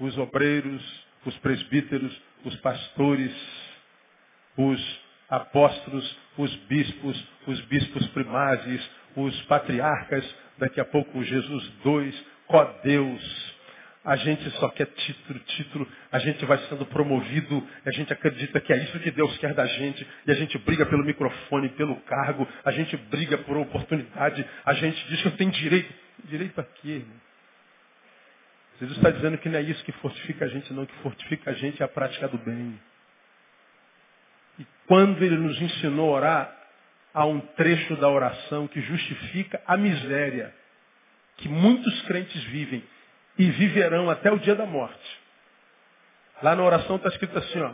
os 0.00 0.16
obreiros, 0.18 0.82
os 1.24 1.36
presbíteros, 1.38 2.14
os 2.44 2.54
pastores, 2.56 3.32
os 4.56 5.00
apóstolos, 5.28 6.18
os 6.38 6.54
bispos, 6.68 7.24
os 7.46 7.60
bispos 7.62 8.06
primários, 8.08 8.90
os 9.16 9.40
patriarcas, 9.42 10.24
daqui 10.58 10.80
a 10.80 10.84
pouco 10.84 11.22
Jesus 11.22 11.68
dois, 11.82 12.24
ó 12.48 12.64
Deus. 12.82 13.56
A 14.04 14.14
gente 14.14 14.48
só 14.50 14.68
quer 14.68 14.86
título, 14.86 15.38
título, 15.40 15.88
a 16.12 16.20
gente 16.20 16.44
vai 16.44 16.58
sendo 16.68 16.86
promovido, 16.86 17.66
a 17.84 17.90
gente 17.90 18.12
acredita 18.12 18.60
que 18.60 18.72
é 18.72 18.76
isso 18.76 19.00
que 19.00 19.10
Deus 19.10 19.36
quer 19.38 19.52
da 19.52 19.66
gente, 19.66 20.06
e 20.24 20.30
a 20.30 20.34
gente 20.34 20.56
briga 20.58 20.86
pelo 20.86 21.04
microfone, 21.04 21.70
pelo 21.70 21.96
cargo, 22.02 22.46
a 22.64 22.70
gente 22.70 22.96
briga 22.96 23.36
por 23.38 23.56
oportunidade, 23.56 24.46
a 24.64 24.74
gente 24.74 25.08
diz 25.08 25.20
que 25.22 25.26
eu 25.26 25.36
tenho 25.36 25.50
direito. 25.50 25.92
Direito 26.24 26.60
a 26.60 26.64
quê? 26.64 26.88
Irmão? 26.88 27.26
Jesus 28.78 28.98
está 28.98 29.10
dizendo 29.10 29.38
que 29.38 29.48
não 29.48 29.58
é 29.58 29.62
isso 29.62 29.82
que 29.84 29.92
fortifica 29.92 30.44
a 30.44 30.48
gente, 30.48 30.72
não. 30.72 30.82
O 30.82 30.86
que 30.86 30.94
fortifica 30.96 31.50
a 31.50 31.54
gente 31.54 31.82
é 31.82 31.84
a 31.84 31.88
prática 31.88 32.28
do 32.28 32.36
bem. 32.38 32.78
E 34.58 34.66
quando 34.86 35.22
ele 35.22 35.36
nos 35.36 35.60
ensinou 35.60 36.10
a 36.10 36.18
orar, 36.18 36.56
há 37.14 37.24
um 37.24 37.40
trecho 37.40 37.96
da 37.96 38.08
oração 38.08 38.68
que 38.68 38.80
justifica 38.82 39.62
a 39.66 39.76
miséria 39.76 40.54
que 41.38 41.48
muitos 41.48 42.02
crentes 42.02 42.42
vivem 42.44 42.82
e 43.38 43.50
viverão 43.50 44.10
até 44.10 44.30
o 44.30 44.38
dia 44.38 44.54
da 44.54 44.66
morte. 44.66 45.20
Lá 46.42 46.54
na 46.54 46.62
oração 46.62 46.96
está 46.96 47.08
escrito 47.08 47.36
assim, 47.38 47.60
ó. 47.60 47.72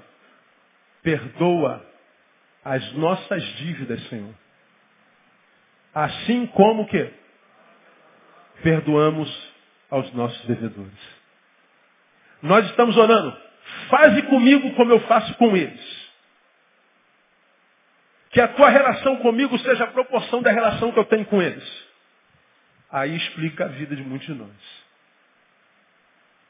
Perdoa 1.02 1.84
as 2.64 2.92
nossas 2.92 3.42
dívidas, 3.56 4.00
Senhor. 4.08 4.34
Assim 5.92 6.46
como 6.46 6.86
que 6.86 7.12
perdoamos 8.62 9.51
aos 9.92 10.10
nossos 10.14 10.42
devedores. 10.46 10.98
Nós 12.40 12.64
estamos 12.70 12.96
orando, 12.96 13.36
faze 13.90 14.22
comigo 14.22 14.74
como 14.74 14.90
eu 14.90 15.00
faço 15.00 15.34
com 15.34 15.54
eles. 15.54 16.02
Que 18.30 18.40
a 18.40 18.48
tua 18.48 18.70
relação 18.70 19.16
comigo 19.18 19.56
seja 19.58 19.84
a 19.84 19.88
proporção 19.88 20.40
da 20.40 20.50
relação 20.50 20.90
que 20.90 20.98
eu 20.98 21.04
tenho 21.04 21.26
com 21.26 21.42
eles. 21.42 21.86
Aí 22.90 23.14
explica 23.14 23.66
a 23.66 23.68
vida 23.68 23.94
de 23.94 24.02
muitos 24.02 24.26
de 24.26 24.32
nós. 24.32 24.50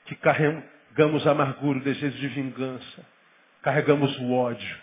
Que 0.06 0.14
carregamos 0.14 1.26
amargura, 1.26 1.80
o 1.80 1.82
desejo 1.82 2.16
de 2.18 2.28
vingança, 2.28 3.06
carregamos 3.60 4.16
o 4.20 4.32
ódio, 4.32 4.78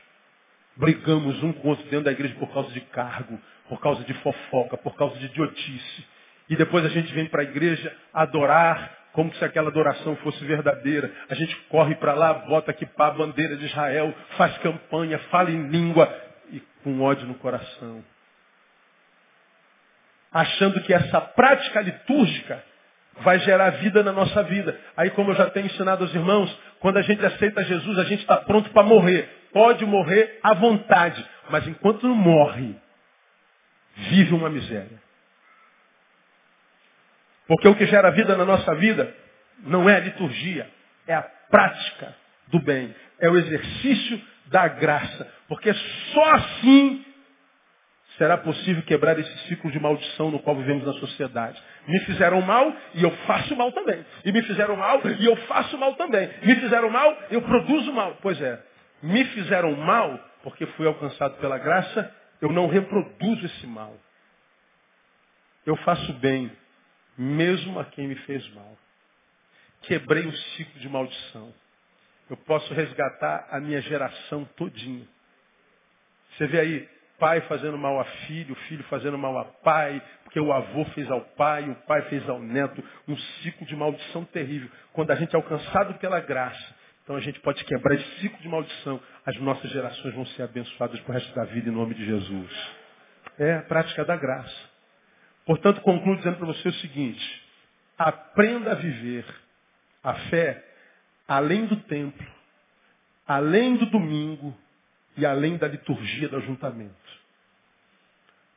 brigamos 0.75 1.41
um 1.43 1.53
com 1.53 1.67
o 1.69 1.71
outro 1.71 1.85
dentro 1.85 2.05
da 2.05 2.11
igreja 2.11 2.35
por 2.35 2.51
causa 2.53 2.69
de 2.71 2.81
cargo, 2.81 3.39
por 3.69 3.79
causa 3.79 4.03
de 4.03 4.13
fofoca, 4.15 4.75
por 4.75 4.97
causa 4.97 5.17
de 5.17 5.27
idiotice. 5.27 6.18
E 6.49 6.55
depois 6.55 6.83
a 6.83 6.89
gente 6.89 7.13
vem 7.13 7.27
para 7.27 7.41
a 7.41 7.45
igreja 7.45 7.95
adorar 8.13 8.97
como 9.13 9.33
se 9.35 9.43
aquela 9.43 9.69
adoração 9.69 10.15
fosse 10.17 10.43
verdadeira. 10.45 11.11
A 11.29 11.35
gente 11.35 11.55
corre 11.69 11.95
para 11.95 12.13
lá, 12.13 12.33
bota 12.33 12.71
aqui 12.71 12.85
para 12.85 13.07
a 13.07 13.17
bandeira 13.17 13.55
de 13.55 13.65
Israel, 13.65 14.13
faz 14.37 14.57
campanha, 14.59 15.19
fala 15.29 15.51
em 15.51 15.67
língua 15.67 16.11
e 16.51 16.61
com 16.83 17.01
ódio 17.01 17.27
no 17.27 17.35
coração. 17.35 18.03
Achando 20.31 20.81
que 20.81 20.93
essa 20.93 21.21
prática 21.21 21.81
litúrgica 21.81 22.63
vai 23.21 23.39
gerar 23.39 23.71
vida 23.71 24.03
na 24.03 24.11
nossa 24.11 24.43
vida. 24.43 24.79
Aí, 24.95 25.09
como 25.11 25.31
eu 25.31 25.35
já 25.35 25.49
tenho 25.49 25.65
ensinado 25.65 26.03
aos 26.03 26.13
irmãos, 26.13 26.55
quando 26.79 26.97
a 26.97 27.01
gente 27.01 27.25
aceita 27.25 27.63
Jesus, 27.63 27.97
a 27.97 28.03
gente 28.03 28.21
está 28.21 28.37
pronto 28.37 28.69
para 28.69 28.83
morrer. 28.83 29.27
Pode 29.51 29.85
morrer 29.85 30.39
à 30.43 30.53
vontade, 30.53 31.25
mas 31.49 31.67
enquanto 31.67 32.07
não 32.07 32.15
morre, 32.15 32.75
vive 33.95 34.33
uma 34.33 34.49
miséria. 34.49 35.08
Porque 37.49 37.67
o 37.67 37.73
que 37.73 37.87
gera 37.87 38.11
vida 38.11 38.37
na 38.37 38.45
nossa 38.45 38.75
vida 38.75 39.11
não 39.63 39.89
é 39.89 39.95
a 39.95 39.99
liturgia, 39.99 40.69
é 41.07 41.15
a 41.15 41.23
prática 41.23 42.15
do 42.49 42.59
bem, 42.59 42.93
é 43.19 43.27
o 43.27 43.35
exercício 43.35 44.21
da 44.45 44.67
graça. 44.67 45.27
Porque 45.47 45.73
só 45.73 46.31
assim 46.35 47.03
será 48.19 48.37
possível 48.37 48.83
quebrar 48.83 49.17
esse 49.17 49.47
ciclo 49.47 49.71
de 49.71 49.79
maldição 49.79 50.29
no 50.29 50.37
qual 50.39 50.57
vivemos 50.57 50.85
na 50.85 50.93
sociedade. 50.93 51.59
Me 51.87 51.99
fizeram 52.01 52.39
mal 52.41 52.71
e 52.93 53.01
eu 53.01 53.09
faço 53.25 53.55
mal 53.55 53.71
também. 53.71 54.05
E 54.23 54.31
me 54.31 54.43
fizeram 54.43 54.75
mal 54.75 55.01
e 55.19 55.25
eu 55.25 55.35
faço 55.47 55.75
mal 55.75 55.95
também. 55.95 56.29
Me 56.43 56.55
fizeram 56.55 56.91
mal, 56.91 57.17
eu 57.31 57.41
produzo 57.41 57.91
mal. 57.91 58.15
Pois 58.21 58.39
é, 58.39 58.61
me 59.01 59.25
fizeram 59.25 59.75
mal 59.75 60.19
porque 60.43 60.67
fui 60.67 60.85
alcançado 60.85 61.37
pela 61.37 61.57
graça, 61.57 62.13
eu 62.39 62.51
não 62.51 62.67
reproduzo 62.67 63.43
esse 63.47 63.65
mal. 63.65 63.97
Eu 65.65 65.75
faço 65.77 66.13
bem 66.13 66.51
mesmo 67.19 67.77
a 67.77 67.85
quem 67.85 68.07
me 68.07 68.15
fez 68.15 68.47
mal. 68.53 68.77
quebrei 69.81 70.25
o 70.25 70.31
ciclo 70.31 70.79
de 70.79 70.87
maldição. 70.87 71.53
Eu 72.29 72.37
posso 72.37 72.73
resgatar 72.73 73.47
a 73.51 73.59
minha 73.59 73.81
geração 73.81 74.45
todinha. 74.55 75.05
Você 76.31 76.47
vê 76.47 76.59
aí, 76.59 76.89
pai 77.17 77.41
fazendo 77.41 77.77
mal 77.77 77.99
a 77.99 78.05
filho, 78.05 78.55
filho 78.67 78.83
fazendo 78.85 79.17
mal 79.17 79.37
a 79.37 79.45
pai, 79.45 80.01
porque 80.23 80.39
o 80.39 80.53
avô 80.53 80.85
fez 80.85 81.09
ao 81.11 81.21
pai, 81.21 81.69
o 81.69 81.75
pai 81.87 82.03
fez 82.03 82.27
ao 82.29 82.39
neto, 82.39 82.83
um 83.07 83.17
ciclo 83.17 83.65
de 83.65 83.75
maldição 83.75 84.23
terrível. 84.25 84.69
Quando 84.93 85.11
a 85.11 85.15
gente 85.15 85.33
é 85.33 85.35
alcançado 85.35 85.95
pela 85.95 86.19
graça, 86.21 86.75
então 87.03 87.15
a 87.15 87.19
gente 87.19 87.39
pode 87.41 87.63
quebrar 87.65 87.95
esse 87.95 88.19
ciclo 88.19 88.39
de 88.39 88.47
maldição, 88.47 89.01
as 89.25 89.35
nossas 89.37 89.69
gerações 89.71 90.13
vão 90.13 90.25
ser 90.27 90.43
abençoadas 90.43 90.99
para 91.01 91.11
o 91.11 91.13
resto 91.13 91.35
da 91.35 91.45
vida 91.45 91.69
em 91.69 91.73
nome 91.73 91.95
de 91.95 92.05
Jesus. 92.05 92.71
É 93.37 93.55
a 93.55 93.61
prática 93.63 94.05
da 94.05 94.15
graça. 94.15 94.68
Portanto, 95.49 95.81
concluo 95.81 96.15
dizendo 96.15 96.37
para 96.37 96.45
você 96.45 96.67
o 96.67 96.73
seguinte: 96.73 97.43
aprenda 97.97 98.73
a 98.73 98.75
viver 98.75 99.25
a 100.03 100.13
fé 100.29 100.63
além 101.27 101.65
do 101.65 101.75
templo, 101.75 102.27
além 103.25 103.75
do 103.75 103.87
domingo 103.87 104.55
e 105.17 105.25
além 105.25 105.57
da 105.57 105.67
liturgia 105.67 106.29
do 106.29 106.37
ajuntamento. 106.37 106.93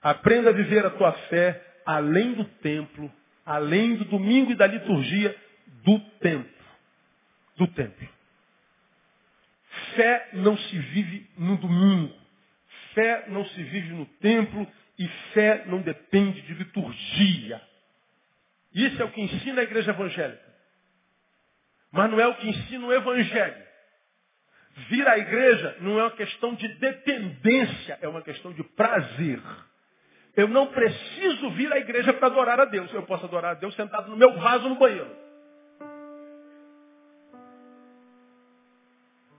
Aprenda 0.03 0.51
a 0.51 0.53
viver 0.53 0.85
a 0.85 0.91
tua 0.91 1.13
fé 1.31 1.65
além 1.87 2.35
do 2.35 2.45
templo, 2.45 3.11
além 3.47 3.97
do 3.97 4.05
domingo 4.05 4.53
e 4.53 4.55
da 4.55 4.67
liturgia 4.67 5.35
do 5.85 5.99
templo. 6.21 6.67
Do 7.57 7.69
templo. 7.69 8.09
Fé 9.97 10.29
não 10.35 10.59
se 10.59 10.79
vive 10.79 11.27
no 11.39 11.57
domingo. 11.57 12.22
Fé 12.95 13.25
não 13.29 13.45
se 13.47 13.63
vive 13.63 13.93
no 13.93 14.07
templo 14.07 14.67
e 14.99 15.09
fé 15.33 15.65
não 15.67 15.81
depende 15.81 16.41
de 16.43 16.55
liturgia. 16.55 17.61
Isso 18.75 19.01
é 19.01 19.05
o 19.05 19.11
que 19.11 19.21
ensina 19.21 19.61
a 19.61 19.65
igreja 19.65 19.91
evangélica. 19.91 20.53
Mas 21.91 22.11
não 22.11 22.19
é 22.19 22.27
o 22.27 22.35
que 22.37 22.49
ensina 22.49 22.87
o 22.87 22.93
evangelho. 22.93 23.63
Vir 24.89 25.07
à 25.07 25.19
igreja 25.19 25.77
não 25.81 25.99
é 25.99 26.05
uma 26.05 26.13
questão 26.13 26.55
de 26.55 26.67
dependência, 26.79 27.99
é 28.01 28.09
uma 28.09 28.23
questão 28.23 28.53
de 28.53 28.65
prazer. 28.65 29.41
Eu 30.35 30.49
não 30.49 30.69
preciso 30.69 31.51
vir 31.51 31.71
à 31.71 31.79
igreja 31.79 32.13
para 32.15 32.29
adorar 32.29 32.59
a 32.59 32.65
Deus. 32.65 32.93
Eu 32.95 33.03
posso 33.03 33.27
adorar 33.27 33.53
a 33.53 33.55
Deus 33.55 33.75
sentado 33.75 34.11
no 34.11 34.17
meu 34.17 34.33
vaso 34.39 34.69
no 34.69 34.77
banheiro. 34.77 35.15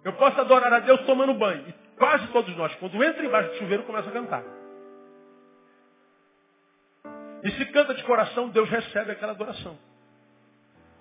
Eu 0.03 0.13
posso 0.13 0.39
adorar 0.39 0.71
a 0.71 0.79
Deus 0.79 1.01
tomando 1.05 1.33
banho. 1.33 1.67
E 1.67 1.82
quase 1.97 2.27
todos 2.27 2.55
nós, 2.55 2.73
quando 2.75 3.03
entra 3.03 3.25
embaixo 3.25 3.49
do 3.51 3.57
chuveiro, 3.57 3.83
começa 3.83 4.09
a 4.09 4.11
cantar. 4.11 4.43
E 7.43 7.51
se 7.51 7.65
canta 7.65 7.93
de 7.93 8.03
coração, 8.03 8.49
Deus 8.49 8.69
recebe 8.69 9.11
aquela 9.11 9.33
adoração. 9.33 9.77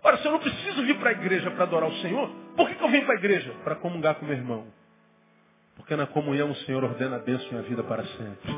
Ora, 0.02 0.16
se 0.18 0.26
eu 0.26 0.32
não 0.32 0.40
preciso 0.40 0.82
vir 0.82 0.98
para 0.98 1.10
a 1.10 1.12
igreja 1.12 1.50
para 1.52 1.62
adorar 1.62 1.88
o 1.88 1.96
Senhor, 1.98 2.28
por 2.56 2.68
que, 2.68 2.74
que 2.74 2.82
eu 2.82 2.88
venho 2.88 3.04
para 3.04 3.14
a 3.14 3.18
igreja? 3.18 3.54
Para 3.62 3.76
comungar 3.76 4.16
com 4.16 4.26
meu 4.26 4.34
irmão. 4.34 4.66
Porque 5.76 5.94
na 5.94 6.06
comunhão 6.06 6.50
o 6.50 6.56
Senhor 6.56 6.82
ordena 6.82 7.16
a 7.16 7.18
bênção 7.20 7.48
e 7.52 7.58
a 7.58 7.62
vida 7.62 7.84
para 7.84 8.04
sempre. 8.04 8.52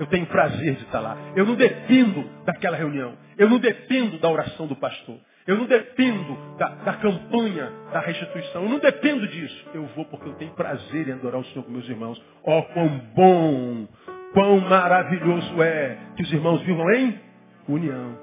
Eu 0.00 0.06
tenho 0.06 0.26
prazer 0.26 0.74
de 0.74 0.84
estar 0.84 1.00
lá. 1.00 1.16
Eu 1.36 1.46
não 1.46 1.54
dependo 1.54 2.22
daquela 2.44 2.76
reunião. 2.76 3.16
Eu 3.36 3.48
não 3.48 3.58
dependo 3.58 4.18
da 4.18 4.28
oração 4.28 4.66
do 4.66 4.76
pastor. 4.76 5.18
Eu 5.48 5.56
não 5.56 5.64
dependo 5.64 6.36
da, 6.58 6.68
da, 6.68 6.92
campanha 6.98 7.72
da 7.90 8.00
restituição. 8.00 8.64
Eu 8.64 8.68
não 8.68 8.78
dependo 8.78 9.26
disso. 9.26 9.70
Eu 9.72 9.86
vou 9.96 10.04
porque 10.04 10.28
eu 10.28 10.34
tenho 10.34 10.50
prazer 10.52 11.08
em 11.08 11.12
adorar 11.12 11.40
o 11.40 11.44
Senhor 11.46 11.64
com 11.64 11.70
meus 11.70 11.88
irmãos. 11.88 12.22
Ó, 12.44 12.58
oh, 12.58 12.62
quão 12.64 12.88
bom, 13.14 13.88
quão 14.34 14.60
maravilhoso 14.60 15.62
é 15.62 15.96
que 16.16 16.22
os 16.22 16.30
irmãos 16.30 16.60
vivam 16.60 16.90
em 16.90 17.18
união. 17.66 18.18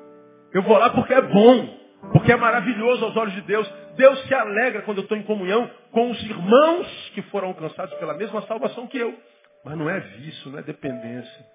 Eu 0.54 0.62
vou 0.62 0.78
lá 0.78 0.92
porque 0.92 1.16
é 1.16 1.22
bom. 1.24 1.80
Porque 2.14 2.32
é 2.32 2.36
maravilhoso 2.36 3.04
aos 3.04 3.18
olhos 3.18 3.34
de 3.34 3.42
Deus. 3.42 3.68
Deus 3.98 4.22
se 4.28 4.34
alegra 4.36 4.84
quando 4.84 5.00
eu 5.00 5.04
estou 5.04 5.18
em 5.18 5.24
comunhão 5.24 5.68
com 5.92 6.12
os 6.12 6.24
irmãos 6.24 7.12
que 7.16 7.24
foram 7.24 7.48
alcançados 7.48 7.96
pela 7.96 8.14
mesma 8.14 8.44
salvação 8.44 8.86
que 8.86 9.00
eu. 9.00 9.18
Mas 9.64 9.76
não 9.76 9.90
é 9.90 10.00
vício, 10.00 10.52
não 10.52 10.60
é 10.60 10.62
dependência. 10.62 11.46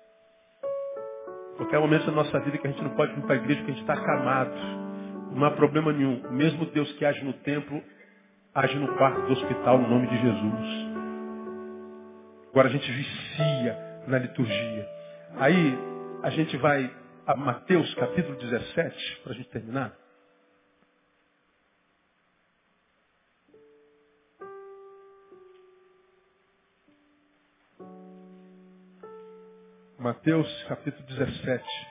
Qualquer 1.57 1.79
momento 1.79 2.07
da 2.07 2.13
nossa 2.13 2.41
vida 2.41 2.59
que 2.59 2.67
a 2.67 2.71
gente 2.71 2.83
não 2.83 2.91
pode 2.97 3.15
vir 3.15 3.23
para 3.23 3.35
a 3.35 3.39
igreja 3.39 3.61
porque 3.61 3.71
a 3.71 3.75
gente 3.75 3.89
está 3.89 3.95
acamado. 3.95 4.90
Não 5.35 5.47
há 5.47 5.51
problema 5.53 5.93
nenhum. 5.93 6.27
O 6.27 6.33
mesmo 6.33 6.67
Deus 6.67 6.93
que 6.95 7.05
age 7.05 7.25
no 7.25 7.33
templo, 7.33 7.83
age 8.55 8.77
no 8.79 8.97
quarto 8.97 9.21
do 9.27 9.33
hospital 9.33 9.79
no 9.79 9.89
nome 9.89 10.07
de 10.09 10.17
Jesus. 10.17 10.91
Agora 12.51 12.69
a 12.69 12.73
gente 12.73 12.91
vicia 12.91 14.05
na 14.09 14.19
liturgia. 14.19 14.89
Aí 15.37 15.79
a 16.23 16.31
gente 16.31 16.57
vai 16.57 16.91
a 17.27 17.37
Mateus 17.37 17.95
capítulo 17.95 18.37
17, 18.39 19.21
para 19.23 19.33
a 19.33 19.37
gente 19.37 19.49
terminar. 19.51 19.97
Mateus 29.99 30.65
capítulo 30.65 31.07
17. 31.07 31.90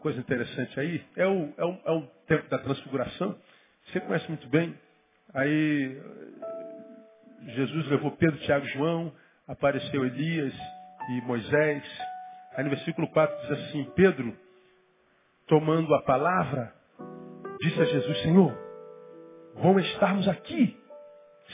Coisa 0.00 0.18
interessante 0.18 0.78
aí 0.80 1.04
é 1.16 1.26
o, 1.26 1.54
é, 1.56 1.64
o, 1.64 1.80
é 1.84 1.92
o 1.92 2.02
tempo 2.26 2.48
da 2.48 2.58
transfiguração. 2.58 3.38
Você 3.86 4.00
conhece 4.00 4.28
muito 4.28 4.48
bem. 4.48 4.76
Aí 5.32 6.02
Jesus 7.54 7.86
levou 7.88 8.10
Pedro, 8.12 8.40
Tiago 8.40 8.66
e 8.66 8.70
João, 8.70 9.12
apareceu 9.46 10.04
Elias 10.04 10.54
e 11.10 11.20
Moisés. 11.22 11.84
Aí 12.56 12.64
no 12.64 12.70
versículo 12.70 13.08
4 13.08 13.40
diz 13.42 13.50
assim, 13.64 13.84
Pedro, 13.94 14.36
tomando 15.46 15.94
a 15.94 16.02
palavra, 16.02 16.74
disse 17.60 17.80
a 17.80 17.84
Jesus, 17.84 18.22
Senhor, 18.22 18.56
vamos 19.54 19.84
estarmos 19.86 20.26
aqui 20.28 20.76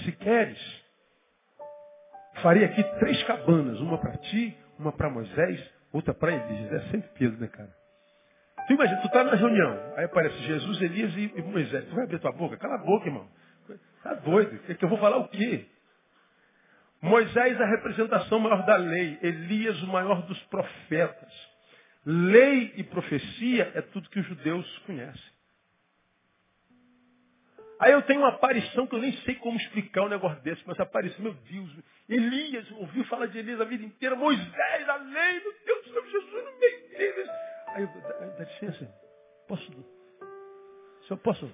se 0.05 0.13
queres, 0.13 0.59
farei 2.43 2.65
aqui 2.65 2.83
três 2.99 3.23
cabanas, 3.25 3.81
uma 3.81 3.99
para 3.99 4.17
ti, 4.19 4.57
uma 4.79 4.93
para 4.93 5.11
Moisés, 5.11 5.73
outra 5.93 6.13
para 6.13 6.33
Elias. 6.33 6.73
É 6.73 6.91
sempre 6.91 7.09
Pedro, 7.19 7.41
né, 7.41 7.49
cara? 7.49 7.75
Tu 8.67 8.73
imagina, 8.73 9.01
tu 9.01 9.09
tá 9.11 9.23
na 9.23 9.35
reunião, 9.35 9.95
aí 9.97 10.05
aparece 10.05 10.37
Jesus, 10.39 10.81
Elias 10.83 11.13
e, 11.17 11.43
Moisés. 11.43 11.85
Tu 11.85 11.95
vai 11.95 12.05
abrir 12.05 12.19
tua 12.19 12.33
boca? 12.33 12.57
Cala 12.57 12.75
a 12.75 12.79
boca, 12.79 13.07
irmão. 13.07 13.29
Tá 14.03 14.15
doido? 14.15 14.59
Que, 14.65 14.75
que 14.75 14.85
eu 14.85 14.89
vou 14.89 14.99
falar 14.99 15.19
o 15.19 15.29
quê? 15.29 15.67
Moisés, 17.01 17.61
a 17.61 17.67
representação 17.67 18.41
maior 18.41 18.65
da 18.67 18.77
lei. 18.77 19.19
Elias, 19.23 19.81
o 19.83 19.87
maior 19.87 20.23
dos 20.23 20.43
profetas. 20.45 21.57
Lei 22.05 22.73
e 22.77 22.83
profecia 22.85 23.71
é 23.75 23.83
tudo 23.83 24.11
que 24.11 24.19
os 24.19 24.27
judeus 24.27 24.79
conhecem. 24.81 25.37
Aí 27.79 27.93
eu 27.93 28.03
tenho 28.03 28.21
uma 28.21 28.31
aparição 28.31 28.87
que 28.87 28.95
eu 28.95 29.01
nem 29.01 29.13
sei 29.19 29.35
como 29.35 29.59
explicar 29.59 30.03
um 30.03 30.09
negócio 30.09 30.41
desse, 30.43 30.63
mas 30.67 30.81
apareceu, 30.81 31.23
meu 31.23 31.35
Deus, 31.35 31.71
Elias, 32.09 32.71
ouviu 32.73 33.05
falar 33.05 33.27
de 33.27 33.39
Elias 33.39 33.61
a 33.61 33.65
vida 33.65 33.85
inteira, 33.85 34.17
Moisés, 34.17 34.89
a 34.89 34.97
lei, 34.97 35.41
meu 35.41 35.55
Deus 35.65 35.85
do 35.85 35.93
céu, 35.93 36.07
Jesus 36.07 36.33
no 36.33 36.59
meio 36.59 36.89
deles. 36.89 37.31
Aí 37.77 37.83
eu, 37.83 37.89
dá, 38.39 38.45
licença, 38.45 38.91
posso, 39.47 39.71
senhor, 41.07 41.21
posso, 41.23 41.53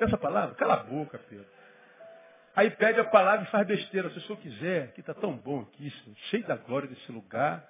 essa 0.00 0.18
palavra? 0.18 0.56
Cala 0.56 0.74
a 0.74 0.82
boca, 0.82 1.20
Pedro. 1.30 1.46
Aí 2.56 2.68
pede 2.72 2.98
a 2.98 3.04
palavra 3.04 3.46
e 3.46 3.50
faz 3.50 3.64
besteira, 3.64 4.10
se 4.10 4.18
o 4.18 4.20
senhor 4.22 4.38
quiser, 4.40 4.92
que 4.92 4.98
está 4.98 5.14
tão 5.14 5.36
bom 5.36 5.60
aqui, 5.60 5.88
cheio 6.30 6.44
da 6.48 6.56
glória 6.56 6.88
desse 6.88 7.12
lugar, 7.12 7.64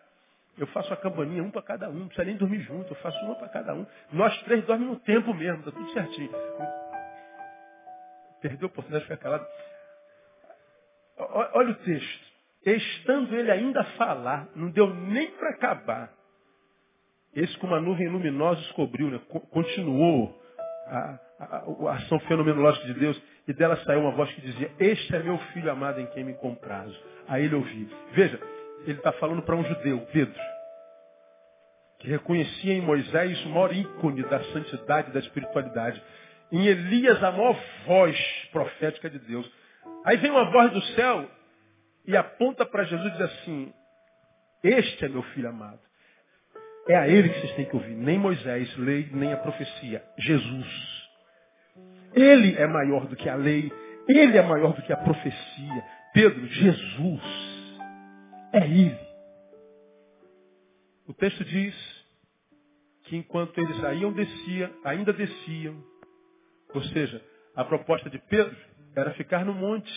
eu 0.56 0.66
faço 0.68 0.90
a 0.94 0.96
campaninha, 0.96 1.42
um 1.42 1.50
para 1.50 1.60
cada 1.60 1.90
um, 1.90 1.92
não 1.92 2.06
precisa 2.06 2.24
nem 2.24 2.38
dormir 2.38 2.60
junto, 2.60 2.90
eu 2.90 2.96
faço 2.96 3.18
uma 3.26 3.34
para 3.34 3.50
cada 3.50 3.74
um. 3.74 3.86
Nós 4.10 4.42
três 4.44 4.64
dormimos 4.64 4.94
no 4.94 5.00
tempo 5.00 5.34
mesmo, 5.34 5.58
está 5.58 5.70
tudo 5.70 5.92
certinho. 5.92 6.32
Perdeu 8.40 8.68
a 8.68 8.70
oportunidade 8.70 9.04
de 9.04 9.10
ficar 9.10 9.22
calado. 9.22 9.46
Olha 11.18 11.72
o 11.72 11.74
texto. 11.74 12.24
Estando 12.64 13.36
ele 13.36 13.50
ainda 13.50 13.82
a 13.82 13.84
falar, 13.98 14.48
não 14.56 14.70
deu 14.70 14.94
nem 14.94 15.30
para 15.32 15.50
acabar. 15.50 16.23
Esse 17.34 17.56
com 17.58 17.66
uma 17.66 17.80
nuvem 17.80 18.08
luminosa 18.08 18.60
descobriu, 18.60 19.10
né? 19.10 19.20
continuou 19.50 20.40
a, 20.86 21.18
a, 21.40 21.56
a, 21.88 21.92
ação 21.94 22.18
fenomenológica 22.20 22.86
de 22.86 22.94
Deus, 22.94 23.20
e 23.46 23.52
dela 23.52 23.76
saiu 23.84 24.00
uma 24.00 24.12
voz 24.12 24.32
que 24.32 24.40
dizia, 24.40 24.70
este 24.78 25.14
é 25.14 25.22
meu 25.22 25.36
filho 25.52 25.70
amado 25.70 26.00
em 26.00 26.06
quem 26.06 26.24
me 26.24 26.34
comprazo. 26.34 26.96
Aí 27.28 27.44
ele 27.44 27.54
ouviu. 27.54 27.88
Veja, 28.12 28.40
ele 28.86 28.98
está 28.98 29.12
falando 29.12 29.42
para 29.42 29.56
um 29.56 29.64
judeu, 29.64 30.00
Pedro, 30.12 30.40
que 31.98 32.08
reconhecia 32.08 32.74
em 32.74 32.80
Moisés 32.80 33.44
o 33.44 33.48
maior 33.48 33.74
ícone 33.74 34.22
da 34.24 34.42
santidade 34.44 35.12
da 35.12 35.20
espiritualidade 35.20 36.02
em 36.52 36.66
Elias 36.66 37.22
a 37.22 37.32
maior 37.32 37.58
voz 37.86 38.16
profética 38.52 39.10
de 39.10 39.18
Deus. 39.18 39.50
Aí 40.04 40.16
vem 40.18 40.30
uma 40.30 40.50
voz 40.50 40.70
do 40.72 40.82
céu 40.94 41.28
e 42.06 42.16
aponta 42.16 42.64
para 42.64 42.84
Jesus 42.84 43.08
e 43.08 43.10
diz 43.12 43.20
assim, 43.20 43.72
este 44.62 45.04
é 45.04 45.08
meu 45.08 45.22
filho 45.22 45.48
amado. 45.48 45.80
É 46.88 46.96
a 46.96 47.08
ele 47.08 47.30
que 47.30 47.40
vocês 47.40 47.54
têm 47.54 47.64
que 47.64 47.76
ouvir. 47.76 47.94
Nem 47.94 48.18
Moisés, 48.18 48.76
lei, 48.76 49.08
nem 49.12 49.32
a 49.32 49.36
profecia. 49.36 50.04
Jesus. 50.18 50.94
Ele 52.12 52.56
é 52.56 52.66
maior 52.66 53.06
do 53.06 53.16
que 53.16 53.28
a 53.28 53.36
lei. 53.36 53.72
Ele 54.08 54.36
é 54.36 54.42
maior 54.42 54.74
do 54.74 54.82
que 54.82 54.92
a 54.92 54.96
profecia. 54.96 55.84
Pedro, 56.12 56.46
Jesus. 56.46 57.22
É 58.52 58.66
ele. 58.66 58.98
O 61.06 61.14
texto 61.14 61.44
diz 61.44 61.74
que 63.04 63.16
enquanto 63.16 63.58
eles 63.58 63.76
saíam, 63.80 64.12
descia, 64.12 64.72
ainda 64.84 65.12
desciam. 65.12 65.82
Ou 66.74 66.82
seja, 66.84 67.22
a 67.54 67.64
proposta 67.64 68.08
de 68.10 68.18
Pedro 68.18 68.56
era 68.96 69.12
ficar 69.14 69.44
no 69.44 69.52
monte, 69.52 69.92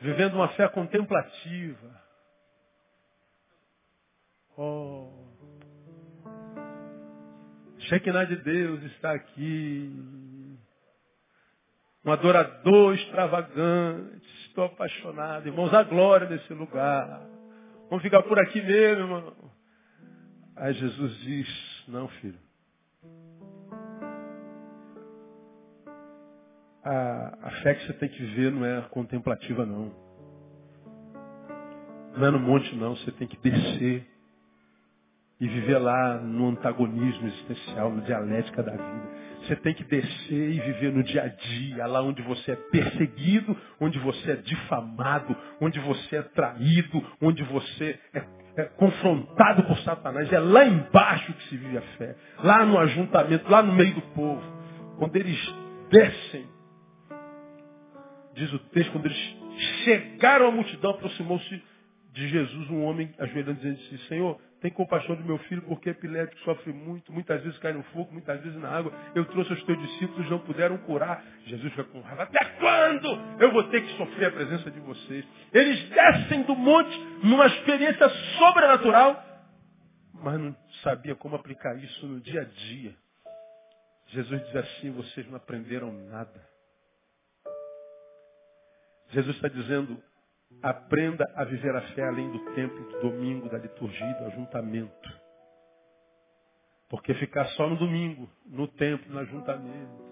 vivendo 0.00 0.34
uma 0.34 0.48
fé 0.48 0.68
contemplativa. 0.68 2.05
Shekinah 7.88 8.24
de 8.24 8.36
Deus 8.36 8.82
está 8.84 9.12
aqui. 9.12 10.58
Um 12.04 12.12
adorador 12.12 12.94
extravagante. 12.94 14.26
Estou 14.46 14.64
apaixonado. 14.64 15.46
Irmãos, 15.46 15.72
a 15.72 15.82
glória 15.82 16.28
nesse 16.28 16.52
lugar. 16.52 17.26
Vamos 17.88 18.02
ficar 18.02 18.22
por 18.22 18.38
aqui 18.38 18.60
mesmo, 18.60 19.02
irmão. 19.04 19.34
Aí 20.56 20.72
Jesus 20.74 21.18
diz, 21.20 21.84
não, 21.86 22.08
filho. 22.08 22.38
A, 26.82 27.38
a 27.42 27.50
fé 27.62 27.74
que 27.74 27.86
você 27.86 27.92
tem 27.94 28.08
que 28.08 28.24
ver 28.24 28.50
não 28.50 28.64
é 28.64 28.80
contemplativa, 28.90 29.64
não. 29.64 29.92
Não 32.16 32.26
é 32.26 32.30
no 32.30 32.40
monte, 32.40 32.74
não. 32.74 32.96
Você 32.96 33.12
tem 33.12 33.28
que 33.28 33.36
descer 33.36 34.08
e 35.38 35.46
viver 35.46 35.78
lá 35.78 36.18
no 36.18 36.48
antagonismo 36.48 37.26
existencial, 37.26 37.90
no 37.90 38.00
dialética 38.02 38.62
da 38.62 38.72
vida. 38.72 39.26
Você 39.42 39.56
tem 39.56 39.74
que 39.74 39.84
descer 39.84 40.50
e 40.50 40.58
viver 40.60 40.92
no 40.92 41.02
dia 41.02 41.22
a 41.22 41.28
dia, 41.28 41.86
lá 41.86 42.02
onde 42.02 42.22
você 42.22 42.52
é 42.52 42.56
perseguido, 42.56 43.56
onde 43.78 43.98
você 43.98 44.32
é 44.32 44.36
difamado, 44.36 45.36
onde 45.60 45.78
você 45.80 46.16
é 46.16 46.22
traído, 46.22 47.04
onde 47.20 47.42
você 47.44 47.98
é, 48.14 48.24
é 48.56 48.64
confrontado 48.64 49.62
por 49.64 49.78
Satanás. 49.80 50.32
É 50.32 50.38
lá 50.38 50.64
embaixo 50.64 51.32
que 51.34 51.48
se 51.48 51.56
vive 51.56 51.78
a 51.78 51.82
fé. 51.82 52.16
Lá 52.42 52.64
no 52.64 52.78
ajuntamento, 52.78 53.48
lá 53.50 53.62
no 53.62 53.72
meio 53.72 53.94
do 53.94 54.02
povo. 54.14 54.42
Quando 54.98 55.14
eles 55.14 55.38
descem, 55.90 56.46
diz 58.34 58.52
o 58.52 58.58
texto, 58.70 58.90
quando 58.90 59.06
eles 59.06 59.36
chegaram 59.84 60.48
à 60.48 60.50
multidão, 60.50 60.92
aproximou-se 60.92 61.62
de 62.12 62.28
Jesus 62.28 62.70
um 62.70 62.82
homem 62.84 63.14
ajoelhando 63.18 63.60
dizendo 63.60 63.74
assim, 63.74 63.98
Senhor, 64.08 64.40
tem 64.60 64.70
compaixão 64.70 65.14
do 65.14 65.24
meu 65.24 65.38
filho, 65.38 65.62
porque 65.62 65.90
é 65.90 65.92
epilético 65.92 66.40
sofre 66.40 66.72
muito, 66.72 67.12
muitas 67.12 67.42
vezes 67.42 67.58
cai 67.58 67.72
no 67.72 67.82
fogo, 67.84 68.10
muitas 68.12 68.40
vezes 68.40 68.58
na 68.58 68.70
água. 68.70 68.92
Eu 69.14 69.24
trouxe 69.26 69.52
os 69.52 69.62
teus 69.64 69.78
discípulos, 69.78 70.30
não 70.30 70.38
puderam 70.38 70.78
curar. 70.78 71.22
Jesus 71.44 71.70
fica 71.72 71.84
com 71.84 72.00
raiva. 72.00 72.22
Até 72.24 72.44
quando 72.58 73.08
eu 73.40 73.52
vou 73.52 73.64
ter 73.64 73.82
que 73.82 73.96
sofrer 73.96 74.26
a 74.26 74.30
presença 74.30 74.70
de 74.70 74.80
vocês? 74.80 75.24
Eles 75.52 75.88
descem 75.90 76.42
do 76.42 76.56
monte 76.56 76.98
numa 77.22 77.46
experiência 77.46 78.08
sobrenatural, 78.08 79.22
mas 80.14 80.40
não 80.40 80.56
sabia 80.82 81.14
como 81.14 81.36
aplicar 81.36 81.76
isso 81.76 82.06
no 82.06 82.20
dia 82.20 82.40
a 82.40 82.44
dia. 82.44 82.94
Jesus 84.08 84.42
diz 84.46 84.56
assim, 84.56 84.90
vocês 84.92 85.28
não 85.28 85.36
aprenderam 85.36 85.92
nada. 85.92 86.46
Jesus 89.10 89.36
está 89.36 89.48
dizendo, 89.48 90.02
Aprenda 90.62 91.24
a 91.34 91.44
viver 91.44 91.74
a 91.74 91.82
fé 91.94 92.04
além 92.04 92.30
do 92.30 92.54
templo, 92.54 92.88
do 92.88 93.00
domingo, 93.10 93.48
da 93.48 93.58
liturgia, 93.58 94.14
do 94.14 94.26
ajuntamento. 94.26 95.26
Porque 96.88 97.14
ficar 97.14 97.46
só 97.50 97.68
no 97.68 97.76
domingo, 97.76 98.28
no 98.46 98.68
templo, 98.68 99.12
no 99.12 99.18
ajuntamento. 99.20 100.06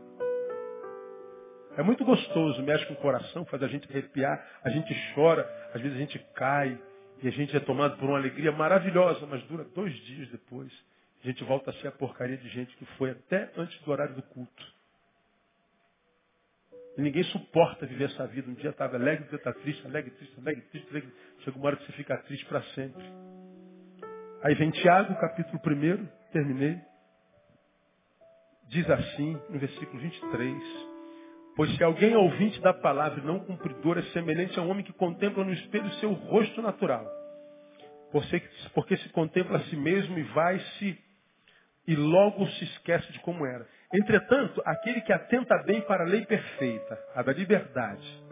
É 1.76 1.82
muito 1.82 2.04
gostoso, 2.04 2.62
mexe 2.62 2.86
com 2.86 2.94
o 2.94 2.98
coração, 2.98 3.44
faz 3.46 3.62
a 3.62 3.68
gente 3.68 3.90
arrepiar, 3.90 4.44
a 4.62 4.70
gente 4.70 4.94
chora, 5.14 5.42
às 5.74 5.80
vezes 5.80 5.96
a 5.96 6.00
gente 6.00 6.18
cai 6.34 6.78
e 7.22 7.28
a 7.28 7.30
gente 7.30 7.56
é 7.56 7.60
tomado 7.60 7.96
por 7.98 8.08
uma 8.08 8.18
alegria 8.18 8.52
maravilhosa, 8.52 9.26
mas 9.26 9.42
dura 9.44 9.64
dois 9.64 9.92
dias 10.04 10.28
depois. 10.30 10.72
A 11.22 11.26
gente 11.26 11.42
volta 11.42 11.70
a 11.70 11.74
ser 11.74 11.88
a 11.88 11.92
porcaria 11.92 12.36
de 12.36 12.48
gente 12.48 12.76
que 12.76 12.84
foi 12.96 13.10
até 13.10 13.50
antes 13.56 13.80
do 13.80 13.90
horário 13.90 14.14
do 14.14 14.22
culto. 14.22 14.73
Ninguém 16.96 17.24
suporta 17.24 17.86
viver 17.86 18.04
essa 18.04 18.26
vida. 18.26 18.48
Um 18.48 18.54
dia 18.54 18.70
estava 18.70 18.96
alegre, 18.96 19.24
um 19.24 19.28
dia 19.28 19.38
está 19.38 19.52
triste, 19.52 19.84
alegre, 19.86 20.12
triste, 20.12 20.38
alegre, 20.38 20.62
triste, 20.70 20.88
alegre. 20.90 21.12
Chega 21.40 21.56
uma 21.56 21.66
hora 21.66 21.76
que 21.76 21.86
você 21.86 21.92
fica 21.92 22.16
triste 22.18 22.44
para 22.46 22.62
sempre. 22.74 23.04
Aí 24.42 24.54
vem 24.54 24.70
Tiago, 24.70 25.14
capítulo 25.16 25.60
1, 25.64 26.06
terminei. 26.32 26.78
Diz 28.68 28.88
assim, 28.88 29.40
no 29.50 29.58
versículo 29.58 30.00
23. 30.00 30.62
Pois 31.56 31.74
se 31.76 31.84
alguém 31.84 32.12
é 32.12 32.18
ouvinte 32.18 32.60
da 32.60 32.72
palavra 32.72 33.20
e 33.20 33.26
não 33.26 33.40
cumpridor, 33.40 33.98
é 33.98 34.02
semelhante 34.12 34.58
a 34.58 34.62
um 34.62 34.70
homem 34.70 34.84
que 34.84 34.92
contempla 34.92 35.44
no 35.44 35.52
espelho 35.52 35.88
seu 35.94 36.12
rosto 36.12 36.60
natural. 36.62 37.06
Porque 38.72 38.96
se 38.96 39.08
contempla 39.10 39.58
a 39.58 39.64
si 39.64 39.76
mesmo 39.76 40.18
e 40.18 40.22
vai-se 40.22 40.98
e 41.86 41.96
logo 41.96 42.46
se 42.46 42.64
esquece 42.64 43.12
de 43.12 43.20
como 43.20 43.44
era. 43.44 43.66
Entretanto, 43.94 44.60
aquele 44.64 45.00
que 45.02 45.12
atenta 45.12 45.56
bem 45.58 45.80
para 45.82 46.02
a 46.02 46.06
lei 46.06 46.26
perfeita, 46.26 46.98
a 47.14 47.22
da 47.22 47.32
liberdade, 47.32 48.24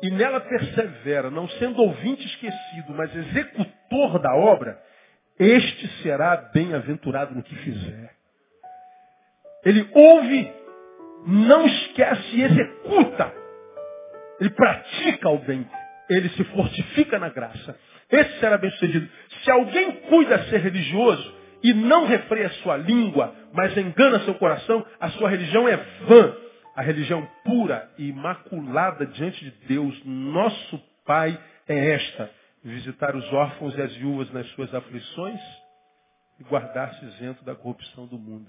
e 0.00 0.10
nela 0.10 0.40
persevera, 0.40 1.28
não 1.28 1.48
sendo 1.48 1.82
ouvinte 1.82 2.24
esquecido, 2.24 2.94
mas 2.94 3.14
executor 3.14 4.20
da 4.20 4.34
obra, 4.36 4.80
este 5.38 5.88
será 6.02 6.36
bem-aventurado 6.36 7.34
no 7.34 7.42
que 7.42 7.54
fizer. 7.56 8.14
Ele 9.64 9.90
ouve, 9.92 10.52
não 11.26 11.66
esquece 11.66 12.36
e 12.36 12.42
executa. 12.44 13.34
Ele 14.38 14.50
pratica 14.50 15.28
o 15.30 15.38
bem. 15.38 15.66
Ele 16.08 16.28
se 16.30 16.44
fortifica 16.44 17.18
na 17.18 17.28
graça. 17.30 17.76
Esse 18.10 18.38
será 18.38 18.56
bem-sucedido. 18.56 19.08
Se 19.42 19.50
alguém 19.50 19.92
cuida 20.02 20.44
ser 20.44 20.58
religioso, 20.58 21.35
e 21.66 21.74
não 21.74 22.06
refreia 22.06 22.48
sua 22.62 22.76
língua, 22.76 23.34
mas 23.52 23.76
engana 23.76 24.20
seu 24.20 24.34
coração, 24.36 24.86
a 25.00 25.10
sua 25.10 25.28
religião 25.28 25.68
é 25.68 25.76
vã. 25.76 26.36
A 26.76 26.82
religião 26.82 27.26
pura 27.44 27.90
e 27.98 28.08
imaculada 28.08 29.04
diante 29.04 29.44
de 29.44 29.50
Deus, 29.66 30.00
nosso 30.04 30.78
Pai, 31.04 31.36
é 31.66 31.90
esta: 31.90 32.30
visitar 32.62 33.16
os 33.16 33.32
órfãos 33.32 33.76
e 33.76 33.82
as 33.82 33.92
viúvas 33.96 34.30
nas 34.32 34.46
suas 34.50 34.72
aflições 34.72 35.40
e 36.38 36.44
guardar-se 36.44 37.04
isento 37.04 37.44
da 37.44 37.56
corrupção 37.56 38.06
do 38.06 38.16
mundo. 38.16 38.46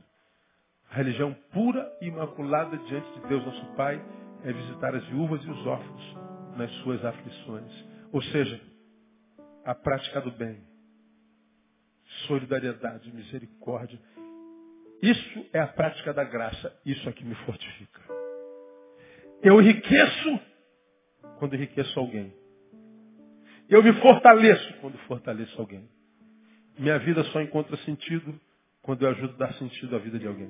A 0.92 0.96
religião 0.98 1.36
pura 1.52 1.92
e 2.00 2.06
imaculada 2.06 2.78
diante 2.78 3.20
de 3.20 3.28
Deus, 3.30 3.44
nosso 3.44 3.66
Pai, 3.74 4.00
é 4.44 4.54
visitar 4.54 4.94
as 4.94 5.04
viúvas 5.06 5.44
e 5.44 5.50
os 5.50 5.66
órfãos 5.66 6.18
nas 6.56 6.72
suas 6.84 7.04
aflições. 7.04 7.86
Ou 8.12 8.22
seja, 8.22 8.62
a 9.66 9.74
prática 9.74 10.22
do 10.22 10.30
bem 10.30 10.67
solidariedade, 12.26 13.14
misericórdia. 13.14 14.00
Isso 15.02 15.46
é 15.54 15.60
a 15.60 15.68
prática 15.68 16.14
da 16.14 16.24
graça. 16.24 16.76
Isso 16.86 17.08
é 17.08 17.12
que 17.12 17.24
me 17.24 17.36
fortifica. 17.36 18.02
Eu 19.44 19.62
enriqueço 19.62 20.40
quando 21.38 21.56
enriqueço 21.56 22.00
alguém. 22.00 22.34
Eu 23.70 23.84
me 23.84 23.94
fortaleço 24.02 24.74
quando 24.82 24.98
fortaleço 25.00 25.60
alguém. 25.60 25.88
Minha 26.78 26.98
vida 27.00 27.24
só 27.26 27.42
encontra 27.42 27.76
sentido 27.78 28.40
quando 28.82 29.04
eu 29.04 29.10
ajudo 29.10 29.34
a 29.36 29.48
dar 29.48 29.54
sentido 29.56 29.96
à 29.96 30.00
vida 30.00 30.18
de 30.18 30.28
alguém. 30.28 30.50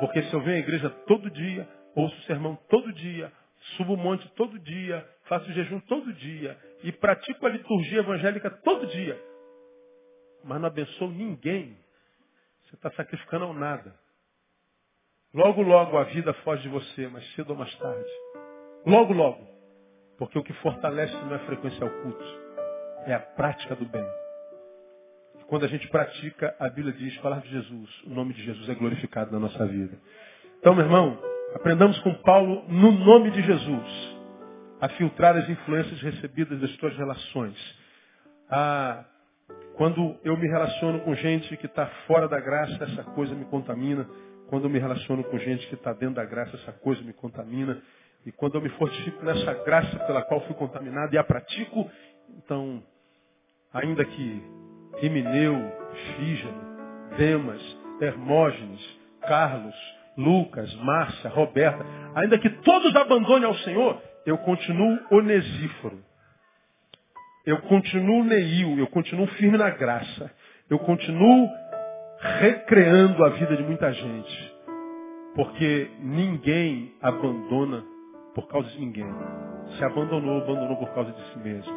Porque 0.00 0.22
se 0.24 0.34
eu 0.34 0.40
venho 0.40 0.56
à 0.56 0.60
igreja 0.60 0.90
todo 1.06 1.30
dia, 1.30 1.68
ouço 1.94 2.14
o 2.16 2.22
sermão 2.24 2.58
todo 2.68 2.92
dia, 2.92 3.32
subo 3.76 3.94
o 3.94 3.96
monte 3.96 4.28
todo 4.34 4.58
dia, 4.58 5.06
faço 5.24 5.50
jejum 5.52 5.80
todo 5.80 6.12
dia 6.12 6.58
e 6.82 6.92
pratico 6.92 7.46
a 7.46 7.50
liturgia 7.50 8.00
evangélica 8.00 8.50
todo 8.50 8.86
dia, 8.86 9.18
mas 10.46 10.60
não 10.60 10.68
abençoa 10.68 11.08
ninguém, 11.08 11.76
você 12.64 12.76
está 12.76 12.90
sacrificando 12.92 13.44
ao 13.44 13.52
nada. 13.52 13.94
Logo, 15.34 15.60
logo 15.60 15.98
a 15.98 16.04
vida 16.04 16.32
foge 16.44 16.62
de 16.62 16.68
você, 16.68 17.08
mais 17.08 17.26
cedo 17.34 17.50
ou 17.50 17.56
mais 17.56 17.74
tarde. 17.76 18.10
Logo, 18.86 19.12
logo. 19.12 19.46
Porque 20.16 20.38
o 20.38 20.42
que 20.42 20.52
fortalece 20.54 21.12
não 21.12 21.32
é 21.32 21.36
a 21.36 21.46
frequência 21.46 21.82
ao 21.82 21.90
culto, 22.02 22.24
é 23.04 23.14
a 23.14 23.20
prática 23.20 23.74
do 23.76 23.84
bem. 23.84 24.06
E 25.40 25.44
quando 25.44 25.64
a 25.64 25.68
gente 25.68 25.86
pratica, 25.88 26.56
a 26.58 26.70
Bíblia 26.70 26.94
diz, 26.94 27.14
falar 27.16 27.40
de 27.40 27.50
Jesus, 27.50 28.02
o 28.04 28.10
nome 28.10 28.32
de 28.32 28.42
Jesus 28.42 28.68
é 28.68 28.74
glorificado 28.74 29.30
na 29.32 29.38
nossa 29.38 29.66
vida. 29.66 29.98
Então, 30.58 30.74
meu 30.74 30.84
irmão, 30.84 31.20
aprendamos 31.54 31.98
com 32.00 32.14
Paulo, 32.22 32.64
no 32.68 32.92
nome 32.92 33.30
de 33.30 33.42
Jesus, 33.42 34.16
a 34.80 34.88
filtrar 34.90 35.36
as 35.36 35.48
influências 35.48 36.00
recebidas 36.00 36.58
das 36.60 36.70
suas 36.76 36.96
relações, 36.96 37.78
a 38.48 39.04
quando 39.76 40.16
eu 40.24 40.36
me 40.38 40.48
relaciono 40.48 41.00
com 41.00 41.14
gente 41.14 41.54
que 41.58 41.66
está 41.66 41.86
fora 42.06 42.26
da 42.26 42.40
graça, 42.40 42.82
essa 42.82 43.04
coisa 43.04 43.34
me 43.34 43.44
contamina. 43.44 44.08
Quando 44.48 44.64
eu 44.64 44.70
me 44.70 44.78
relaciono 44.78 45.22
com 45.24 45.38
gente 45.38 45.66
que 45.68 45.74
está 45.74 45.92
dentro 45.92 46.14
da 46.14 46.24
graça, 46.24 46.56
essa 46.56 46.72
coisa 46.72 47.02
me 47.02 47.12
contamina. 47.12 47.80
E 48.24 48.32
quando 48.32 48.54
eu 48.54 48.62
me 48.62 48.70
fortifico 48.70 49.22
nessa 49.22 49.52
graça 49.64 49.98
pela 50.06 50.22
qual 50.22 50.40
fui 50.46 50.54
contaminado 50.54 51.14
e 51.14 51.18
a 51.18 51.24
pratico, 51.24 51.90
então, 52.38 52.82
ainda 53.72 54.02
que 54.02 54.42
Emineu, 55.02 55.56
Fígeno, 56.16 56.62
Demas, 57.18 57.60
Hermógenes, 58.00 58.80
Carlos, 59.28 59.74
Lucas, 60.16 60.74
Márcia, 60.76 61.28
Roberta, 61.28 61.84
ainda 62.14 62.38
que 62.38 62.48
todos 62.48 62.96
abandonem 62.96 63.46
ao 63.46 63.54
Senhor, 63.56 64.00
eu 64.24 64.38
continuo 64.38 64.98
onesíforo. 65.10 66.05
Eu 67.46 67.58
continuo 67.58 68.24
neil, 68.24 68.76
eu 68.76 68.88
continuo 68.88 69.28
firme 69.28 69.56
na 69.56 69.70
graça. 69.70 70.32
eu 70.68 70.80
continuo 70.80 71.48
recreando 72.40 73.24
a 73.24 73.28
vida 73.28 73.56
de 73.56 73.62
muita 73.62 73.92
gente. 73.92 74.54
Porque 75.36 75.88
ninguém 76.00 76.92
abandona 77.00 77.84
por 78.34 78.48
causa 78.48 78.68
de 78.70 78.80
ninguém. 78.80 79.06
Se 79.78 79.84
abandonou, 79.84 80.42
abandonou 80.42 80.76
por 80.76 80.92
causa 80.92 81.12
de 81.12 81.22
si 81.32 81.38
mesmo. 81.38 81.72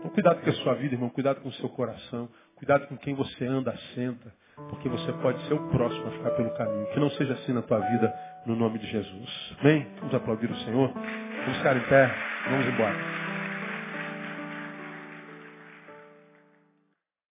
Então 0.00 0.10
cuidado 0.10 0.40
com 0.40 0.50
a 0.50 0.54
sua 0.54 0.74
vida, 0.74 0.96
irmão, 0.96 1.08
cuidado 1.08 1.40
com 1.40 1.50
o 1.50 1.52
seu 1.52 1.68
coração, 1.68 2.28
cuidado 2.56 2.88
com 2.88 2.96
quem 2.96 3.14
você 3.14 3.44
anda, 3.44 3.72
senta, 3.94 4.34
porque 4.70 4.88
você 4.88 5.12
pode 5.12 5.40
ser 5.46 5.54
o 5.54 5.68
próximo 5.68 6.08
a 6.08 6.10
ficar 6.10 6.30
pelo 6.30 6.50
caminho. 6.54 6.86
Que 6.86 6.98
não 6.98 7.10
seja 7.10 7.34
assim 7.34 7.52
na 7.52 7.62
tua 7.62 7.78
vida, 7.78 8.12
no 8.44 8.56
nome 8.56 8.80
de 8.80 8.88
Jesus. 8.88 9.56
Amém? 9.60 9.86
Vamos 10.00 10.14
aplaudir 10.16 10.50
o 10.50 10.56
Senhor. 10.64 10.92
Vamos 10.92 11.58
ficar 11.58 11.76
em 11.76 11.82
pé, 11.82 12.12
vamos 12.50 12.66
embora. 12.66 13.21